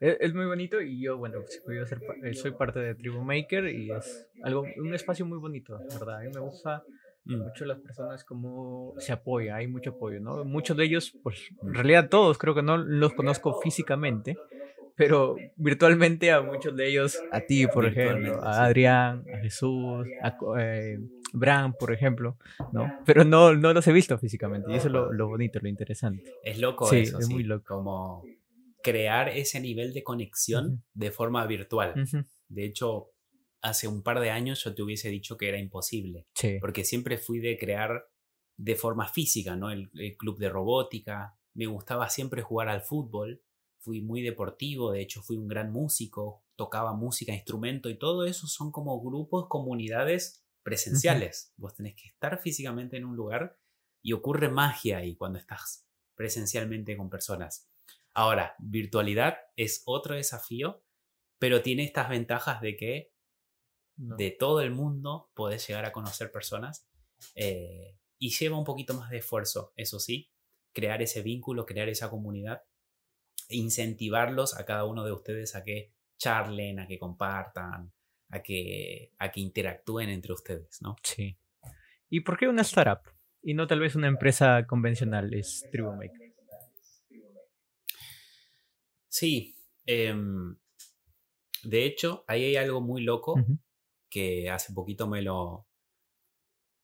E, 0.00 0.16
es, 0.20 0.34
muy 0.34 0.46
bonito 0.46 0.80
y 0.80 1.00
yo, 1.00 1.18
bueno, 1.18 1.40
pues, 1.64 1.86
eh, 2.24 2.34
soy 2.34 2.52
parte 2.52 2.80
de 2.80 2.94
Tribu 2.94 3.22
Maker 3.22 3.66
y 3.68 3.90
es 3.90 4.28
algo, 4.42 4.64
un 4.78 4.94
espacio 4.94 5.26
muy 5.26 5.38
bonito, 5.38 5.78
¿verdad? 5.92 6.20
A 6.20 6.22
mí 6.22 6.30
me 6.34 6.40
gusta 6.40 6.82
mm. 7.24 7.36
mucho 7.36 7.64
las 7.66 7.78
personas 7.80 8.24
como 8.24 8.94
se 8.98 9.12
apoya, 9.12 9.56
hay 9.56 9.68
mucho 9.68 9.90
apoyo, 9.90 10.20
¿no? 10.20 10.44
Muchos 10.44 10.76
de 10.76 10.84
ellos, 10.84 11.12
pues 11.22 11.50
en 11.62 11.74
realidad 11.74 12.08
todos, 12.08 12.38
creo 12.38 12.54
que 12.54 12.62
no 12.62 12.78
los 12.78 13.12
conozco 13.12 13.60
físicamente, 13.60 14.36
pero 15.00 15.34
virtualmente 15.56 16.30
a 16.30 16.42
muchos 16.42 16.76
de 16.76 16.86
ellos, 16.86 17.18
a 17.32 17.40
ti, 17.40 17.66
por 17.66 17.86
ejemplo, 17.86 18.44
a 18.44 18.66
Adrián, 18.66 19.24
a 19.34 19.38
Jesús, 19.38 20.06
a 20.20 20.36
eh, 20.58 20.98
Bram, 21.32 21.72
por 21.72 21.90
ejemplo, 21.94 22.36
¿no? 22.70 22.92
Pero 23.06 23.24
no, 23.24 23.54
no 23.54 23.72
los 23.72 23.86
he 23.86 23.94
visto 23.94 24.18
físicamente 24.18 24.70
y 24.70 24.74
eso 24.74 24.88
es 24.88 24.92
lo, 24.92 25.10
lo 25.10 25.26
bonito, 25.26 25.58
lo 25.62 25.70
interesante. 25.70 26.34
Es 26.44 26.58
loco 26.58 26.84
sí, 26.84 26.98
eso, 26.98 27.18
es 27.18 27.30
muy 27.30 27.44
loco. 27.44 27.76
Como 27.76 28.22
crear 28.82 29.30
ese 29.30 29.58
nivel 29.58 29.94
de 29.94 30.02
conexión 30.02 30.84
de 30.92 31.10
forma 31.10 31.46
virtual. 31.46 31.94
De 32.48 32.66
hecho, 32.66 33.12
hace 33.62 33.88
un 33.88 34.02
par 34.02 34.20
de 34.20 34.28
años 34.28 34.62
yo 34.62 34.74
te 34.74 34.82
hubiese 34.82 35.08
dicho 35.08 35.38
que 35.38 35.48
era 35.48 35.58
imposible, 35.58 36.26
porque 36.60 36.84
siempre 36.84 37.16
fui 37.16 37.38
de 37.38 37.56
crear 37.56 38.04
de 38.58 38.76
forma 38.76 39.08
física, 39.08 39.56
¿no? 39.56 39.70
El, 39.70 39.90
club 40.18 40.38
de 40.38 40.50
robótica, 40.50 41.38
me 41.54 41.64
gustaba 41.64 42.10
siempre 42.10 42.42
jugar 42.42 42.68
al 42.68 42.82
fútbol, 42.82 43.40
fui 43.80 44.00
muy 44.00 44.22
deportivo, 44.22 44.92
de 44.92 45.00
hecho 45.00 45.22
fui 45.22 45.36
un 45.36 45.48
gran 45.48 45.72
músico, 45.72 46.44
tocaba 46.56 46.92
música, 46.92 47.32
instrumento 47.32 47.88
y 47.88 47.98
todo 47.98 48.24
eso 48.24 48.46
son 48.46 48.70
como 48.70 49.00
grupos, 49.00 49.48
comunidades 49.48 50.44
presenciales. 50.62 51.52
Vos 51.56 51.74
tenés 51.74 51.94
que 51.96 52.08
estar 52.08 52.38
físicamente 52.38 52.96
en 52.96 53.06
un 53.06 53.16
lugar 53.16 53.58
y 54.02 54.12
ocurre 54.12 54.48
magia 54.48 54.98
ahí 54.98 55.16
cuando 55.16 55.38
estás 55.38 55.86
presencialmente 56.14 56.96
con 56.96 57.08
personas. 57.08 57.70
Ahora, 58.12 58.54
virtualidad 58.58 59.38
es 59.56 59.82
otro 59.86 60.14
desafío, 60.14 60.82
pero 61.38 61.62
tiene 61.62 61.84
estas 61.84 62.08
ventajas 62.08 62.60
de 62.60 62.76
que 62.76 63.12
de 63.96 64.30
todo 64.30 64.60
el 64.60 64.70
mundo 64.70 65.30
podés 65.34 65.66
llegar 65.66 65.84
a 65.84 65.92
conocer 65.92 66.32
personas 66.32 66.88
eh, 67.34 67.98
y 68.18 68.30
lleva 68.30 68.58
un 68.58 68.64
poquito 68.64 68.94
más 68.94 69.10
de 69.10 69.18
esfuerzo, 69.18 69.72
eso 69.76 70.00
sí, 70.00 70.30
crear 70.72 71.02
ese 71.02 71.22
vínculo, 71.22 71.66
crear 71.66 71.88
esa 71.88 72.08
comunidad, 72.08 72.62
incentivarlos 73.50 74.58
a 74.58 74.64
cada 74.64 74.84
uno 74.84 75.04
de 75.04 75.12
ustedes 75.12 75.54
a 75.54 75.62
que 75.62 75.92
charlen, 76.18 76.80
a 76.80 76.86
que 76.86 76.98
compartan, 76.98 77.92
a 78.28 78.42
que, 78.42 79.12
a 79.18 79.30
que 79.30 79.40
interactúen 79.40 80.08
entre 80.08 80.32
ustedes, 80.32 80.80
¿no? 80.82 80.96
Sí. 81.02 81.36
¿Y 82.08 82.20
por 82.20 82.38
qué 82.38 82.48
una 82.48 82.62
startup 82.62 83.00
y 83.42 83.54
no 83.54 83.66
tal 83.66 83.80
vez 83.80 83.94
una 83.94 84.08
empresa 84.08 84.66
convencional 84.66 85.32
es 85.34 85.66
TribuMaker? 85.70 86.34
Sí. 89.08 89.56
Em, 89.86 90.56
de 91.64 91.84
hecho, 91.84 92.24
ahí 92.26 92.44
hay 92.44 92.56
algo 92.56 92.80
muy 92.80 93.02
loco 93.02 93.34
que 94.08 94.50
hace 94.50 94.72
poquito 94.72 95.06
me 95.06 95.22
lo, 95.22 95.66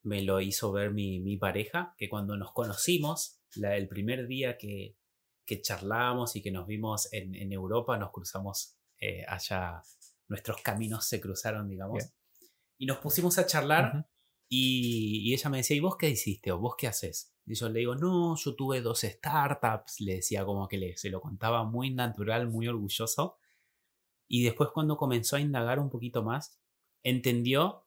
me 0.02 0.22
lo 0.22 0.40
hizo 0.40 0.72
ver 0.72 0.92
mi, 0.92 1.37
pareja, 1.37 1.94
que 1.98 2.09
cuando 2.09 2.37
nos 2.37 2.52
conocimos, 2.52 3.40
el 3.61 3.88
primer 3.88 4.26
día 4.26 4.57
que, 4.57 4.96
que 5.47 5.63
charlábamos 5.63 6.37
y 6.37 6.43
que 6.43 6.51
nos 6.51 6.67
vimos 6.67 7.09
en, 7.13 7.53
Europa, 7.53 7.97
nos 7.97 8.11
cruzamos 8.11 8.77
eh, 8.99 9.25
allá, 9.29 9.81
nuestros 10.29 10.61
caminos 10.61 11.07
se 11.07 11.21
cruzaron, 11.21 11.69
digamos, 11.69 12.13
y 12.77 12.87
nos 12.87 12.99
pusimos 12.99 13.39
a 13.39 13.47
charlar 13.47 14.07
y, 14.49 15.23
y, 15.25 15.35
ella 15.35 15.51
me 15.51 15.59
decía, 15.59 15.77
¿y 15.77 15.81
vos 15.81 15.97
qué 15.97 16.11
hiciste? 16.11 16.53
¿O 16.53 16.59
vos 16.59 16.75
qué 16.77 16.87
haces? 16.87 17.35
Y 17.47 17.55
yo 17.55 17.69
le 17.69 17.79
digo, 17.79 17.95
no, 17.95 18.37
yo 18.37 18.57
tuve 18.57 18.81
dos 18.81 19.01
startups, 19.01 20.01
le 20.01 20.17
decía 20.17 20.45
como 20.45 20.67
que 20.67 20.79
le, 20.79 20.97
se 20.97 21.11
lo 21.11 21.21
contaba 21.21 21.65
muy 21.65 21.91
natural, 21.95 22.49
muy 22.49 22.67
orgulloso. 22.67 23.39
Y 24.29 24.43
después 24.43 24.71
cuando 24.75 24.97
comenzó 24.97 25.37
a 25.37 25.41
indagar 25.41 25.79
un 25.79 25.89
poquito 25.89 26.25
más, 26.25 26.61
entendió 27.05 27.87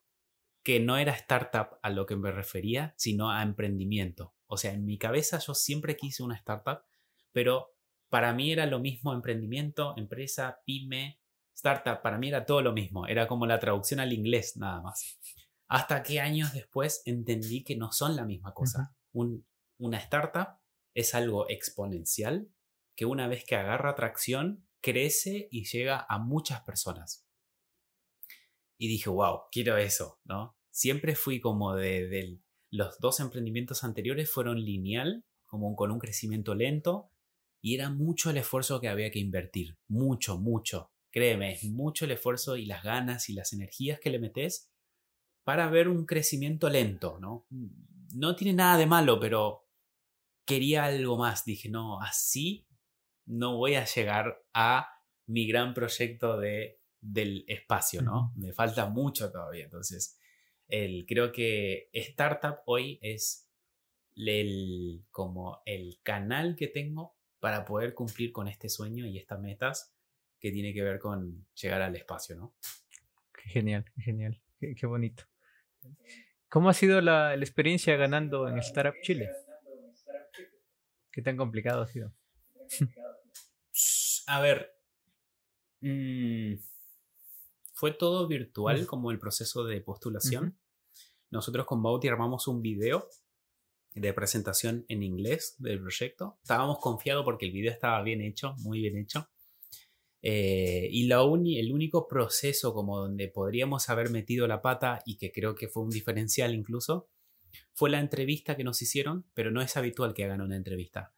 que 0.64 0.80
no 0.80 0.98
era 0.98 1.14
startup 1.14 1.78
a 1.82 1.90
lo 1.90 2.06
que 2.06 2.16
me 2.16 2.32
refería, 2.32 2.94
sino 2.98 3.32
a 3.32 3.44
emprendimiento. 3.44 4.34
O 4.48 4.58
sea, 4.58 4.72
en 4.74 4.86
mi 4.86 4.98
cabeza 4.98 5.40
yo 5.40 5.54
siempre 5.54 5.98
quise 5.98 6.24
una 6.24 6.36
startup, 6.36 6.84
pero 7.32 7.76
para 8.10 8.34
mí 8.34 8.52
era 8.52 8.66
lo 8.66 8.80
mismo 8.80 9.14
emprendimiento, 9.14 9.94
empresa, 9.98 10.60
pyme, 10.66 11.20
startup, 11.54 12.02
para 12.02 12.18
mí 12.18 12.30
era 12.30 12.46
todo 12.46 12.62
lo 12.62 12.74
mismo, 12.74 13.08
era 13.08 13.28
como 13.28 13.46
la 13.46 13.60
traducción 13.60 14.00
al 14.00 14.14
inglés 14.14 14.58
nada 14.58 14.82
más. 14.82 15.20
Hasta 15.68 16.02
que 16.02 16.20
años 16.20 16.54
después 16.54 17.04
entendí 17.06 17.64
que 17.64 17.76
no 17.76 17.92
son 17.92 18.16
la 18.16 18.26
misma 18.26 18.54
cosa. 18.54 18.96
Un 19.12 19.46
una 19.80 19.98
startup 19.98 20.60
es 20.94 21.16
algo 21.16 21.50
exponencial 21.50 22.52
que 22.96 23.06
una 23.06 23.28
vez 23.28 23.46
que 23.46 23.56
agarra 23.56 23.96
tracción, 23.96 24.68
crece 24.82 25.48
y 25.52 25.66
llega 25.66 26.06
a 26.10 26.20
muchas 26.20 26.62
personas. 26.62 27.26
Y 28.78 28.90
dije, 28.90 29.10
wow, 29.10 29.44
quiero 29.52 29.78
eso, 29.78 30.20
¿no? 30.26 30.58
Siempre 30.70 31.16
fui 31.16 31.40
como 31.40 31.76
de, 31.76 32.40
los 32.70 33.00
dos 33.00 33.22
emprendimientos 33.22 33.84
anteriores 33.84 34.30
fueron 34.30 34.60
lineal, 34.60 35.26
como 35.46 35.76
con 35.76 35.92
un 35.92 36.00
crecimiento 36.00 36.56
lento, 36.56 37.12
y 37.62 37.76
era 37.76 37.90
mucho 37.90 38.30
el 38.30 38.38
esfuerzo 38.38 38.80
que 38.80 38.88
había 38.88 39.12
que 39.12 39.20
invertir, 39.20 39.78
mucho, 39.88 40.38
mucho. 40.38 40.92
Créeme, 41.12 41.54
es 41.54 41.64
mucho 41.66 42.06
el 42.06 42.12
esfuerzo 42.12 42.56
y 42.56 42.66
las 42.66 42.84
ganas 42.84 43.30
y 43.30 43.34
las 43.34 43.52
energías 43.54 44.00
que 44.00 44.10
le 44.10 44.20
metes 44.20 44.72
para 45.44 45.70
ver 45.70 45.88
un 45.88 46.06
crecimiento 46.06 46.70
lento, 46.70 47.18
¿no? 47.20 47.48
No 48.14 48.36
tiene 48.36 48.54
nada 48.54 48.78
de 48.78 48.86
malo, 48.86 49.20
pero 49.20 49.68
quería 50.46 50.86
algo 50.86 51.18
más. 51.18 51.46
Dije, 51.46 51.70
no, 51.70 52.00
así 52.02 52.68
no 53.26 53.58
voy 53.58 53.76
a 53.76 53.86
llegar 53.86 54.44
a 54.54 54.90
mi 55.26 55.48
gran 55.48 55.74
proyecto 55.74 56.38
de, 56.38 56.82
del 57.02 57.46
espacio, 57.48 58.02
¿no? 58.02 58.34
Me 58.36 58.54
falta 58.54 58.88
mucho 58.90 59.32
todavía. 59.32 59.66
Entonces, 59.66 60.20
el, 60.68 61.06
creo 61.08 61.32
que 61.32 61.90
Startup 61.94 62.58
hoy 62.66 63.00
es 63.02 63.50
el, 64.16 65.06
como 65.12 65.62
el 65.66 66.00
canal 66.04 66.56
que 66.56 66.68
tengo 66.68 67.19
para 67.40 67.66
poder 67.66 67.94
cumplir 67.94 68.32
con 68.32 68.48
este 68.48 68.70
sueño 68.70 69.06
y 69.06 69.18
estas 69.18 69.40
metas 69.40 69.94
que 70.40 70.52
tiene 70.52 70.74
que 70.74 70.84
ver 70.84 71.00
con 71.00 71.46
llegar 71.54 71.82
al 71.82 71.96
espacio, 71.96 72.36
¿no? 72.36 72.54
Qué 73.34 73.50
genial, 73.50 73.86
qué 73.96 74.02
genial, 74.02 74.42
qué, 74.60 74.86
bonito. 74.86 75.24
¿Cómo 76.50 76.70
ha 76.70 76.74
sido 76.74 77.02
la, 77.02 77.36
la 77.36 77.44
experiencia 77.44 77.96
ganando 77.96 78.48
en 78.48 78.58
Startup 78.60 78.96
Chile? 79.02 79.30
¿Qué 81.12 81.22
tan 81.22 81.38
complicado 81.38 81.82
ha 81.82 81.88
sido? 81.88 82.14
A 84.28 84.42
ver. 84.42 84.76
Mm, 85.82 86.56
fue 87.74 87.92
todo 87.92 88.28
virtual 88.28 88.86
como 88.86 89.12
el 89.12 89.20
proceso 89.20 89.64
de 89.64 89.82
postulación. 89.82 90.58
Nosotros 91.32 91.66
con 91.66 91.82
Bauti 91.82 92.08
armamos 92.08 92.48
un 92.48 92.62
video 92.62 93.08
de 94.00 94.14
presentación 94.14 94.86
en 94.88 95.04
inglés 95.04 95.56
del 95.60 95.80
proyecto. 95.80 96.38
Estábamos 96.42 96.80
confiados 96.80 97.26
porque 97.26 97.46
el 97.46 97.52
video 97.52 97.72
estaba 97.72 98.02
bien 98.02 98.22
hecho, 98.22 98.56
muy 98.60 98.80
bien 98.80 98.98
hecho. 98.98 99.30
Eh, 100.22 100.90
y 100.92 101.08
la 101.08 101.22
el 101.22 101.72
único 101.72 102.08
proceso 102.08 102.74
como 102.74 103.00
donde 103.00 103.30
podríamos 103.30 103.90
haber 103.90 104.10
metido 104.10 104.48
la 104.48 104.62
pata 104.62 105.02
y 105.06 105.18
que 105.18 105.32
creo 105.32 105.56
que 105.56 105.70
fue 105.70 105.84
un 105.84 105.90
diferencial 105.90 106.54
incluso, 106.54 107.08
fue 107.74 107.90
la 107.90 108.00
entrevista 108.00 108.58
que 108.58 108.64
nos 108.64 108.82
hicieron, 108.82 109.26
pero 109.34 109.52
no 109.52 109.62
es 109.62 109.78
habitual 109.78 110.14
que 110.14 110.26
hagan 110.26 110.42
una 110.42 110.56
entrevista. 110.56 111.14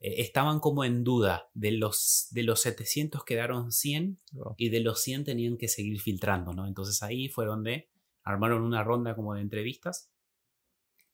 Eh, 0.00 0.22
estaban 0.22 0.60
como 0.60 0.84
en 0.84 1.04
duda, 1.04 1.50
de 1.54 1.72
los, 1.72 2.28
de 2.30 2.42
los 2.42 2.60
700 2.60 3.24
quedaron 3.24 3.72
100 3.72 4.20
y 4.56 4.68
de 4.70 4.80
los 4.80 5.00
100 5.02 5.24
tenían 5.24 5.56
que 5.58 5.68
seguir 5.68 6.00
filtrando, 6.00 6.52
¿no? 6.52 6.66
Entonces 6.66 7.02
ahí 7.02 7.28
fue 7.28 7.46
donde 7.46 7.88
armaron 8.22 8.62
una 8.62 8.82
ronda 8.82 9.14
como 9.14 9.34
de 9.34 9.42
entrevistas 9.42 10.10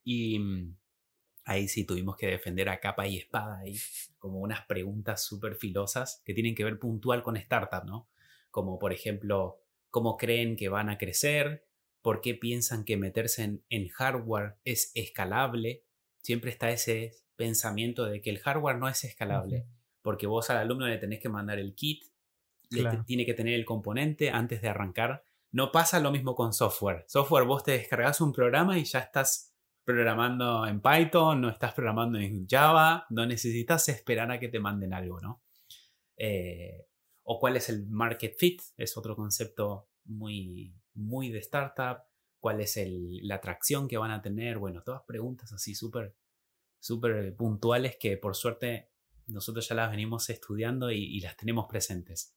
y, 0.05 0.39
Ahí 1.45 1.67
sí 1.69 1.85
tuvimos 1.85 2.17
que 2.17 2.29
defender 2.29 2.69
a 2.69 2.79
capa 2.79 3.07
y 3.07 3.17
espada 3.17 3.59
ahí, 3.59 3.77
como 4.19 4.39
unas 4.41 4.65
preguntas 4.67 5.25
súper 5.25 5.57
filosas 5.57 6.23
que 6.25 6.35
tienen 6.35 6.55
que 6.55 6.65
ver 6.65 6.79
puntual 6.79 7.23
con 7.23 7.37
startup, 7.37 7.85
¿no? 7.85 8.09
Como 8.51 8.79
por 8.79 8.93
ejemplo, 8.93 9.61
¿cómo 9.91 10.17
creen 10.17 10.57
que 10.57 10.69
van 10.69 10.89
a 10.89 10.99
crecer? 10.99 11.67
¿Por 12.01 12.21
qué 12.21 12.35
piensan 12.35 12.85
que 12.85 12.97
meterse 12.97 13.61
en, 13.69 13.89
hardware 13.89 14.57
es 14.65 14.93
escalable? 14.95 15.85
Siempre 16.23 16.51
está 16.51 16.71
ese 16.71 17.13
pensamiento 17.37 18.05
de 18.05 18.21
que 18.21 18.31
el 18.31 18.39
hardware 18.39 18.79
no 18.79 18.89
es 18.89 19.03
escalable, 19.03 19.67
porque 20.01 20.27
vos 20.27 20.49
al 20.51 20.59
alumno 20.59 20.87
le 20.87 20.99
tenés 20.99 21.21
que 21.21 21.29
mandar 21.29 21.59
el 21.59 21.75
kit, 21.75 22.05
le 22.71 22.85
tiene 23.05 23.27
que 23.27 23.35
tener 23.35 23.55
el 23.55 23.65
componente 23.65 24.31
antes 24.31 24.63
de 24.63 24.69
arrancar. 24.69 25.25
No 25.51 25.73
pasa 25.73 26.01
lo 26.01 26.11
mismo 26.11 26.35
con 26.35 26.53
software. 26.53 27.05
Software 27.09 27.45
vos 27.45 27.65
te 27.65 27.73
descargas 27.73 28.21
un 28.21 28.33
programa 28.33 28.79
y 28.79 28.85
ya 28.85 29.01
estás 29.01 29.52
programando 29.85 30.67
en 30.67 30.81
Python, 30.81 31.41
no 31.41 31.49
estás 31.49 31.75
programando 31.75 32.19
en 32.19 32.47
Java, 32.49 33.07
no 33.11 33.27
necesitas 33.27 33.89
esperar 33.89 34.31
a 34.31 34.39
que 34.39 34.49
te 34.49 34.61
manden 34.61 34.93
algo, 34.95 35.21
¿no? 35.21 35.43
Eh, 36.17 36.87
o 37.25 37.39
cuál 37.39 37.57
es 37.57 37.69
el 37.69 37.87
market 37.89 38.37
fit, 38.37 38.63
es 38.77 38.97
otro 38.97 39.17
concepto 39.17 39.89
muy, 40.05 40.75
muy 40.95 41.31
de 41.31 41.39
startup, 41.39 42.03
cuál 42.39 42.61
es 42.61 42.79
la 43.23 43.37
atracción 43.37 43.89
que 43.89 43.99
van 43.99 44.11
a 44.11 44.23
tener, 44.23 44.59
bueno, 44.59 44.83
todas 44.83 45.03
preguntas 45.07 45.53
así 45.53 45.75
súper, 45.75 46.15
súper 46.81 47.35
puntuales 47.37 47.97
que 47.97 48.17
por 48.17 48.35
suerte 48.35 48.91
nosotros 49.27 49.69
ya 49.69 49.75
las 49.77 49.91
venimos 49.91 50.29
estudiando 50.31 50.91
y, 50.91 51.21
las 51.21 51.37
tenemos 51.37 51.67
presentes. 51.69 52.35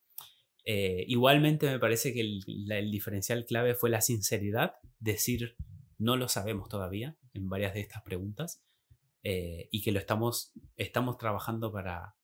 Eh, 0.63 1.05
igualmente 1.07 1.67
me 1.67 1.79
parece 1.79 2.13
que 2.13 2.21
el 2.21 2.91
diferencial 2.91 3.45
clave 3.45 3.75
fue 3.75 3.89
la 3.89 4.01
sinceridad, 4.01 4.75
decir 4.99 5.55
no 5.97 6.17
lo 6.17 6.27
sabemos 6.27 6.69
todavía 6.69 7.17
en 7.33 7.49
varias 7.49 7.73
de 7.73 7.81
estas 7.81 8.01
preguntas 8.03 8.63
eh, 9.23 9.69
y 9.71 9.81
que 9.81 9.91
lo 9.91 9.99
estamos, 9.99 10.53
estamos 10.75 11.17
trabajando 11.17 11.71
para, 11.71 12.15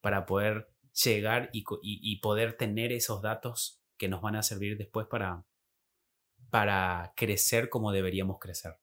para 0.00 0.26
poder 0.26 0.68
llegar 1.04 1.50
y, 1.52 2.20
poder 2.20 2.56
tener 2.56 2.92
esos 2.92 3.22
datos 3.22 3.82
que 3.98 4.08
nos 4.08 4.22
van 4.22 4.36
a 4.36 4.42
servir 4.42 4.78
después 4.78 5.06
para, 5.06 5.44
para 6.50 7.12
crecer 7.16 7.68
como 7.68 7.92
deberíamos 7.92 8.38
crecer. 8.38 8.74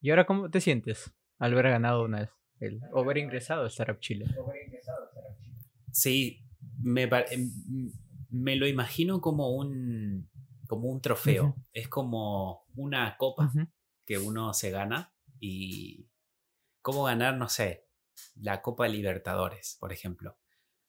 ¿Y 0.00 0.10
ahora 0.10 0.26
cómo 0.26 0.50
te 0.50 0.60
sientes 0.60 1.12
al 1.38 1.52
haber 1.52 1.70
ganado 1.70 2.04
una 2.04 2.20
vez? 2.20 2.30
El, 2.60 2.80
haber 2.94 3.18
ingresado 3.18 3.64
a 3.64 3.68
Startup 3.68 4.00
Chile. 4.00 4.26
Sí, 5.92 6.46
me, 6.78 7.08
me 8.30 8.56
lo 8.56 8.66
imagino 8.66 9.20
como 9.20 9.54
un, 9.54 10.30
como 10.66 10.88
un 10.88 11.00
trofeo. 11.00 11.56
Es 11.72 11.88
como 11.88 12.66
una 12.74 13.16
copa 13.16 13.52
que 14.04 14.18
uno 14.18 14.54
se 14.54 14.70
gana 14.70 15.14
y 15.40 16.08
cómo 16.82 17.04
ganar, 17.04 17.36
no 17.36 17.48
sé, 17.48 17.88
la 18.36 18.62
Copa 18.62 18.88
Libertadores, 18.88 19.76
por 19.80 19.92
ejemplo. 19.92 20.38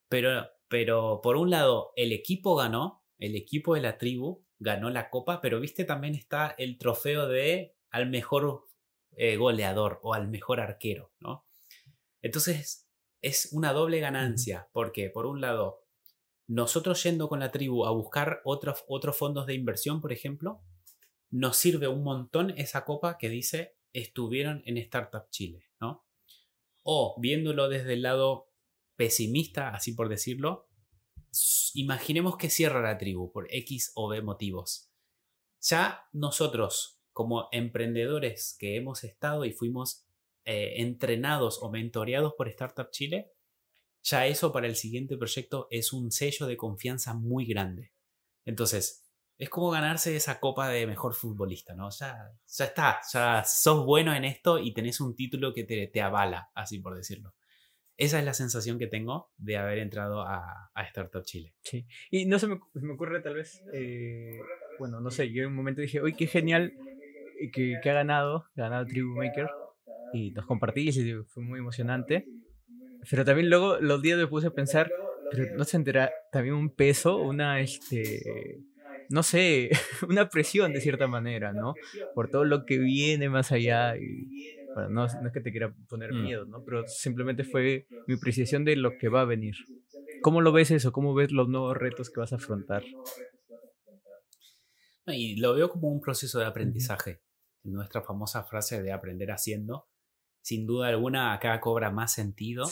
Pero, 0.10 0.48
pero 0.68 1.22
por 1.22 1.36
un 1.38 1.50
lado, 1.50 1.92
el 1.96 2.12
equipo 2.12 2.56
ganó, 2.56 3.04
el 3.18 3.36
equipo 3.36 3.76
de 3.76 3.82
la 3.82 3.98
tribu 3.98 4.46
ganó 4.60 4.90
la 4.90 5.10
copa, 5.10 5.42
pero 5.42 5.60
viste 5.60 5.86
también 5.86 6.16
está 6.16 6.56
el 6.58 6.78
trofeo 6.78 7.28
de 7.28 7.76
al 7.90 8.10
mejor 8.10 8.68
eh, 9.16 9.38
goleador 9.38 10.00
o 10.04 10.13
al 10.13 10.28
mejor 10.28 10.60
arquero, 10.60 11.13
¿no? 11.20 11.48
Entonces 12.22 12.88
es 13.22 13.50
una 13.52 13.74
doble 13.74 14.00
ganancia, 14.00 14.70
porque 14.72 15.10
por 15.10 15.26
un 15.26 15.42
lado 15.42 15.87
nosotros 16.47 17.03
yendo 17.03 17.27
con 17.27 17.41
la 17.41 17.51
tribu 17.51 17.86
a 17.86 17.91
buscar 17.91 18.41
otros, 18.45 18.86
fondos 19.17 19.45
de 19.45 19.53
inversión, 19.53 19.99
por 19.99 20.13
ejemplo, 20.13 20.63
nos 21.29 21.57
sirve 21.57 21.89
un 21.89 22.03
montón 22.03 22.51
esa 22.51 22.86
copa 22.86 23.17
que 23.17 23.29
dice 23.29 23.75
estuvieron 23.91 24.63
en 24.65 24.77
Startup 24.77 25.29
Chile, 25.29 25.65
¿no? 25.81 26.05
O 26.83 27.19
viéndolo 27.19 27.67
desde 27.67 27.93
el 27.93 28.03
lado 28.03 28.49
pesimista, 28.95 29.69
así 29.69 29.93
por 29.93 30.07
decirlo, 30.07 30.69
imaginemos 31.73 32.38
que 32.38 32.49
cierra 32.49 32.81
la 32.81 32.97
tribu 32.97 33.31
por 33.31 33.53
X 33.53 33.91
o 33.95 34.07
B 34.07 34.21
motivos. 34.21 34.89
Ya 35.62 36.07
nosotros, 36.13 37.01
como 37.12 37.49
emprendedores 37.51 38.55
que 38.57 38.77
hemos 38.77 39.03
estado 39.03 39.43
y 39.43 39.51
fuimos 39.51 40.07
eh, 40.45 40.81
entrenados 40.81 41.62
o 41.62 41.69
mentoreados 41.69 42.33
por 42.38 42.47
Startup 42.47 42.89
Chile, 42.89 43.33
ya 44.03 44.25
eso 44.25 44.51
para 44.51 44.67
el 44.67 44.75
siguiente 44.75 45.17
proyecto 45.17 45.67
es 45.71 45.93
un 45.93 46.12
sello 46.12 46.47
de 46.47 46.57
confianza 46.57 47.13
muy 47.13 47.45
grande. 47.45 47.91
Entonces, 48.45 49.07
es 49.38 49.49
como 49.49 49.69
ganarse 49.69 50.15
esa 50.15 50.39
copa 50.39 50.69
de 50.69 50.88
mejor 50.88 51.13
futbolista, 51.13 51.75
¿no? 51.75 51.89
Ya, 51.91 52.31
ya 52.47 52.65
está, 52.65 52.99
ya 53.12 53.43
sos 53.43 53.86
bueno 53.86 54.13
en 54.13 54.25
esto 54.25 54.57
y 54.57 54.73
tenés 54.73 54.99
un 54.99 55.15
título 55.15 55.53
que 55.53 55.63
te, 55.63 55.88
te 55.88 56.01
avala, 56.01 56.49
así 56.55 56.79
por 56.79 56.95
decirlo. 56.95 57.36
Esa 57.97 58.19
es 58.19 58.25
la 58.25 58.33
sensación 58.33 58.77
que 58.77 58.88
tengo 58.88 59.31
de 59.38 59.57
haber 59.57 59.79
entrado 59.79 60.21
a, 60.21 60.69
a 60.73 60.83
Startup 60.83 61.23
Chile. 61.23 61.55
Sí, 61.62 61.88
y 62.12 62.25
no 62.25 62.39
se 62.39 62.47
me, 62.47 62.60
me 62.73 62.93
ocurre 62.93 63.21
tal 63.21 63.36
vez, 63.36 63.63
eh, 63.73 64.39
bueno, 64.79 65.01
no 65.01 65.10
sé, 65.10 65.31
yo 65.31 65.43
en 65.43 65.49
un 65.49 65.55
momento 65.55 65.81
dije, 65.81 66.01
uy, 66.01 66.13
qué 66.13 66.27
genial 66.27 66.73
que, 67.51 67.75
que 67.81 67.89
ha 67.89 67.93
ganado, 67.93 68.45
ganado 68.55 68.86
Tribu 68.86 69.15
Maker, 69.15 69.49
y 70.13 70.31
nos 70.31 70.45
compartí 70.45 70.89
y 70.89 71.13
fue 71.25 71.43
muy 71.43 71.60
emocionante. 71.60 72.25
Pero 73.10 73.24
también 73.24 73.50
luego 73.50 73.78
los 73.80 74.02
días 74.02 74.17
me 74.17 74.28
puse 74.28 74.48
a 74.48 74.52
pensar, 74.52 74.91
pero 75.32 75.46
no 75.56 75.63
se 75.63 75.78
entera 75.78 76.12
también 76.32 76.56
un 76.56 76.70
peso, 76.70 77.17
una, 77.17 77.62
este, 77.62 78.60
no 79.10 79.24
sé, 79.24 79.70
una 80.10 80.30
presión 80.30 80.74
de 80.74 80.82
cierta 80.82 81.08
manera, 81.08 81.54
¿no? 81.54 81.76
Por 82.13 82.30
todo 82.30 82.43
lo 82.43 82.65
que 82.65 82.78
viene 82.78 83.30
más 83.30 83.52
allá. 83.52 83.96
Y, 83.98 84.28
bueno, 84.74 84.89
no, 84.89 85.08
no 85.22 85.28
es 85.28 85.34
que 85.34 85.41
te 85.41 85.52
quiera 85.52 85.74
poner 85.88 86.13
mm. 86.13 86.24
miedo, 86.24 86.46
¿no? 86.46 86.63
Pero 86.63 86.88
simplemente 86.88 87.43
fue 87.43 87.88
mi 88.08 88.15
apreciación 88.15 88.65
de 88.65 88.76
lo 88.76 88.98
que 88.98 89.10
va 89.10 89.22
a 89.22 89.26
venir. 89.26 89.56
¿Cómo 90.22 90.41
lo 90.41 90.52
ves 90.52 90.72
eso? 90.72 90.91
¿Cómo 90.91 91.13
ves 91.13 91.32
los 91.32 91.48
nuevos 91.48 91.78
retos 91.78 92.10
que 92.10 92.20
vas 92.20 92.34
a 92.34 92.38
afrontar? 92.38 92.84
Y 95.06 95.39
lo 95.39 95.56
veo 95.56 95.70
como 95.70 95.88
un 95.88 96.02
proceso 96.02 96.39
de 96.39 96.46
aprendizaje. 96.46 97.22
Nuestra 97.63 98.02
famosa 98.02 98.43
frase 98.43 98.82
de 98.82 98.91
aprender 98.91 99.32
haciendo 99.32 99.88
sin 100.48 100.65
duda 100.65 100.88
alguna 100.88 101.34
acá 101.34 101.60
cobra 101.60 101.91
más 101.91 102.13
sentido. 102.13 102.65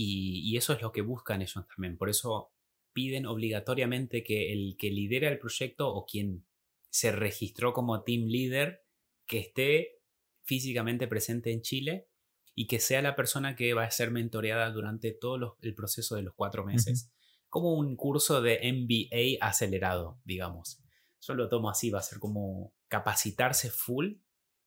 Y, 0.00 0.56
eso 0.56 0.74
es 0.74 0.80
lo 0.80 0.92
que 0.92 1.02
buscan 1.02 1.42
ellos 1.42 1.66
también. 1.74 1.96
Por 1.96 2.08
eso 2.08 2.52
piden 2.92 3.26
obligatoriamente 3.26 4.22
que 4.22 4.52
el 4.52 4.76
que 4.78 4.90
lidera 4.90 5.28
el 5.28 5.40
proyecto 5.40 5.92
o 5.92 6.06
quien 6.06 6.46
se 6.88 7.10
registró 7.10 7.72
como 7.72 8.04
team 8.04 8.26
leader, 8.26 8.84
que 9.26 9.40
esté 9.40 10.00
físicamente 10.44 11.08
presente 11.08 11.52
en 11.52 11.62
Chile 11.62 12.08
y 12.54 12.68
que 12.68 12.78
sea 12.78 13.02
la 13.02 13.16
persona 13.16 13.56
que 13.56 13.74
va 13.74 13.84
a 13.84 13.90
ser 13.90 14.12
mentoreada 14.12 14.70
durante 14.70 15.10
todo 15.10 15.56
el 15.60 15.74
proceso 15.74 16.14
de 16.14 16.22
los 16.22 16.34
cuatro 16.34 16.64
meses. 16.64 17.12
Como 17.48 17.74
un 17.74 17.96
curso 17.96 18.40
de 18.40 18.60
MBA 18.72 19.44
acelerado, 19.44 20.20
digamos. 20.24 20.80
Yo 21.20 21.34
lo 21.34 21.48
tomo 21.48 21.70
así, 21.70 21.90
va 21.90 21.98
a 21.98 22.02
ser 22.02 22.20
como 22.20 22.72
capacitarse 22.86 23.70
full 23.70 24.18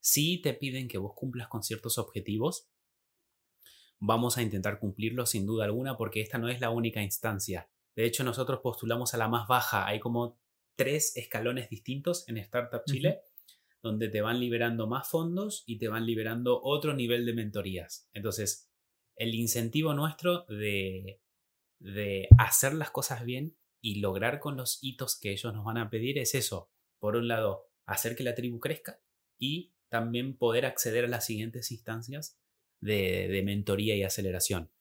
si 0.01 0.41
te 0.41 0.53
piden 0.53 0.89
que 0.89 0.97
vos 0.97 1.13
cumplas 1.15 1.47
con 1.47 1.63
ciertos 1.63 1.97
objetivos. 1.97 2.69
Vamos 4.03 4.37
a 4.37 4.41
intentar 4.41 4.79
cumplirlos 4.79 5.29
sin 5.29 5.45
duda 5.45 5.65
alguna 5.65 5.95
porque 5.95 6.21
esta 6.21 6.39
no 6.39 6.49
es 6.49 6.59
la 6.59 6.71
única 6.71 7.03
instancia. 7.03 7.69
De 7.95 8.05
hecho, 8.05 8.23
nosotros 8.23 8.59
postulamos 8.61 9.13
a 9.13 9.17
la 9.17 9.27
más 9.27 9.47
baja. 9.47 9.85
Hay 9.85 9.99
como 9.99 10.39
tres 10.75 11.15
escalones 11.15 11.69
distintos 11.69 12.27
en 12.27 12.37
Startup 12.37 12.81
Chile, 12.85 13.21
donde 13.83 14.09
te 14.09 14.21
van 14.21 14.39
liberando 14.39 14.87
más 14.87 15.07
fondos 15.07 15.63
y 15.67 15.77
te 15.77 15.87
van 15.87 16.07
liberando 16.07 16.59
otro 16.63 16.95
nivel 16.95 17.27
de 17.27 17.33
mentorías. 17.33 18.09
Entonces, 18.13 18.71
el 19.15 19.35
incentivo 19.35 19.93
nuestro 19.93 20.45
de, 20.47 21.21
de 21.79 22.27
hacer 22.39 22.73
las 22.73 22.89
cosas 22.89 23.23
bien 23.23 23.55
y 23.81 23.99
lograr 23.99 24.39
con 24.39 24.57
los 24.57 24.79
hitos 24.81 25.19
que 25.19 25.31
ellos 25.31 25.53
nos 25.53 25.63
van 25.63 25.77
a 25.77 25.91
pedir 25.91 26.17
es 26.17 26.33
eso. 26.33 26.71
Por 26.97 27.15
un 27.15 27.27
lado, 27.27 27.67
hacer 27.85 28.15
que 28.15 28.23
la 28.23 28.33
tribu 28.33 28.59
crezca 28.59 28.99
y 29.37 29.73
también 29.89 30.37
poder 30.37 30.65
acceder 30.65 31.05
a 31.05 31.09
las 31.09 31.25
siguientes 31.25 31.71
instancias 31.71 32.40
de, 32.81 33.41
mentoría 33.45 33.95
y 33.95 34.03
aceleración. 34.03 34.71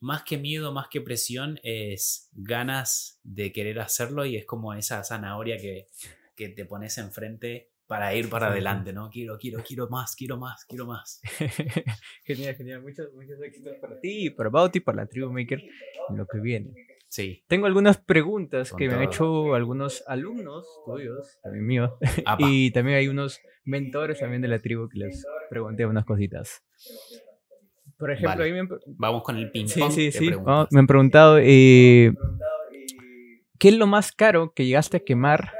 Más 0.00 0.22
que 0.22 0.38
miedo, 0.38 0.72
más 0.72 0.88
que 0.88 1.00
presión, 1.00 1.58
es 1.62 2.28
ganas 2.32 3.20
de 3.22 3.52
querer 3.52 3.80
hacerlo 3.80 4.26
y 4.26 4.36
es 4.36 4.44
como 4.44 4.74
esa 4.74 5.02
zanahoria 5.04 5.58
que, 5.58 5.88
que 6.34 6.48
te 6.48 6.64
pones 6.64 6.98
enfrente 6.98 7.72
para 7.86 8.14
ir 8.14 8.28
para 8.28 8.48
adelante, 8.48 8.92
¿no? 8.92 9.08
Quiero, 9.10 9.38
quiero, 9.38 9.62
quiero 9.62 9.88
más, 9.88 10.16
quiero 10.16 10.36
más, 10.36 10.64
quiero 10.64 10.86
más. 10.86 11.20
genial, 12.24 12.54
genial. 12.56 12.82
Muchos, 12.82 13.12
muchos 13.14 13.40
éxitos 13.42 13.76
para 13.80 14.00
ti, 14.00 14.30
para 14.30 14.50
Bauti, 14.50 14.80
para 14.80 15.02
la 15.02 15.06
Tribu 15.06 15.30
Maker 15.32 15.62
en 16.08 16.16
lo 16.16 16.26
que 16.26 16.40
viene. 16.40 16.72
Sí. 17.08 17.44
Tengo 17.46 17.66
algunas 17.66 17.98
preguntas 17.98 18.72
que 18.72 18.88
me 18.88 18.94
han 18.94 19.02
hecho 19.02 19.54
algunos 19.54 20.02
alumnos 20.08 20.66
tuyos, 20.84 21.38
también 21.42 21.66
míos, 21.66 21.92
y 22.38 22.72
también 22.72 22.98
hay 22.98 23.08
unos 23.08 23.40
mentores 23.64 24.18
también 24.18 24.42
de 24.42 24.48
la 24.48 24.58
tribu 24.58 24.88
que 24.88 24.98
les 24.98 25.24
pregunté 25.48 25.86
unas 25.86 26.04
cositas. 26.04 26.62
Por 27.96 28.10
ejemplo, 28.10 28.44
ahí 28.44 28.52
me 28.52 28.68
vamos 28.86 29.22
con 29.22 29.36
el 29.36 29.50
ping 29.50 29.66
Sí, 29.66 29.82
sí, 29.90 30.12
sí. 30.12 30.30
me 30.70 30.80
han 30.80 30.86
preguntado, 30.86 31.38
eh, 31.40 32.12
¿qué 33.58 33.68
es 33.68 33.74
lo 33.76 33.86
más 33.86 34.12
caro 34.12 34.52
que 34.52 34.66
llegaste 34.66 34.98
a 34.98 35.00
quemar 35.00 35.52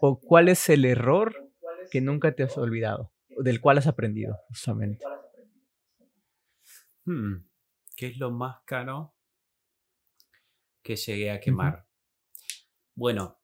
o 0.00 0.20
cuál 0.20 0.48
es 0.48 0.68
el 0.68 0.84
error 0.84 1.43
que 1.90 2.00
nunca 2.00 2.32
te 2.34 2.42
has 2.42 2.56
olvidado, 2.58 3.12
del 3.38 3.60
cual 3.60 3.78
has 3.78 3.86
aprendido, 3.86 4.38
justamente? 4.48 5.04
Hmm, 7.04 7.44
¿Qué 7.96 8.06
es 8.08 8.18
lo 8.18 8.30
más 8.30 8.58
caro 8.64 9.14
que 10.82 10.96
llegué 10.96 11.30
a 11.30 11.40
quemar? 11.40 11.86
Bueno, 12.94 13.38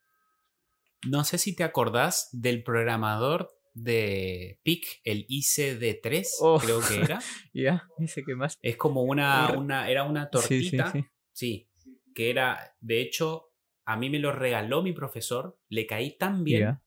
no 1.08 1.24
sé 1.24 1.38
si 1.38 1.54
te 1.54 1.64
acordás 1.64 2.28
del 2.32 2.62
programador 2.62 3.50
de 3.74 4.60
PIC, 4.62 5.00
el 5.04 5.26
ICD3, 5.28 6.28
Oh. 6.40 6.58
creo 6.58 6.80
que 6.80 7.00
era. 7.02 7.18
Ya, 7.54 7.88
dice 7.98 8.22
que 8.24 8.34
más. 8.34 8.56
Es 8.62 8.76
como 8.76 9.02
una, 9.02 9.50
una 9.56 9.88
era 9.90 10.04
una 10.04 10.30
Sí, 10.32 10.62
sí, 10.62 10.76
tortita. 10.76 10.92
sí. 10.92 11.04
Sí, 11.32 11.70
que 12.14 12.30
era, 12.30 12.76
de 12.80 13.00
hecho, 13.00 13.52
a 13.84 13.96
mí 13.96 14.10
me 14.10 14.18
lo 14.18 14.32
regaló 14.32 14.82
mi 14.82 14.92
profesor, 14.92 15.58
le 15.68 15.86
caí 15.86 16.16
tan 16.18 16.44
bien 16.44 16.78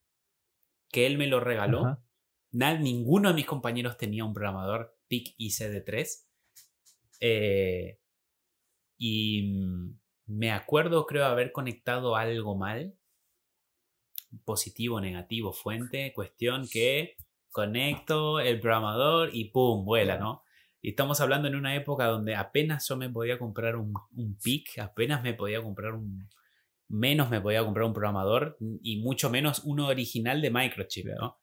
que 0.93 1.08
él 1.08 1.17
me 1.17 1.27
lo 1.27 1.41
regaló. 1.41 1.99
ninguno 2.51 3.29
de 3.29 3.36
mis 3.36 3.47
compañeros 3.47 3.97
tenía 3.97 4.23
un 4.23 4.34
programador 4.34 4.95
PIC 5.10 5.36
ICD3. 5.38 6.08
Eh, 7.19 7.99
y 8.97 9.58
mm, 9.58 9.99
me 10.27 10.51
acuerdo, 10.51 11.06
creo, 11.08 11.25
haber 11.25 11.51
conectado 11.51 12.15
algo 12.15 12.56
mal. 12.56 12.95
Positivo, 14.45 15.01
negativo, 15.01 15.51
fuente, 15.51 16.13
cuestión 16.13 16.67
que 16.71 17.15
conecto 17.51 18.39
el 18.39 18.60
programador 18.60 19.29
y 19.34 19.45
¡pum! 19.51 19.86
vuela, 19.86 20.17
¿no? 20.17 20.43
Y 20.82 20.89
estamos 20.89 21.21
hablando 21.21 21.47
en 21.47 21.56
una 21.56 21.75
época 21.75 22.06
donde 22.06 22.36
apenas 22.36 22.88
yo 22.88 22.97
me 22.97 23.10
podía 23.10 23.38
comprar 23.39 23.75
un, 23.77 23.93
un 24.15 24.38
PIC, 24.38 24.79
apenas 24.79 25.23
me 25.23 25.34
podía 25.34 25.62
comprar 25.62 25.93
un... 25.93 26.29
Menos 26.93 27.29
me 27.32 27.41
podía 27.41 27.63
comprar 27.65 27.86
un 27.88 27.93
programador 27.93 28.56
y 28.84 29.01
mucho 29.01 29.29
menos 29.32 29.63
uno 29.65 29.88
original 29.88 30.41
de 30.41 30.51
Microchip, 30.51 31.08
¿no? 31.19 31.39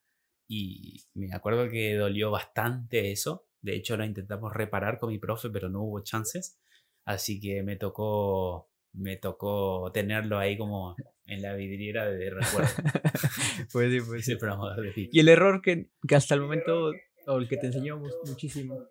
Y 0.48 1.02
me 1.14 1.32
acuerdo 1.34 1.68
que 1.68 1.94
dolió 1.96 2.30
bastante 2.30 3.10
eso. 3.10 3.46
De 3.60 3.74
hecho, 3.74 3.96
lo 3.96 4.04
intentamos 4.04 4.52
reparar 4.54 4.98
con 4.98 5.10
mi 5.10 5.18
profe, 5.18 5.50
pero 5.50 5.68
no 5.68 5.82
hubo 5.82 6.00
chances. 6.04 6.60
Así 7.04 7.40
que 7.40 7.62
me 7.64 7.76
tocó, 7.76 8.70
me 8.94 9.16
tocó 9.16 9.90
tenerlo 9.92 10.38
ahí 10.38 10.56
como 10.56 10.94
en 11.26 11.42
la 11.42 11.54
vidriera 11.54 12.06
de 12.08 12.30
recuerdo. 12.30 12.68
Pues 13.72 13.92
sí, 13.92 14.00
pues 14.00 14.24
sí. 14.24 14.32
ese 14.32 14.36
programador 14.40 14.82
de. 14.82 15.08
Y 15.12 15.20
el 15.20 15.28
error 15.28 15.62
que, 15.62 15.90
que 16.06 16.14
hasta 16.14 16.34
el 16.34 16.40
momento, 16.42 16.92
o 17.26 17.36
el 17.38 17.48
que 17.48 17.56
te 17.56 17.66
enseñó 17.66 17.98
mu- 17.98 18.08
muchísimo. 18.26 18.86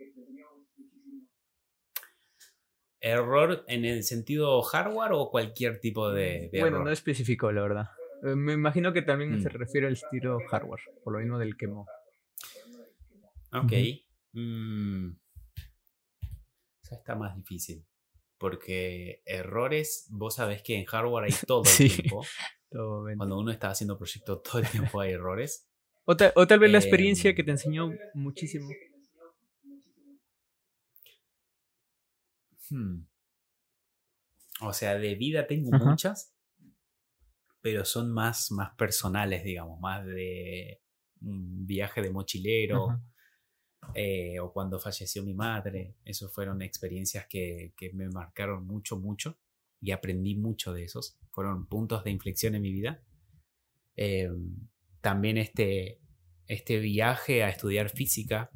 ¿Error 3.01 3.63
en 3.67 3.85
el 3.85 4.03
sentido 4.03 4.61
hardware 4.61 5.11
o 5.13 5.29
cualquier 5.29 5.79
tipo 5.79 6.11
de, 6.11 6.49
de 6.51 6.59
bueno, 6.59 6.77
error? 6.77 6.85
no 6.87 6.91
especificó, 6.91 7.51
la 7.51 7.61
verdad. 7.61 7.85
Eh, 8.23 8.35
Me 8.35 8.53
imagino 8.53 8.91
que 8.91 9.01
también 9.01 9.37
Mm. 9.37 9.41
se 9.41 9.49
refiere 9.49 9.87
al 9.87 9.93
estilo 9.93 10.39
hardware, 10.49 10.81
por 11.03 11.13
lo 11.13 11.19
mismo 11.19 11.39
del 11.39 11.55
quemo. 11.55 11.85
Ok. 13.53 13.71
Mm. 14.33 15.11
Eso 16.83 16.95
está 16.95 17.15
más 17.15 17.35
difícil. 17.35 17.85
Porque 18.37 19.21
errores, 19.25 20.07
vos 20.11 20.35
sabés 20.35 20.61
que 20.63 20.75
en 20.77 20.85
hardware 20.85 21.25
hay 21.25 21.33
todo 21.45 21.63
el 21.63 21.65
Sí. 21.89 21.89
tiempo. 21.89 22.23
Todo. 22.69 23.05
Cuando 23.17 23.37
uno 23.39 23.51
está 23.51 23.69
haciendo 23.71 23.97
proyectos 23.97 24.43
todo 24.43 24.59
el 24.59 24.67
tiempo 24.69 24.99
hay 25.01 25.11
errores. 25.13 25.67
O, 26.05 26.15
ta- 26.15 26.31
o 26.35 26.47
tal 26.47 26.59
vez 26.59 26.71
la 26.71 26.77
experiencia 26.79 27.29
Em, 27.31 27.35
que 27.35 27.43
te 27.43 27.51
enseñó 27.51 27.91
muchísimo. 28.13 28.69
Hmm. 32.69 33.05
O 34.61 34.73
sea, 34.73 34.97
de 34.97 35.15
vida 35.15 35.47
tengo 35.47 35.73
Ajá. 35.73 35.85
muchas, 35.85 36.35
pero 37.61 37.85
son 37.85 38.11
más, 38.11 38.51
más 38.51 38.75
personales, 38.75 39.43
digamos, 39.43 39.79
más 39.79 40.05
de 40.05 40.81
un 41.21 41.65
viaje 41.65 42.01
de 42.01 42.11
mochilero 42.11 43.01
eh, 43.93 44.39
o 44.39 44.51
cuando 44.51 44.79
falleció 44.79 45.23
mi 45.23 45.33
madre. 45.33 45.95
Esas 46.05 46.31
fueron 46.33 46.61
experiencias 46.61 47.27
que, 47.27 47.73
que 47.77 47.91
me 47.93 48.09
marcaron 48.09 48.65
mucho, 48.65 48.97
mucho 48.97 49.37
y 49.81 49.91
aprendí 49.91 50.35
mucho 50.35 50.73
de 50.73 50.83
esos. 50.83 51.17
Fueron 51.31 51.67
puntos 51.67 52.03
de 52.03 52.11
inflexión 52.11 52.55
en 52.55 52.61
mi 52.61 52.71
vida. 52.71 53.03
Eh, 53.95 54.29
también 55.01 55.37
este, 55.37 56.01
este 56.47 56.79
viaje 56.79 57.43
a 57.43 57.49
estudiar 57.49 57.89
física 57.89 58.51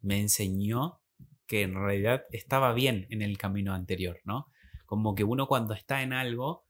me 0.00 0.20
enseñó 0.20 1.00
que 1.46 1.62
en 1.62 1.74
realidad 1.74 2.24
estaba 2.30 2.72
bien 2.72 3.06
en 3.10 3.22
el 3.22 3.38
camino 3.38 3.74
anterior, 3.74 4.20
¿no? 4.24 4.48
Como 4.84 5.14
que 5.14 5.24
uno 5.24 5.46
cuando 5.46 5.74
está 5.74 6.02
en 6.02 6.12
algo 6.12 6.66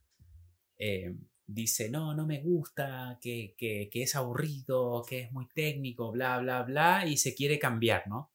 eh, 0.77 1.15
dice, 1.45 1.89
no, 1.89 2.13
no 2.13 2.25
me 2.25 2.41
gusta, 2.41 3.19
que, 3.21 3.55
que, 3.57 3.89
que 3.91 4.03
es 4.03 4.15
aburrido, 4.15 5.03
que 5.07 5.21
es 5.21 5.31
muy 5.31 5.47
técnico, 5.47 6.11
bla, 6.11 6.39
bla, 6.39 6.63
bla, 6.63 7.05
y 7.07 7.17
se 7.17 7.33
quiere 7.33 7.57
cambiar, 7.57 8.07
¿no? 8.07 8.31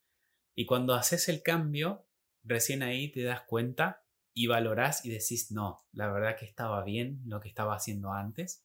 Y 0.55 0.67
cuando 0.67 0.95
haces 0.95 1.29
el 1.29 1.43
cambio, 1.43 2.07
recién 2.43 2.83
ahí 2.83 3.11
te 3.11 3.23
das 3.23 3.43
cuenta 3.43 4.05
y 4.35 4.47
valorás 4.47 5.05
y 5.05 5.11
decís, 5.11 5.53
no, 5.53 5.81
la 5.93 6.11
verdad 6.11 6.37
que 6.39 6.47
estaba 6.47 6.83
bien 6.85 7.23
lo 7.27 7.41
que 7.41 7.49
estaba 7.49 7.75
haciendo 7.75 8.13
antes, 8.13 8.65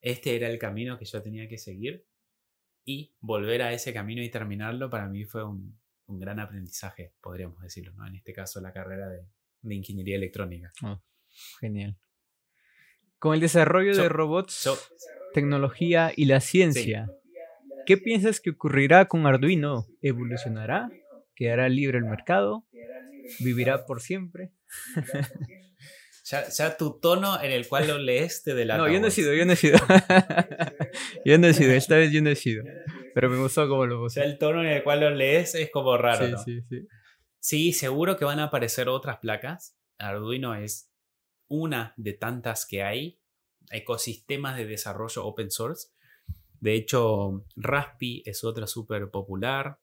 este 0.00 0.36
era 0.36 0.48
el 0.48 0.58
camino 0.58 0.98
que 0.98 1.04
yo 1.04 1.22
tenía 1.22 1.48
que 1.48 1.58
seguir 1.58 2.06
y 2.84 3.14
volver 3.20 3.62
a 3.62 3.72
ese 3.72 3.92
camino 3.92 4.22
y 4.22 4.30
terminarlo 4.30 4.90
para 4.90 5.06
mí 5.06 5.24
fue 5.24 5.44
un, 5.44 5.78
un 6.06 6.18
gran 6.18 6.40
aprendizaje, 6.40 7.12
podríamos 7.20 7.60
decirlo, 7.62 7.92
¿no? 7.94 8.06
En 8.06 8.16
este 8.16 8.32
caso 8.32 8.60
la 8.60 8.72
carrera 8.72 9.08
de, 9.08 9.24
de 9.62 9.74
ingeniería 9.74 10.16
electrónica. 10.16 10.72
Genial. 11.60 11.96
Con 13.18 13.34
el 13.34 13.40
desarrollo 13.40 13.94
So- 13.94 14.02
de 14.02 14.08
robots, 14.08 14.52
So, 14.52 14.78
tecnología 15.32 16.12
y 16.14 16.24
la 16.26 16.40
ciencia, 16.40 17.08
¿qué 17.86 17.96
piensas 17.96 18.40
que 18.40 18.50
ocurrirá 18.50 19.06
con 19.06 19.26
Arduino? 19.26 19.86
¿Evolucionará? 20.02 20.90
¿Quedará 21.34 21.68
libre 21.68 21.98
el 21.98 22.04
mercado? 22.04 22.66
¿Vivirá 23.40 23.86
por 23.86 24.00
siempre? 24.02 24.50
ya, 26.24 26.48
ya 26.48 26.76
tu 26.76 26.98
tono 27.00 27.40
en 27.42 27.52
el 27.52 27.66
cual 27.68 27.88
lo 27.88 27.98
lees 27.98 28.42
te 28.42 28.54
delata. 28.54 28.82
No, 28.82 28.92
yo 28.92 29.00
no 29.00 29.06
he 29.06 29.10
sido, 29.10 29.32
yo 29.34 29.44
no 29.46 29.52
he 29.52 29.56
sido. 29.56 29.78
yo 31.24 31.38
no 31.38 31.46
he 31.46 31.54
sido, 31.54 31.72
esta 31.72 31.96
vez 31.96 32.12
yo 32.12 32.20
no 32.22 32.30
he 32.30 32.36
sido. 32.36 32.64
Pero 33.14 33.30
me 33.30 33.36
gustó 33.38 33.68
como 33.68 33.86
lo 33.86 33.98
O 34.00 34.02
puse. 34.04 34.20
sea, 34.20 34.24
el 34.24 34.38
tono 34.38 34.60
en 34.62 34.68
el 34.68 34.82
cual 34.82 35.00
lo 35.00 35.10
lees 35.10 35.54
es 35.54 35.70
como 35.70 35.96
raro, 35.96 36.26
Sí, 36.26 36.32
¿no? 36.32 36.38
sí, 36.38 36.60
sí. 36.68 36.88
Sí, 37.40 37.72
seguro 37.72 38.16
que 38.16 38.24
van 38.24 38.38
a 38.40 38.44
aparecer 38.44 38.88
otras 38.88 39.18
placas. 39.18 39.76
Arduino 39.98 40.54
es 40.54 40.90
una 41.48 41.92
de 41.96 42.12
tantas 42.12 42.66
que 42.66 42.82
hay. 42.82 43.18
Ecosistemas 43.70 44.56
de 44.56 44.66
desarrollo 44.66 45.24
open 45.24 45.50
source. 45.50 45.88
De 46.60 46.74
hecho, 46.74 47.44
Raspi 47.56 48.22
es 48.26 48.44
otra 48.44 48.66
súper 48.66 49.10
popular. 49.10 49.78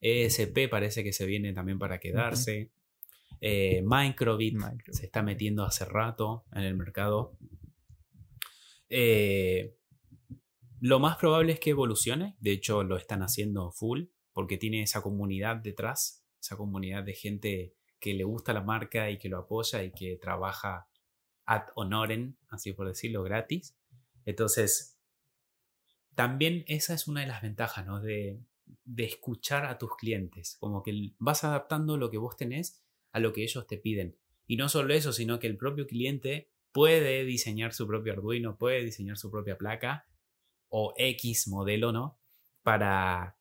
ESP 0.00 0.68
parece 0.70 1.02
que 1.02 1.12
se 1.12 1.24
viene 1.26 1.52
también 1.54 1.78
para 1.78 1.98
quedarse. 1.98 2.70
Eh, 3.40 3.82
Microbit 3.84 4.54
Microbit. 4.54 4.92
se 4.92 5.06
está 5.06 5.22
metiendo 5.22 5.64
hace 5.64 5.84
rato 5.84 6.44
en 6.52 6.62
el 6.64 6.74
mercado. 6.74 7.36
Eh, 8.90 9.74
lo 10.80 11.00
más 11.00 11.16
probable 11.16 11.52
es 11.52 11.60
que 11.60 11.70
evolucione. 11.70 12.36
De 12.40 12.52
hecho, 12.52 12.82
lo 12.82 12.96
están 12.96 13.22
haciendo 13.22 13.72
full 13.72 14.04
porque 14.32 14.58
tiene 14.58 14.82
esa 14.82 15.02
comunidad 15.02 15.56
detrás, 15.56 16.24
esa 16.40 16.56
comunidad 16.56 17.02
de 17.02 17.14
gente 17.14 17.74
que 17.98 18.14
le 18.14 18.24
gusta 18.24 18.52
la 18.52 18.62
marca 18.62 19.10
y 19.10 19.18
que 19.18 19.28
lo 19.28 19.38
apoya 19.38 19.82
y 19.82 19.90
que 19.90 20.16
trabaja 20.16 20.88
ad 21.44 21.62
honorem, 21.74 22.36
así 22.48 22.72
por 22.72 22.86
decirlo, 22.86 23.22
gratis. 23.22 23.76
Entonces, 24.24 24.98
también 26.14 26.64
esa 26.68 26.94
es 26.94 27.08
una 27.08 27.22
de 27.22 27.26
las 27.26 27.42
ventajas, 27.42 27.86
¿no? 27.86 28.00
De, 28.00 28.40
de 28.84 29.04
escuchar 29.04 29.64
a 29.64 29.78
tus 29.78 29.96
clientes, 29.96 30.56
como 30.60 30.82
que 30.82 31.14
vas 31.18 31.42
adaptando 31.42 31.96
lo 31.96 32.10
que 32.10 32.18
vos 32.18 32.36
tenés 32.36 32.84
a 33.12 33.18
lo 33.18 33.32
que 33.32 33.42
ellos 33.42 33.66
te 33.66 33.78
piden. 33.78 34.16
Y 34.46 34.56
no 34.56 34.68
solo 34.68 34.94
eso, 34.94 35.12
sino 35.12 35.38
que 35.38 35.46
el 35.46 35.56
propio 35.56 35.86
cliente 35.86 36.50
puede 36.70 37.24
diseñar 37.24 37.72
su 37.72 37.86
propio 37.86 38.12
Arduino, 38.12 38.56
puede 38.56 38.84
diseñar 38.84 39.16
su 39.16 39.30
propia 39.30 39.58
placa 39.58 40.06
o 40.68 40.94
X 40.96 41.48
modelo, 41.48 41.92
¿no? 41.92 42.18
Para, 42.62 43.36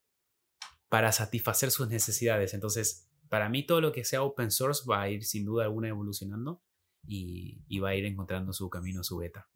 para 0.89 1.11
satisfacer 1.11 1.71
sus 1.71 1.87
necesidades. 1.89 2.53
Entonces, 2.53 3.09
para 3.29 3.49
mí 3.49 3.63
todo 3.65 3.81
lo 3.81 3.91
que 3.91 4.05
sea 4.05 4.23
open 4.23 4.51
source 4.51 4.83
va 4.89 5.01
a 5.01 5.09
ir 5.09 5.23
sin 5.25 5.43
duda 5.45 5.65
alguna 5.65 5.89
evolucionando 5.89 6.61
y, 7.05 7.61
y 7.67 7.79
va 7.79 7.89
a 7.89 7.95
ir 7.95 8.05
encontrando 8.05 8.53
su 8.53 8.69
camino, 8.69 9.03
su 9.03 9.17
beta. 9.17 9.47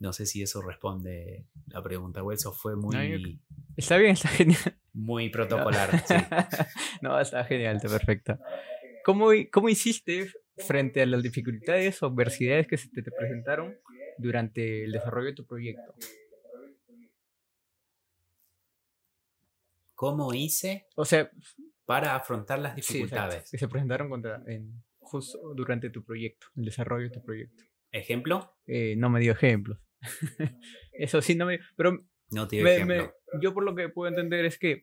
No 0.00 0.12
sé 0.12 0.26
si 0.26 0.42
eso 0.42 0.62
responde 0.62 1.46
la 1.66 1.82
pregunta, 1.82 2.22
o 2.22 2.30
eso 2.30 2.52
fue 2.52 2.76
muy, 2.76 2.94
No, 2.94 3.04
yo- 3.04 3.28
Está 3.76 3.96
bien, 3.96 4.12
está 4.12 4.28
genial. 4.28 4.60
muy 4.92 5.28
protocolar. 5.28 5.90
sí. 6.06 6.14
no, 7.02 7.18
está 7.18 7.44
genial, 7.44 7.76
está 7.76 7.88
perfecto. 7.88 8.38
¿Cómo, 9.04 9.30
¿Cómo 9.52 9.68
hiciste 9.68 10.30
frente 10.58 11.00
a 11.02 11.06
las 11.06 11.22
dificultades 11.22 12.02
o 12.02 12.06
adversidades 12.06 12.66
que 12.66 12.76
se 12.76 12.88
te, 12.90 13.02
te 13.02 13.10
presentaron 13.10 13.76
durante 14.18 14.84
el 14.84 14.92
desarrollo 14.92 15.28
de 15.28 15.34
tu 15.34 15.46
proyecto? 15.46 15.94
¿Cómo 19.98 20.32
hice 20.32 20.86
O 20.94 21.04
sea, 21.04 21.28
para 21.84 22.14
afrontar 22.14 22.60
las 22.60 22.74
sí, 22.76 22.80
dificultades? 22.98 23.50
que 23.50 23.58
se 23.58 23.66
presentaron 23.66 24.08
contra, 24.08 24.40
en, 24.46 24.84
justo 25.00 25.40
durante 25.56 25.90
tu 25.90 26.04
proyecto, 26.04 26.46
el 26.54 26.66
desarrollo 26.66 27.08
de 27.08 27.10
tu 27.10 27.24
proyecto. 27.24 27.64
¿Ejemplo? 27.90 28.54
Eh, 28.68 28.94
no 28.96 29.10
me 29.10 29.18
dio 29.18 29.32
ejemplos. 29.32 29.80
Eso 30.92 31.20
sí, 31.20 31.34
no 31.34 31.46
me. 31.46 31.58
Pero 31.76 31.98
No 32.30 32.46
te 32.46 32.56
doy 32.56 32.64
me- 32.64 32.74
ejemplo. 32.74 33.12
me- 33.32 33.40
yo 33.42 33.52
por 33.52 33.64
lo 33.64 33.74
que 33.74 33.88
puedo 33.88 34.08
entender 34.08 34.44
es 34.44 34.56
que 34.56 34.82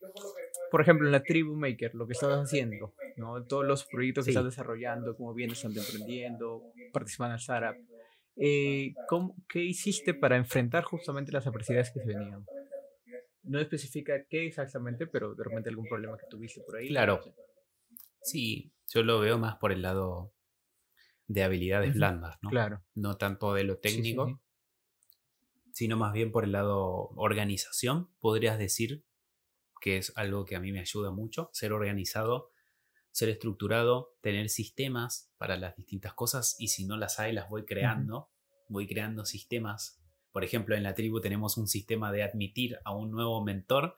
por 0.70 0.82
ejemplo, 0.82 1.05
en 1.07 1.13
la 1.13 1.24
Tribu 1.24 1.55
Maker, 1.55 1.95
lo 1.95 2.07
que 2.07 2.13
estás 2.13 2.32
haciendo, 2.38 2.93
¿no? 3.16 3.45
Todos 3.45 3.66
los 3.66 3.86
proyectos 3.86 4.26
que 4.26 4.32
Sí. 4.34 4.38
estás 4.38 4.43
desarrollando, 4.51 5.16
cómo 5.16 5.34
vienes 5.34 5.59
estando 5.59 5.80
emprendiendo, 5.80 6.61
participando 6.91 7.32
en 7.32 7.36
el 7.36 7.39
startup. 7.39 7.82
Eh, 8.36 8.93
¿cómo- 9.07 9.34
¿Qué 9.47 9.63
hiciste 9.63 10.13
para 10.13 10.36
enfrentar 10.36 10.84
justamente 10.84 11.32
las 11.32 11.47
adversidades 11.47 11.91
que 11.91 12.01
se 12.01 12.07
venían? 12.07 12.43
No 13.46 13.60
especifica 13.60 14.26
qué 14.28 14.46
exactamente, 14.48 15.08
pero 15.08 15.36
de 15.36 15.43
repente 15.43 15.70
algún 15.70 15.88
problema 15.88 16.18
que 16.18 16.26
tuviste 16.30 16.62
por 16.62 16.78
ahí. 16.78 16.88
Claro. 16.88 17.22
Sí, 18.22 18.74
yo 18.93 19.04
lo 19.04 19.20
veo 19.20 19.38
más 19.38 19.58
por 19.58 19.72
el 19.72 19.82
lado 19.82 20.34
de 21.28 21.43
habilidades 21.43 21.93
blandas, 21.93 22.38
¿no? 22.41 22.50
Claro. 22.50 22.84
No 22.96 23.18
tanto 23.18 23.54
de 23.54 23.64
lo 23.64 23.76
Sí, 23.76 23.80
sí, 23.84 23.96
técnico, 23.96 24.28
sí. 24.28 24.36
sino 25.72 25.98
más 25.98 26.14
bien 26.14 26.32
por 26.32 26.43
el 26.43 26.52
lado 26.52 27.10
organización, 27.16 28.10
podrías 28.20 28.58
decir, 28.58 29.04
que 29.82 29.98
es 29.98 30.14
algo 30.16 30.46
que 30.46 30.56
a 30.56 30.60
mí 30.60 30.72
me 30.72 30.80
ayuda 30.80 31.12
mucho, 31.12 31.50
ser 31.54 31.74
organizado, 31.74 32.52
ser 33.12 33.30
estructurado, 33.30 34.16
tener 34.22 34.50
sistemas 34.50 35.32
para 35.38 35.58
las 35.58 35.76
distintas 35.76 36.14
cosas 36.14 36.56
y 36.60 36.70
si 36.70 36.86
no 36.86 36.98
las 36.98 37.20
hay, 37.20 37.34
las 37.34 37.50
voy 37.50 37.66
creando, 37.66 38.30
voy 38.68 38.88
creando 38.88 39.26
sistemas. 39.26 40.02
Por 40.36 40.44
ejemplo, 40.44 40.76
en 40.76 40.84
la 40.84 40.94
tribu 40.94 41.22
tenemos 41.22 41.56
un 41.56 41.66
sistema 41.70 42.12
de 42.12 42.22
admitir 42.22 42.78
a 42.84 42.94
un 42.94 43.10
nuevo 43.10 43.42
mentor 43.42 43.96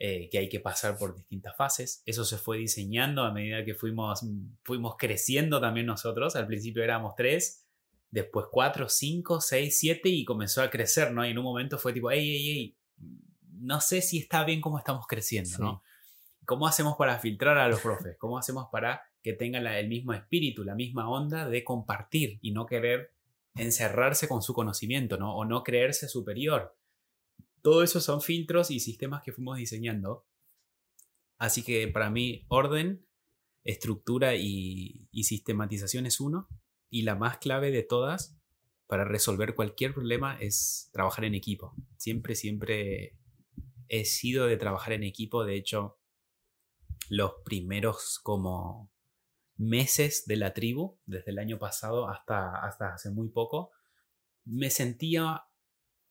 eh, 0.00 0.28
que 0.28 0.38
hay 0.38 0.48
que 0.48 0.58
pasar 0.58 0.98
por 0.98 1.14
distintas 1.14 1.54
fases. 1.56 2.02
Eso 2.06 2.24
se 2.24 2.38
fue 2.38 2.58
diseñando 2.58 3.22
a 3.22 3.30
medida 3.32 3.64
que 3.64 3.76
fuimos, 3.76 4.26
fuimos 4.64 4.96
creciendo 4.98 5.60
también 5.60 5.86
nosotros. 5.86 6.34
Al 6.34 6.48
principio 6.48 6.82
éramos 6.82 7.14
tres, 7.14 7.64
después 8.10 8.46
cuatro, 8.50 8.88
cinco, 8.88 9.40
seis, 9.40 9.78
siete 9.78 10.08
y 10.08 10.24
comenzó 10.24 10.60
a 10.60 10.70
crecer, 10.70 11.12
¿no? 11.12 11.24
Y 11.24 11.30
en 11.30 11.38
un 11.38 11.44
momento 11.44 11.78
fue 11.78 11.92
tipo, 11.92 12.10
hey, 12.10 12.20
hey, 12.26 12.50
hey, 12.52 12.76
no 13.60 13.80
sé 13.80 14.02
si 14.02 14.18
está 14.18 14.42
bien 14.44 14.60
cómo 14.60 14.78
estamos 14.78 15.06
creciendo, 15.06 15.50
Sí. 15.50 15.62
¿no? 15.62 15.84
¿Cómo 16.46 16.66
hacemos 16.66 16.96
para 16.96 17.20
filtrar 17.20 17.58
a 17.58 17.68
los 17.68 17.80
profes? 17.80 18.16
¿Cómo 18.18 18.38
hacemos 18.38 18.66
para 18.72 19.02
que 19.22 19.34
tengan 19.34 19.62
la- 19.62 19.78
el 19.78 19.86
mismo 19.88 20.12
espíritu, 20.14 20.64
la 20.64 20.74
misma 20.74 21.08
onda 21.08 21.48
de 21.48 21.62
compartir 21.62 22.40
y 22.42 22.50
no 22.50 22.66
querer 22.66 23.13
encerrarse 23.54 24.28
con 24.28 24.42
su 24.42 24.54
conocimiento, 24.54 25.16
¿no? 25.16 25.34
O 25.36 25.44
no 25.44 25.62
creerse 25.62 26.08
superior. 26.08 26.76
Todo 27.62 27.82
eso 27.82 28.00
son 28.00 28.20
filtros 28.20 28.70
y 28.70 28.80
sistemas 28.80 29.22
que 29.22 29.32
fuimos 29.32 29.56
diseñando. 29.56 30.26
Así 31.38 31.62
que 31.62 31.88
para 31.88 32.10
mí, 32.10 32.44
orden, 32.48 33.06
estructura 33.64 34.34
y, 34.34 35.08
y 35.10 35.24
sistematización 35.24 36.06
es 36.06 36.20
uno. 36.20 36.48
Y 36.90 37.02
la 37.02 37.14
más 37.14 37.38
clave 37.38 37.70
de 37.70 37.82
todas 37.82 38.36
para 38.86 39.04
resolver 39.04 39.54
cualquier 39.54 39.94
problema 39.94 40.36
es 40.38 40.90
trabajar 40.92 41.24
en 41.24 41.34
equipo. 41.34 41.74
Siempre, 41.96 42.34
siempre 42.34 43.18
he 43.88 44.04
sido 44.04 44.46
de 44.46 44.56
trabajar 44.56 44.92
en 44.92 45.04
equipo. 45.04 45.44
De 45.44 45.56
hecho, 45.56 45.98
los 47.08 47.32
primeros 47.44 48.18
como 48.22 48.93
meses 49.56 50.24
de 50.26 50.36
la 50.36 50.52
tribu, 50.52 50.98
desde 51.06 51.30
el 51.30 51.38
año 51.38 51.58
pasado 51.58 52.08
hasta, 52.08 52.64
hasta 52.64 52.94
hace 52.94 53.10
muy 53.10 53.28
poco, 53.28 53.70
me 54.44 54.70
sentía 54.70 55.44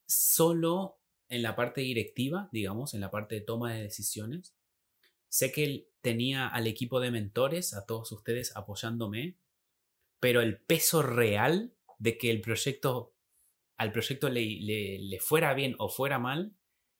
solo 0.05 0.99
en 1.29 1.41
la 1.41 1.55
parte 1.55 1.81
directiva, 1.81 2.49
digamos, 2.51 2.93
en 2.93 3.01
la 3.01 3.11
parte 3.11 3.35
de 3.35 3.41
toma 3.41 3.73
de 3.73 3.83
decisiones. 3.83 4.55
Sé 5.29 5.51
que 5.51 5.89
tenía 6.01 6.47
al 6.47 6.67
equipo 6.67 6.99
de 6.99 7.11
mentores, 7.11 7.73
a 7.73 7.85
todos 7.85 8.11
ustedes 8.11 8.55
apoyándome, 8.55 9.37
pero 10.19 10.41
el 10.41 10.59
peso 10.59 11.01
real 11.01 11.73
de 11.97 12.17
que 12.17 12.29
el 12.29 12.41
proyecto, 12.41 13.15
al 13.77 13.91
proyecto 13.91 14.29
le, 14.29 14.45
le, 14.61 14.99
le 14.99 15.19
fuera 15.19 15.53
bien 15.53 15.75
o 15.79 15.89
fuera 15.89 16.19
mal, 16.19 16.55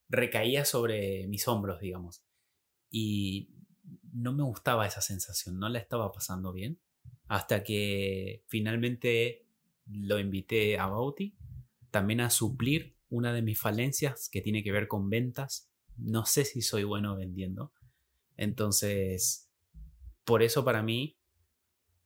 recaía 0.10 0.66
sobre 0.66 1.28
mis 1.28 1.48
hombros, 1.48 1.80
digamos. 1.80 2.24
Y 2.90 3.53
no 4.14 4.34
me 4.34 4.44
gustaba 4.44 4.88
esa 4.88 5.02
sensación, 5.02 5.60
no 5.60 5.68
la 5.70 5.80
estaba 5.80 6.12
pasando 6.12 6.54
bien, 6.54 6.80
hasta 7.28 7.64
que 7.64 8.44
finalmente 8.48 9.46
lo 9.86 10.20
invité 10.20 10.78
a 10.78 10.88
Bauti, 10.88 11.36
también 11.92 12.22
a 12.22 12.30
suplir 12.30 12.96
una 13.10 13.34
de 13.34 13.42
mis 13.42 13.60
falencias 13.60 14.30
que 14.30 14.42
tiene 14.42 14.64
que 14.64 14.72
ver 14.72 14.88
con 14.88 15.10
ventas. 15.10 15.70
No 15.98 16.26
sé 16.26 16.46
si 16.46 16.62
soy 16.62 16.84
bueno 16.84 17.16
vendiendo. 17.16 17.72
Entonces, 18.38 19.52
por 20.26 20.42
eso 20.42 20.66
para 20.66 20.82
mí, 20.82 21.18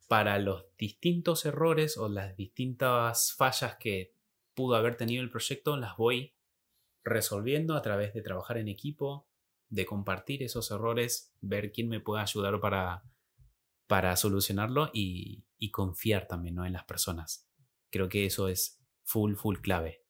para 0.07 0.39
los 0.39 0.65
distintos 0.77 1.45
errores 1.45 1.97
o 1.97 2.09
las 2.09 2.35
distintas 2.35 3.33
fallas 3.33 3.75
que 3.77 4.13
pudo 4.53 4.75
haber 4.75 4.95
tenido 4.95 5.21
el 5.23 5.29
proyecto, 5.29 5.77
las 5.77 5.95
voy 5.97 6.33
resolviendo 7.03 7.75
a 7.75 7.81
través 7.81 8.13
de 8.13 8.21
trabajar 8.21 8.57
en 8.57 8.67
equipo, 8.67 9.26
de 9.69 9.85
compartir 9.85 10.43
esos 10.43 10.71
errores, 10.71 11.33
ver 11.41 11.71
quién 11.71 11.89
me 11.89 11.99
puede 11.99 12.21
ayudar 12.21 12.59
para, 12.59 13.03
para 13.87 14.15
solucionarlo 14.15 14.89
y, 14.93 15.43
y 15.57 15.71
confiar 15.71 16.27
también 16.27 16.55
¿no? 16.55 16.65
en 16.65 16.73
las 16.73 16.85
personas. 16.85 17.49
Creo 17.89 18.09
que 18.09 18.25
eso 18.25 18.47
es 18.47 18.81
full, 19.03 19.35
full 19.35 19.57
clave. 19.57 20.03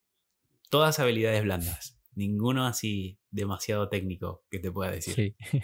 Todas 0.70 1.00
habilidades 1.00 1.44
blandas, 1.44 2.00
ninguno 2.14 2.66
así 2.66 3.20
demasiado 3.32 3.90
técnico 3.90 4.44
que 4.50 4.60
te 4.60 4.72
pueda 4.72 4.92
decir. 4.92 5.14
Sí. 5.14 5.36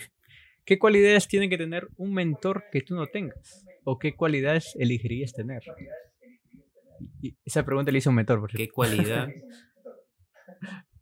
¿Qué 0.65 0.79
cualidades 0.79 1.27
tiene 1.27 1.49
que 1.49 1.57
tener 1.57 1.89
un 1.97 2.13
mentor 2.13 2.63
que 2.71 2.81
tú 2.81 2.95
no 2.95 3.07
tengas? 3.07 3.65
¿O 3.83 3.99
qué 3.99 4.15
cualidades 4.15 4.73
elegirías 4.79 5.33
tener? 5.33 5.61
Y 7.21 7.35
esa 7.43 7.65
pregunta 7.65 7.91
le 7.91 7.97
hizo 7.97 8.11
un 8.11 8.15
mentor, 8.15 8.39
por 8.39 8.51
¿Qué 8.51 8.69
cualidad? 8.69 9.27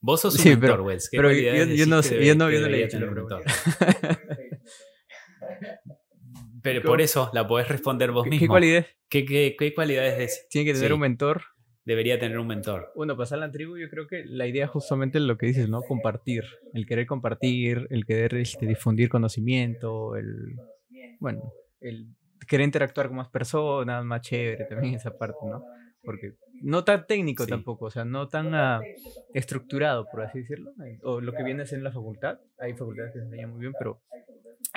Vos 0.00 0.20
sos 0.20 0.34
un 0.36 0.40
Sí, 0.40 0.48
mentor, 0.50 0.70
pero- 0.70 0.84
Wells. 0.84 1.08
¿Qué 1.10 1.16
Pero 1.16 1.32
yo, 1.32 1.40
yo 1.40 1.86
no 1.86 2.00
yo 2.02 2.34
no, 2.36 2.50
yo 2.50 2.60
no 2.60 2.68
le 2.68 2.80
he 2.80 2.84
hecho 2.84 3.00
mentor? 3.00 3.42
Pero 6.62 6.82
por 6.82 7.00
eso 7.00 7.30
la 7.32 7.46
podés 7.46 7.68
responder 7.68 8.10
vos 8.10 8.24
¿Qué, 8.24 8.30
mismo. 8.30 8.44
qué 8.44 8.48
cualidades 8.48 8.86
¿Qué, 9.08 9.24
qué, 9.24 9.56
qué 9.58 9.74
cualidades 9.74 10.18
des- 10.18 10.46
tiene 10.50 10.66
que 10.66 10.74
tener 10.74 10.88
Sí. 10.88 10.92
un 10.94 11.00
mentor? 11.00 11.42
debería 11.84 12.18
tener 12.18 12.38
un 12.38 12.46
mentor? 12.46 12.92
Bueno, 12.94 13.16
pasar 13.16 13.38
la 13.38 13.50
tribu, 13.50 13.78
yo 13.78 13.88
creo 13.88 14.06
que 14.06 14.22
la 14.26 14.46
idea 14.46 14.66
justamente 14.66 15.16
es 15.16 15.24
lo 15.24 15.38
que 15.38 15.46
dices, 15.46 15.70
¿no? 15.70 15.80
Compartir. 15.80 16.44
El 16.74 16.84
querer 16.84 17.06
compartir, 17.06 17.86
el 17.88 18.04
querer 18.04 18.34
este, 18.34 18.66
difundir 18.66 19.08
conocimiento, 19.08 20.14
el. 20.14 20.56
Bueno, 21.18 21.50
el 21.80 22.08
querer 22.46 22.66
interactuar 22.66 23.06
con 23.08 23.16
más 23.16 23.30
personas, 23.30 24.04
más 24.04 24.20
chévere 24.20 24.66
también 24.66 24.96
esa 24.96 25.16
parte, 25.16 25.38
¿no? 25.50 25.64
Porque 26.02 26.34
no 26.62 26.84
tan 26.84 27.06
técnico 27.06 27.44
Sí. 27.44 27.50
tampoco, 27.50 27.86
o 27.86 27.90
sea, 27.90 28.04
no 28.04 28.28
tan 28.28 28.54
ah, 28.54 28.80
estructurado, 29.34 30.06
por 30.10 30.22
así 30.22 30.40
decirlo. 30.40 30.72
O 31.02 31.20
lo 31.20 31.32
que 31.32 31.42
viene 31.44 31.62
a 31.62 31.66
ser 31.66 31.78
en 31.78 31.84
la 31.84 31.92
facultad. 31.92 32.38
Hay 32.58 32.74
facultades 32.74 33.12
que 33.12 33.18
se 33.20 33.24
enseñan 33.26 33.50
muy 33.50 33.60
bien, 33.60 33.72
pero 33.78 34.00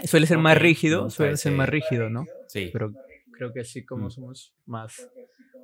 suele 0.05 0.27
ser 0.27 0.37
más 0.37 0.57
rígido, 0.57 1.09
suele 1.09 1.37
ser 1.37 1.53
más 1.53 1.69
rígido, 1.69 2.09
¿no? 2.09 2.25
Sí. 2.47 2.69
Pero 2.71 2.91
creo 3.33 3.51
que 3.53 3.61
así 3.61 3.83
como 3.85 4.07
Mm. 4.07 4.11
somos 4.11 4.53
más 4.65 5.09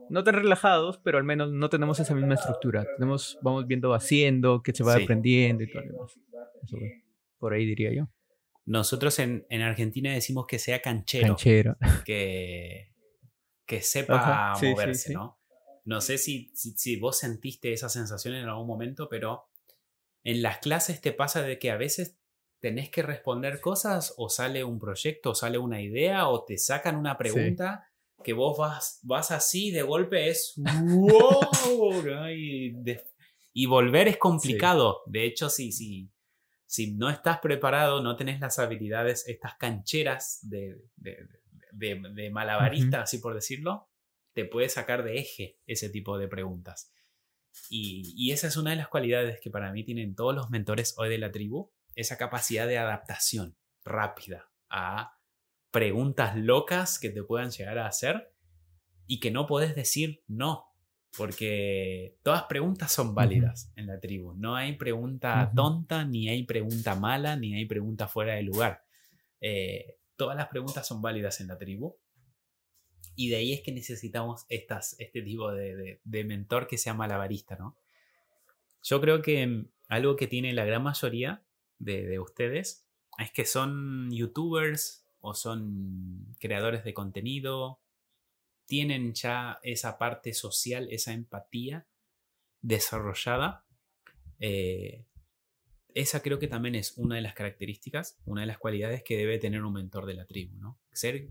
no 0.09 0.23
tan 0.23 0.35
relajados, 0.35 0.99
pero 1.03 1.17
al 1.17 1.25
menos 1.25 1.51
no 1.51 1.69
tenemos 1.69 1.99
esa 1.99 2.15
misma 2.15 2.35
estructura. 2.35 2.85
Tenemos, 2.95 3.37
vamos 3.41 3.67
viendo 3.67 3.93
haciendo, 3.93 4.63
qué 4.63 4.71
se 4.73 4.83
va 4.83 4.95
Sí. 4.95 5.03
aprendiendo 5.03 5.63
y 5.63 5.69
todo 5.71 5.81
lo 5.83 5.91
demás. 5.93 6.17
Eso, 6.63 6.77
por 7.39 7.53
ahí 7.53 7.65
diría 7.65 7.93
yo. 7.93 8.07
Nosotros 8.65 9.19
en, 9.19 9.45
en 9.49 9.61
Argentina 9.61 10.11
decimos 10.13 10.45
que 10.47 10.59
sea 10.59 10.81
canchero, 10.81 11.27
Canchero. 11.27 11.75
que, 12.05 12.93
que 13.65 13.81
sepa 13.81 14.15
Ajá, 14.15 14.55
sí, 14.55 14.65
sí, 14.67 14.71
moverse, 14.71 15.07
sí. 15.09 15.13
¿no? 15.13 15.37
No 15.87 16.01
sé 16.01 16.17
si, 16.17 16.51
si, 16.53 16.71
si 16.77 16.97
vos 16.97 17.17
sentiste 17.17 17.71
esa 17.71 17.87
sensación 17.89 18.35
en 18.35 18.45
algún 18.47 18.67
momento, 18.67 19.07
pero 19.09 19.47
en 20.23 20.41
las 20.41 20.57
clases 20.59 20.99
te 20.99 21.13
pasa 21.13 21.41
de 21.43 21.57
que 21.59 21.71
a 21.71 21.77
veces 21.77 22.17
tenés 22.59 22.89
que 22.89 23.03
responder 23.03 23.61
cosas 23.61 24.13
o 24.17 24.29
sale 24.29 24.63
un 24.63 24.79
proyecto 24.79 25.29
o 25.31 25.35
sale 25.35 25.57
una 25.57 25.81
idea 25.81 26.27
o 26.27 26.43
te 26.43 26.57
sacan 26.57 26.97
una 26.97 27.17
pregunta 27.17 27.87
que 28.23 28.33
vos 28.33 28.57
vas, 28.57 28.99
vas 29.03 29.31
así 29.31 29.71
de 29.71 29.83
golpe 29.83 30.27
es 30.29 30.53
wow 30.57 32.03
¿no? 32.03 32.29
y, 32.31 32.71
de- 32.75 33.03
y 33.53 33.65
volver 33.65 34.07
es 34.07 34.17
complicado. 34.17 35.01
De 35.05 35.23
hecho, 35.25 35.49
si, 35.49 35.71
si, 35.71 36.09
si 36.65 36.93
no 36.95 37.09
estás 37.09 37.39
preparado, 37.39 38.01
no 38.03 38.15
tenés 38.17 38.39
las 38.41 38.59
habilidades, 38.59 39.27
estas 39.27 39.55
cancheras 39.55 40.39
de, 40.41 40.81
de, 40.97 41.17
de- 41.71 42.01
de 42.13 42.29
malabarista, 42.29 43.03
así 43.03 43.19
por 43.19 43.33
decirlo, 43.35 43.87
te 44.37 44.45
puede 44.45 44.69
sacar 44.69 45.03
de 45.03 45.17
eje 45.17 45.57
ese 45.65 45.89
tipo 45.89 46.19
de 46.19 46.27
preguntas. 46.27 46.93
Y, 47.71 48.13
y 48.15 48.33
esa 48.33 48.45
es 48.45 48.55
una 48.55 48.69
de 48.69 48.75
las 48.75 48.87
cualidades 48.87 49.39
que 49.39 49.49
para 49.49 49.71
mí 49.71 49.83
tienen 49.83 50.13
todos 50.13 50.35
los 50.35 50.51
mentores 50.51 50.93
hoy 50.99 51.09
de 51.09 51.17
la 51.17 51.31
tribu, 51.31 51.71
esa 51.95 52.19
capacidad 52.19 52.67
de 52.67 52.77
adaptación 52.77 53.57
rápida 53.83 54.51
a 54.69 55.17
preguntas 55.71 56.37
locas 56.37 56.99
que 56.99 57.09
te 57.09 57.23
puedan 57.23 57.49
llegar 57.49 57.79
a 57.79 57.87
hacer 57.87 58.31
y 59.07 59.19
que 59.19 59.31
no 59.31 59.47
podés 59.47 59.73
decir 59.73 60.23
no, 60.27 60.67
porque 61.17 62.19
todas 62.21 62.43
preguntas 62.43 62.91
son 62.91 63.15
válidas 63.15 63.73
en 63.75 63.87
la 63.87 63.99
tribu. 63.99 64.35
No 64.35 64.55
hay 64.55 64.77
pregunta 64.77 65.51
tonta, 65.55 66.05
ni 66.05 66.29
hay 66.29 66.43
pregunta 66.43 66.93
mala, 66.93 67.35
ni 67.37 67.55
hay 67.55 67.65
pregunta 67.65 68.07
fuera 68.07 68.35
de 68.35 68.43
lugar. 68.43 68.83
Eh, 69.41 69.97
todas 70.15 70.37
las 70.37 70.49
preguntas 70.49 70.85
son 70.85 71.01
válidas 71.01 71.41
en 71.41 71.47
la 71.47 71.57
tribu. 71.57 71.97
Y 73.19 73.29
de 73.29 73.37
ahí 73.37 73.51
es 73.51 73.61
que 73.61 73.71
necesitamos 73.71 74.45
estas, 74.47 74.95
este 74.99 75.23
tipo 75.23 75.51
de, 75.51 75.99
mentor 76.05 76.67
que 76.67 76.77
sea 76.77 76.93
malabarista, 76.93 77.55
¿no? 77.55 77.75
Yo 78.83 79.01
creo 79.01 79.23
que 79.23 79.45
mm, 79.45 79.69
algo 79.87 80.15
que 80.15 80.27
tiene 80.27 80.53
la 80.53 80.65
gran 80.65 80.83
mayoría 80.83 81.43
de, 81.79 82.05
de 82.05 82.19
ustedes 82.19 82.87
es 83.17 83.31
que 83.31 83.45
son 83.45 84.11
youtubers 84.11 85.03
o 85.19 85.33
son 85.33 86.35
creadores 86.39 86.83
de 86.83 86.93
contenido, 86.93 87.81
tienen 88.67 89.13
ya 89.13 89.57
esa 89.63 89.97
parte 89.97 90.33
social, 90.33 90.87
esa 90.91 91.11
empatía 91.11 91.87
desarrollada. 92.61 93.65
Eh, 94.39 95.05
esa 95.95 96.21
creo 96.21 96.37
que 96.37 96.47
también 96.47 96.75
es 96.75 96.95
una 96.97 97.15
de 97.15 97.21
las 97.21 97.33
características, 97.33 98.19
una 98.25 98.41
de 98.41 98.47
las 98.47 98.59
cualidades 98.59 99.01
que 99.03 99.17
debe 99.17 99.39
tener 99.39 99.63
un 99.63 99.73
mentor 99.73 100.05
de 100.05 100.13
la 100.13 100.27
tribu, 100.27 100.55
¿no? 100.57 100.79
Ser 100.91 101.29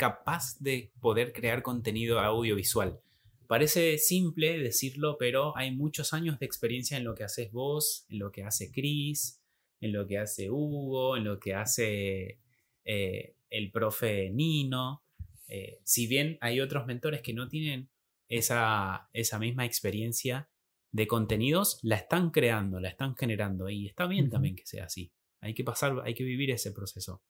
capaz 0.00 0.58
de 0.60 0.92
poder 0.98 1.34
crear 1.34 1.62
contenido 1.62 2.20
audiovisual. 2.20 2.98
Parece 3.46 3.98
simple 3.98 4.58
decirlo, 4.58 5.18
pero 5.18 5.54
hay 5.58 5.76
muchos 5.76 6.14
años 6.14 6.38
de 6.38 6.46
experiencia 6.46 6.96
en 6.96 7.04
lo 7.04 7.14
que 7.14 7.24
haces 7.24 7.52
vos, 7.52 8.06
en 8.08 8.18
lo 8.18 8.32
que 8.32 8.42
hace 8.42 8.72
Chris, 8.72 9.42
en 9.78 9.92
lo 9.92 10.06
que 10.06 10.16
hace 10.16 10.48
Hugo, 10.48 11.18
en 11.18 11.24
lo 11.24 11.38
que 11.38 11.52
hace 11.52 12.38
eh, 12.86 13.34
el 13.50 13.70
profe 13.70 14.30
Nino. 14.30 15.02
Eh, 15.48 15.80
si 15.84 16.06
bien 16.06 16.38
hay 16.40 16.60
otros 16.60 16.86
mentores 16.86 17.20
que 17.20 17.34
no 17.34 17.46
tienen 17.48 17.90
esa, 18.28 19.10
esa 19.12 19.38
misma 19.38 19.66
experiencia 19.66 20.48
de 20.92 21.06
contenidos, 21.06 21.78
la 21.82 21.96
están 21.96 22.30
creando, 22.30 22.80
la 22.80 22.88
están 22.88 23.14
generando 23.16 23.68
y 23.68 23.86
está 23.86 24.06
bien 24.06 24.30
también 24.30 24.56
que 24.56 24.64
sea 24.64 24.86
así. 24.86 25.12
Hay 25.42 25.52
que 25.52 25.62
pasar, 25.62 26.00
hay 26.06 26.14
que 26.14 26.24
vivir 26.24 26.50
ese 26.52 26.72
proceso. 26.72 27.22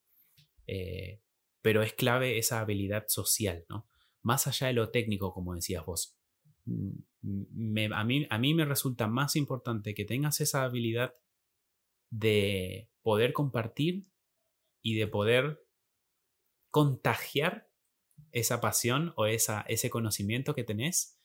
Eh, 0.68 1.20
pero 1.62 1.82
es 1.82 1.92
clave 1.92 2.38
esa 2.38 2.60
habilidad 2.60 3.06
social, 3.08 3.64
¿no? 3.68 3.86
Más 4.22 4.46
allá 4.46 4.68
de 4.68 4.74
lo 4.74 4.90
técnico, 4.90 5.32
como 5.32 5.54
decías 5.54 5.84
vos. 5.84 6.16
Mm, 6.64 7.92
a, 7.92 8.04
mí, 8.04 8.26
a 8.30 8.38
mí 8.38 8.54
me 8.54 8.64
resulta 8.64 9.06
más 9.06 9.36
importante 9.36 9.94
que 9.94 10.04
tengas 10.04 10.40
esa 10.40 10.64
habilidad 10.64 11.14
de 12.10 12.90
poder 13.02 13.32
compartir 13.32 14.06
y 14.82 14.94
de 14.94 15.06
poder 15.06 15.62
contagiar 16.70 17.70
esa 18.32 18.60
pasión 18.60 19.12
o 19.16 19.26
esa, 19.26 19.62
ese 19.62 19.90
conocimiento 19.90 20.54
que 20.54 20.64
tenés 20.64 21.18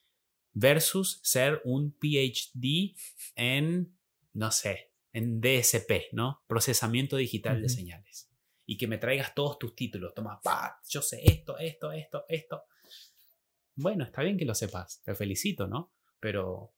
versus 0.53 1.19
ser 1.23 1.61
un 1.65 1.91
PhD 1.91 2.95
en, 3.35 3.95
no 4.33 4.51
sé, 4.51 4.91
en 5.13 5.39
DSP, 5.39 6.11
¿no? 6.13 6.43
Procesamiento 6.47 7.17
digital 7.17 7.61
de 7.61 7.69
señales. 7.69 8.29
Y 8.65 8.77
que 8.77 8.87
me 8.87 8.97
traigas 8.97 9.33
todos 9.35 9.59
tus 9.59 9.75
títulos. 9.75 10.13
Toma, 10.13 10.39
pa, 10.41 10.79
yo 10.89 11.01
sé 11.01 11.21
esto, 11.23 11.57
esto, 11.57 11.91
esto, 11.91 12.25
esto. 12.27 12.63
Bueno, 13.75 14.05
está 14.05 14.23
bien 14.23 14.37
que 14.37 14.45
lo 14.45 14.55
sepas, 14.55 15.01
te 15.03 15.13
felicito, 15.15 15.67
¿no? 15.67 15.93
Pero, 16.19 16.73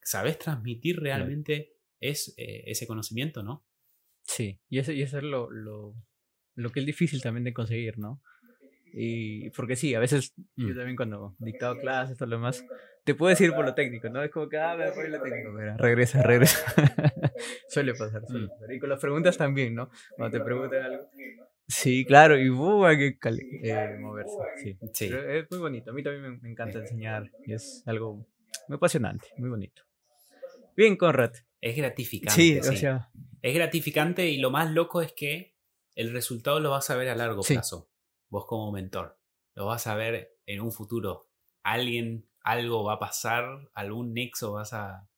¿sabes 0.00 0.38
transmitir 0.38 1.00
realmente 1.00 1.74
es, 2.00 2.32
eh, 2.36 2.62
ese 2.66 2.86
conocimiento, 2.86 3.42
no? 3.42 3.66
Sí, 4.22 4.60
y 4.68 4.78
eso, 4.78 4.92
y 4.92 5.02
eso 5.02 5.18
es 5.18 5.24
lo, 5.24 5.50
lo, 5.50 5.94
lo 6.54 6.70
que 6.70 6.80
es 6.80 6.86
difícil 6.86 7.20
también 7.20 7.44
de 7.44 7.52
conseguir, 7.52 7.98
¿no? 7.98 8.22
Y 8.92 9.50
porque 9.50 9.76
sí, 9.76 9.94
a 9.94 10.00
veces 10.00 10.34
yo 10.56 10.68
mm. 10.68 10.76
también 10.76 10.96
cuando 10.96 11.34
dictado 11.38 11.78
clases, 11.78 12.16
todo 12.16 12.28
lo 12.28 12.36
demás, 12.36 12.64
te 13.04 13.14
puedes 13.14 13.40
ir 13.40 13.52
por 13.52 13.64
lo 13.64 13.74
técnico, 13.74 14.08
¿no? 14.08 14.22
Es 14.22 14.30
como 14.30 14.48
que, 14.48 14.58
ah, 14.58 14.76
me 14.76 14.90
voy 14.90 15.08
lo 15.08 15.20
técnico, 15.20 15.52
pero 15.56 15.76
regresa, 15.76 16.22
regresa. 16.22 16.58
suele 17.68 17.94
pasar, 17.94 18.22
suele 18.26 18.46
mm. 18.46 18.48
pasar. 18.50 18.72
Y 18.72 18.78
con 18.78 18.88
las 18.88 19.00
preguntas 19.00 19.36
también, 19.36 19.74
¿no? 19.74 19.90
Cuando 20.16 20.38
te 20.38 20.44
preguntan 20.44 20.82
algo. 20.82 21.10
Sí, 21.68 22.06
claro, 22.06 22.38
y 22.38 22.48
uh, 22.48 22.86
hay 22.86 22.96
que 22.96 23.18
eh, 23.62 23.96
moverse. 24.00 24.36
Sí, 24.56 24.78
sí. 24.94 25.10
es 25.12 25.50
muy 25.50 25.60
bonito. 25.60 25.90
A 25.90 25.94
mí 25.94 26.02
también 26.02 26.40
me, 26.40 26.50
encanta 26.50 26.78
enseñar 26.78 27.30
y 27.44 27.52
es 27.52 27.82
algo 27.84 28.26
muy 28.68 28.76
apasionante, 28.76 29.28
muy 29.36 29.50
bonito. 29.50 29.82
Bien, 30.74 30.96
Conrad. 30.96 31.32
Es 31.60 31.76
gratificante. 31.76 32.40
Sí, 32.40 32.58
o 32.58 32.62
sea. 32.62 33.10
Es 33.42 33.54
gratificante 33.54 34.28
y 34.28 34.38
lo 34.38 34.50
más 34.50 34.70
loco 34.70 35.02
es 35.02 35.12
que 35.12 35.56
el 35.94 36.12
resultado 36.12 36.58
lo 36.58 36.70
vas 36.70 36.88
a 36.88 36.96
ver 36.96 37.10
a 37.10 37.14
largo 37.14 37.42
plazo. 37.42 37.90
Vos 38.30 38.46
como 38.46 38.72
mentor. 38.72 39.18
Lo 39.54 39.66
vas 39.66 39.86
a 39.86 39.94
ver 39.94 40.38
en 40.46 40.60
un 40.60 40.72
futuro. 40.72 41.30
Alguien, 41.62 42.30
algo 42.40 42.84
va 42.84 42.94
a 42.94 42.98
pasar, 42.98 43.70
algún 43.74 44.14
nexo 44.14 44.52
vas 44.52 44.72
a, 44.72 45.08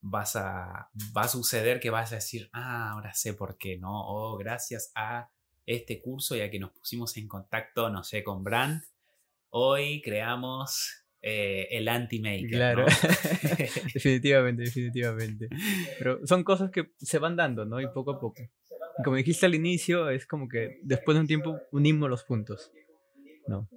vas 0.00 0.36
a, 0.36 0.90
va 1.16 1.22
a 1.22 1.28
suceder 1.28 1.80
que 1.80 1.90
vas 1.90 2.12
a 2.12 2.16
decir, 2.16 2.50
ah, 2.52 2.90
ahora 2.92 3.14
sé 3.14 3.32
por 3.32 3.56
qué, 3.56 3.78
¿no? 3.78 4.06
O 4.08 4.36
gracias 4.36 4.92
a 4.94 5.30
este 5.66 6.00
curso, 6.00 6.36
ya 6.36 6.48
que 6.48 6.58
nos 6.58 6.70
pusimos 6.70 7.16
en 7.16 7.26
contacto, 7.26 7.90
no 7.90 8.04
sé, 8.04 8.22
con 8.22 8.44
Brand, 8.44 8.82
hoy 9.50 10.00
creamos 10.00 11.04
eh, 11.20 11.66
el 11.72 11.88
anti-maker. 11.88 12.48
Claro, 12.48 12.86
definitivamente, 13.94 14.62
definitivamente. 14.62 15.48
Pero 15.98 16.24
son 16.26 16.44
cosas 16.44 16.70
que 16.70 16.92
se 16.98 17.18
van 17.18 17.36
dando, 17.36 17.64
¿no? 17.64 17.80
Y 17.80 17.88
poco 17.88 18.12
a 18.12 18.20
poco. 18.20 18.42
como 19.04 19.16
dijiste 19.16 19.46
al 19.46 19.54
inicio, 19.54 20.08
es 20.08 20.26
como 20.26 20.48
que 20.48 20.78
después 20.82 21.16
de 21.16 21.22
un 21.22 21.26
tiempo 21.26 21.58
unimos 21.72 22.08
los 22.08 22.22
puntos, 22.22 22.70
¿no? 23.48 23.68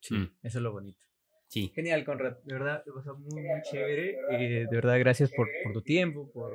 Sí, 0.00 0.14
mm. 0.14 0.36
eso 0.42 0.58
es 0.58 0.62
lo 0.62 0.72
bonito. 0.72 1.00
Sí. 1.48 1.70
Genial, 1.74 2.04
Conrad. 2.04 2.38
De 2.44 2.54
verdad, 2.54 2.82
te 2.84 2.90
pasó 2.90 3.16
muy, 3.16 3.42
muy 3.42 3.62
chévere. 3.62 4.16
Eh, 4.30 4.66
de 4.68 4.76
verdad, 4.76 4.98
gracias 4.98 5.30
por, 5.30 5.48
por 5.62 5.72
tu 5.72 5.82
tiempo, 5.82 6.30
por, 6.32 6.52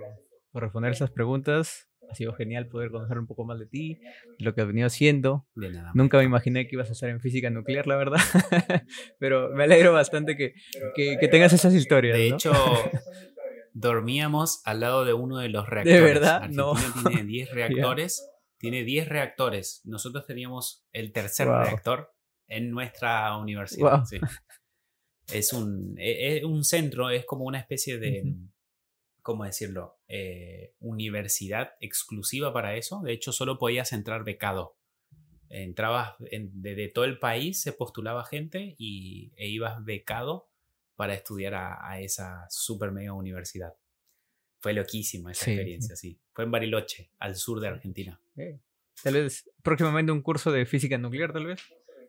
por 0.51 0.63
responder 0.63 0.91
esas 0.91 1.11
preguntas. 1.11 1.88
Ha 2.09 2.15
sido 2.15 2.33
genial 2.33 2.67
poder 2.67 2.89
conocer 2.89 3.19
un 3.19 3.27
poco 3.27 3.45
más 3.45 3.59
de 3.59 3.67
ti, 3.67 3.99
de 4.39 4.45
lo 4.45 4.55
que 4.55 4.61
has 4.61 4.67
venido 4.67 4.87
haciendo. 4.87 5.45
De 5.55 5.69
nada. 5.69 5.91
Nunca 5.93 6.17
me 6.17 6.23
imaginé 6.23 6.67
que 6.67 6.75
ibas 6.75 6.89
a 6.89 6.93
estar 6.93 7.09
en 7.09 7.19
física 7.19 7.49
nuclear, 7.49 7.85
la 7.85 7.97
verdad. 7.97 8.19
Pero 9.19 9.49
me 9.49 9.65
alegro 9.65 9.93
bastante 9.93 10.35
que, 10.35 10.53
que, 10.95 11.17
que 11.19 11.27
tengas 11.27 11.53
esas 11.53 11.73
historias. 11.73 12.17
De 12.17 12.27
hecho, 12.27 12.51
dormíamos 13.73 14.61
al 14.65 14.79
lado 14.79 15.05
de 15.05 15.13
uno 15.13 15.37
de 15.37 15.49
los 15.49 15.67
reactores. 15.67 16.01
De 16.01 16.05
verdad, 16.05 16.49
no. 16.49 16.73
Tiene 17.07 17.23
10 17.23 17.51
reactores. 17.53 18.27
Tiene 18.57 18.83
10 18.83 19.07
reactores. 19.07 19.81
Nosotros 19.85 20.25
teníamos 20.25 20.85
el 20.91 21.11
tercer 21.11 21.47
reactor 21.47 22.11
en 22.47 22.71
nuestra 22.71 23.37
universidad. 23.37 24.03
Sí. 24.05 24.19
Es 25.31 25.53
un, 25.53 25.95
es 25.97 26.41
e, 26.41 26.45
un 26.45 26.63
centro, 26.63 27.09
es 27.11 27.23
como 27.25 27.45
una 27.45 27.59
especie 27.59 27.99
de. 27.99 28.35
¿cómo 29.21 29.43
decirlo? 29.43 29.98
Eh, 30.11 30.73
universidad 30.79 31.73
exclusiva 31.79 32.51
para 32.51 32.75
eso. 32.75 33.01
De 33.01 33.13
hecho, 33.13 33.31
solo 33.31 33.59
podías 33.59 33.93
entrar 33.93 34.23
becado. 34.23 34.75
Entrabas 35.49 36.15
de, 36.19 36.91
todo 36.93 37.05
el 37.05 37.19
país, 37.19 37.61
se 37.61 37.73
postulaba 37.73 38.25
gente 38.25 38.75
y, 38.79 39.31
e 39.37 39.47
ibas 39.47 39.85
becado 39.85 40.49
para 40.95 41.13
estudiar 41.13 41.53
a, 41.53 42.01
esa 42.01 42.47
super 42.49 42.91
mega 42.91 43.13
universidad. 43.13 43.75
Fue 44.59 44.73
loquísima 44.73 45.31
esa 45.31 45.51
experiencia, 45.51 45.95
sí. 45.95 46.19
Fue 46.33 46.43
en 46.43 46.51
Bariloche, 46.51 47.11
al 47.19 47.35
sur 47.35 47.59
de 47.59 47.67
Argentina. 47.67 48.19
Tal 49.03 49.13
vez 49.13 49.49
próximamente 49.61 50.11
un 50.11 50.21
curso 50.21 50.51
de 50.51 50.65
física 50.65 50.97
nuclear, 50.97 51.31
tal 51.31 51.45
vez. 51.45 51.61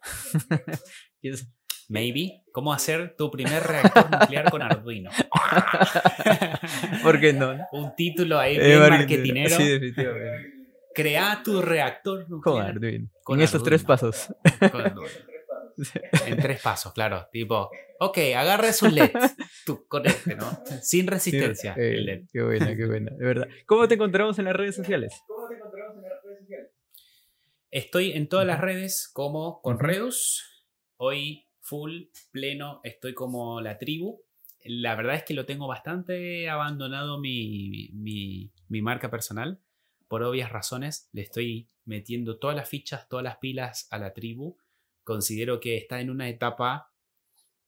Maybe. 1.91 2.45
¿Cómo 2.53 2.73
hacer 2.73 3.17
tu 3.17 3.31
primer 3.31 3.63
reactor 3.63 4.11
nuclear 4.11 4.51
con 4.51 4.63
Arduino? 4.63 5.11
¿Por 7.03 7.21
qué 7.21 7.33
no? 7.33 7.57
Un 7.73 7.95
título 7.95 8.39
ahí 8.39 8.57
eh, 8.57 8.67
bien 8.67 8.81
marketinero. 8.81 9.57
Sí, 9.57 9.69
definitivamente. 9.69 10.61
Crea 10.95 11.41
tu 11.45 11.63
reactor 11.63 12.29
nuclear. 12.29 12.43
Con 12.43 12.63
Arduino. 12.63 13.09
Con 13.23 13.39
en 13.39 13.45
esos 13.45 13.63
tres 13.63 13.85
pasos. 13.85 14.35
En 16.27 16.37
tres 16.37 16.61
pasos, 16.61 16.93
claro. 16.93 17.27
Tipo, 17.33 17.71
ok, 18.01 18.19
agarre 18.37 18.73
su 18.75 18.89
LED. 18.89 19.13
Tú 19.65 19.87
conecte, 19.89 20.35
¿no? 20.35 20.63
Sin 20.83 21.07
resistencia. 21.07 21.75
Eh, 21.79 22.27
qué 22.31 22.43
buena, 22.43 22.77
qué 22.77 22.87
buena. 22.87 23.11
De 23.17 23.25
verdad. 23.25 23.49
¿Cómo 23.65 23.89
te 23.89 23.95
encontramos 23.95 24.39
en 24.39 24.45
las 24.47 24.57
redes 24.57 24.77
sociales? 24.77 25.23
¿Cómo 25.27 25.49
te 25.49 25.55
encontramos 25.55 25.97
en 25.97 26.03
las 26.03 26.23
redes 26.23 26.41
sociales? 26.41 26.71
Estoy 27.71 28.13
en 28.13 28.29
todas 28.29 28.47
las 28.47 28.61
redes 28.61 29.09
como 29.11 29.63
Conredus. 29.63 30.67
Hoy 30.97 31.47
full, 31.61 32.09
pleno, 32.33 32.81
estoy 32.83 33.15
como 33.15 33.61
la 33.61 33.79
tribu. 33.79 34.21
La 34.65 34.95
verdad 34.95 35.17
es 35.17 35.25
que 35.25 35.35
lo 35.35 35.47
tengo 35.47 35.67
bastante 35.67 36.49
abandonado 36.49 37.19
mi, 37.19 37.91
mi, 37.93 38.53
mi 38.69 38.83
marca 38.83 39.11
personal. 39.11 39.61
Por 40.09 40.23
obvias 40.23 40.51
razones, 40.51 41.09
le 41.13 41.23
estoy 41.23 41.69
metiendo 41.85 42.39
todas 42.39 42.57
las 42.57 42.69
fichas, 42.69 43.09
todas 43.09 43.25
las 43.25 43.39
pilas 43.39 43.87
a 43.91 43.99
la 43.99 44.13
tribu. 44.13 44.57
Considero 45.05 45.61
que 45.61 45.77
está 45.77 46.01
en 46.01 46.11
una 46.11 46.29
etapa 46.29 46.93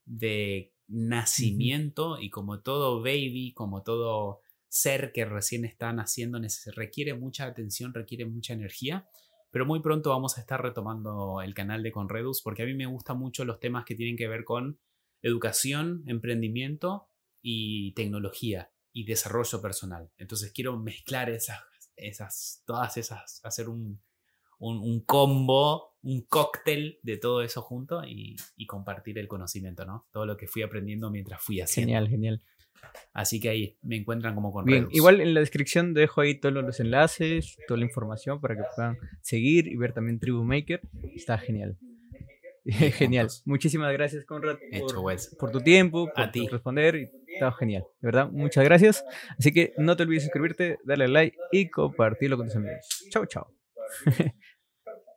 de 0.05 0.73
nacimiento 0.89 2.21
y 2.21 2.31
como 2.31 2.61
todo 2.61 3.01
baby, 3.01 3.53
como 3.55 3.83
todo 3.83 4.41
ser 4.69 5.13
que 5.13 5.25
recién 5.25 5.65
está 5.65 5.93
naciendo, 5.93 6.41
requiere 6.75 7.15
mucha 7.15 7.47
atención, 7.47 7.95
requiere 7.95 8.27
mucha 8.27 8.53
energía. 8.53 9.07
Pero 9.51 9.67
muy 9.67 9.81
pronto 9.81 10.11
vamos 10.11 10.39
a 10.39 10.41
estar 10.41 10.63
retomando 10.63 11.43
el 11.43 11.53
canal 11.53 11.83
de 11.83 11.93
Conredus 11.93 12.41
porque 12.43 12.63
a 12.63 12.67
mí 12.67 12.75
me 12.75 12.87
gustan 12.87 13.19
mucho 13.19 13.45
los 13.45 13.61
temas 13.61 13.85
que 13.85 13.95
tienen 13.95 14.17
que 14.17 14.29
ver 14.29 14.45
con 14.45 14.79
educación, 15.23 16.05
emprendimiento 16.07 17.09
y 17.41 17.93
tecnología 17.95 18.71
y 18.93 19.05
desarrollo 19.05 19.63
personal. 19.63 20.11
Entonces 20.19 20.53
quiero 20.53 20.79
mezclar 20.79 21.31
esas, 21.31 21.63
esas 21.97 22.63
todas 22.67 22.97
esas, 22.97 23.41
hacer 23.45 23.69
un, 23.69 24.01
un, 24.59 25.01
combo 25.01 25.97
un 26.03 26.23
cóctel 26.23 26.99
de 27.03 27.17
todo 27.17 27.43
eso 27.43 27.63
junto 27.63 28.05
y, 28.05 28.37
y, 28.57 28.67
compartir 28.67 29.19
el 29.19 29.29
conocimiento, 29.29 29.85
¿no? 29.85 30.07
Todo 30.11 30.27
lo 30.27 30.37
que 30.37 30.49
fui 30.49 30.63
aprendiendo 30.63 31.11
mientras 31.11 31.41
fui 31.41 31.61
haciendo. 31.61 31.93
Genial, 31.93 32.09
genial. 32.09 32.43
Así 33.13 33.41
que 33.41 33.49
ahí 33.49 33.77
me 33.83 33.97
encuentran 33.97 34.35
como 34.35 34.53
con 34.53 34.65
Bien, 34.65 34.89
igual 34.91 35.21
en 35.21 35.35
la 35.35 35.41
descripción 35.41 35.95
dejo 35.95 36.21
ahí 36.21 36.35
todos 36.35 36.55
los 36.55 36.81
enlaces, 36.81 37.57
toda 37.69 37.79
la 37.79 37.87
información 37.87 38.41
para 38.41 38.57
que 38.57 38.63
puedan 38.75 38.99
seguir 39.21 39.69
y 39.69 39.77
ver 39.77 39.93
también 39.93 40.19
Tribu 40.19 40.45
Maker. 40.45 40.81
Está 41.15 41.39
genial. 41.39 41.77
genial. 42.93 43.29
Muchísimas 43.45 43.93
gracias, 43.93 44.25
Conrad, 44.25 44.57
por, 44.81 45.17
por 45.39 45.51
tu 45.51 45.61
tiempo, 45.61 46.07
por 46.15 46.25
A 46.25 46.31
ti. 46.31 46.47
responder. 46.49 47.11
Está 47.27 47.53
genial. 47.53 47.85
De 48.01 48.07
verdad, 48.07 48.29
muchas 48.31 48.65
gracias. 48.65 49.05
Así 49.39 49.53
que 49.53 49.73
no 49.79 49.97
te 49.97 50.03
olvides 50.05 50.25
suscribirte, 50.25 50.79
darle 50.85 51.09
like 51.09 51.37
y 51.51 51.69
compartirlo 51.71 52.37
con 52.37 52.47
tus 52.47 52.57
amigos. 52.57 52.87
Chao, 53.11 53.27
chao. 53.27 53.47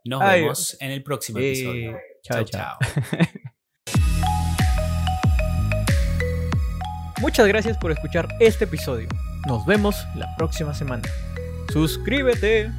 Nos 0.05 0.21
vemos 0.21 0.77
en 0.81 0.91
el 0.91 1.03
próximo 1.03 1.39
episodio. 1.39 1.97
Eh, 1.97 2.01
chao. 2.23 2.43
chao. 2.43 2.77
Muchas 7.21 7.47
gracias 7.47 7.77
por 7.77 7.91
escuchar 7.91 8.27
este 8.39 8.65
episodio. 8.65 9.07
Nos 9.47 9.65
vemos 9.65 10.05
la 10.15 10.35
próxima 10.37 10.73
semana. 10.73 11.03
Suscríbete. 11.71 12.71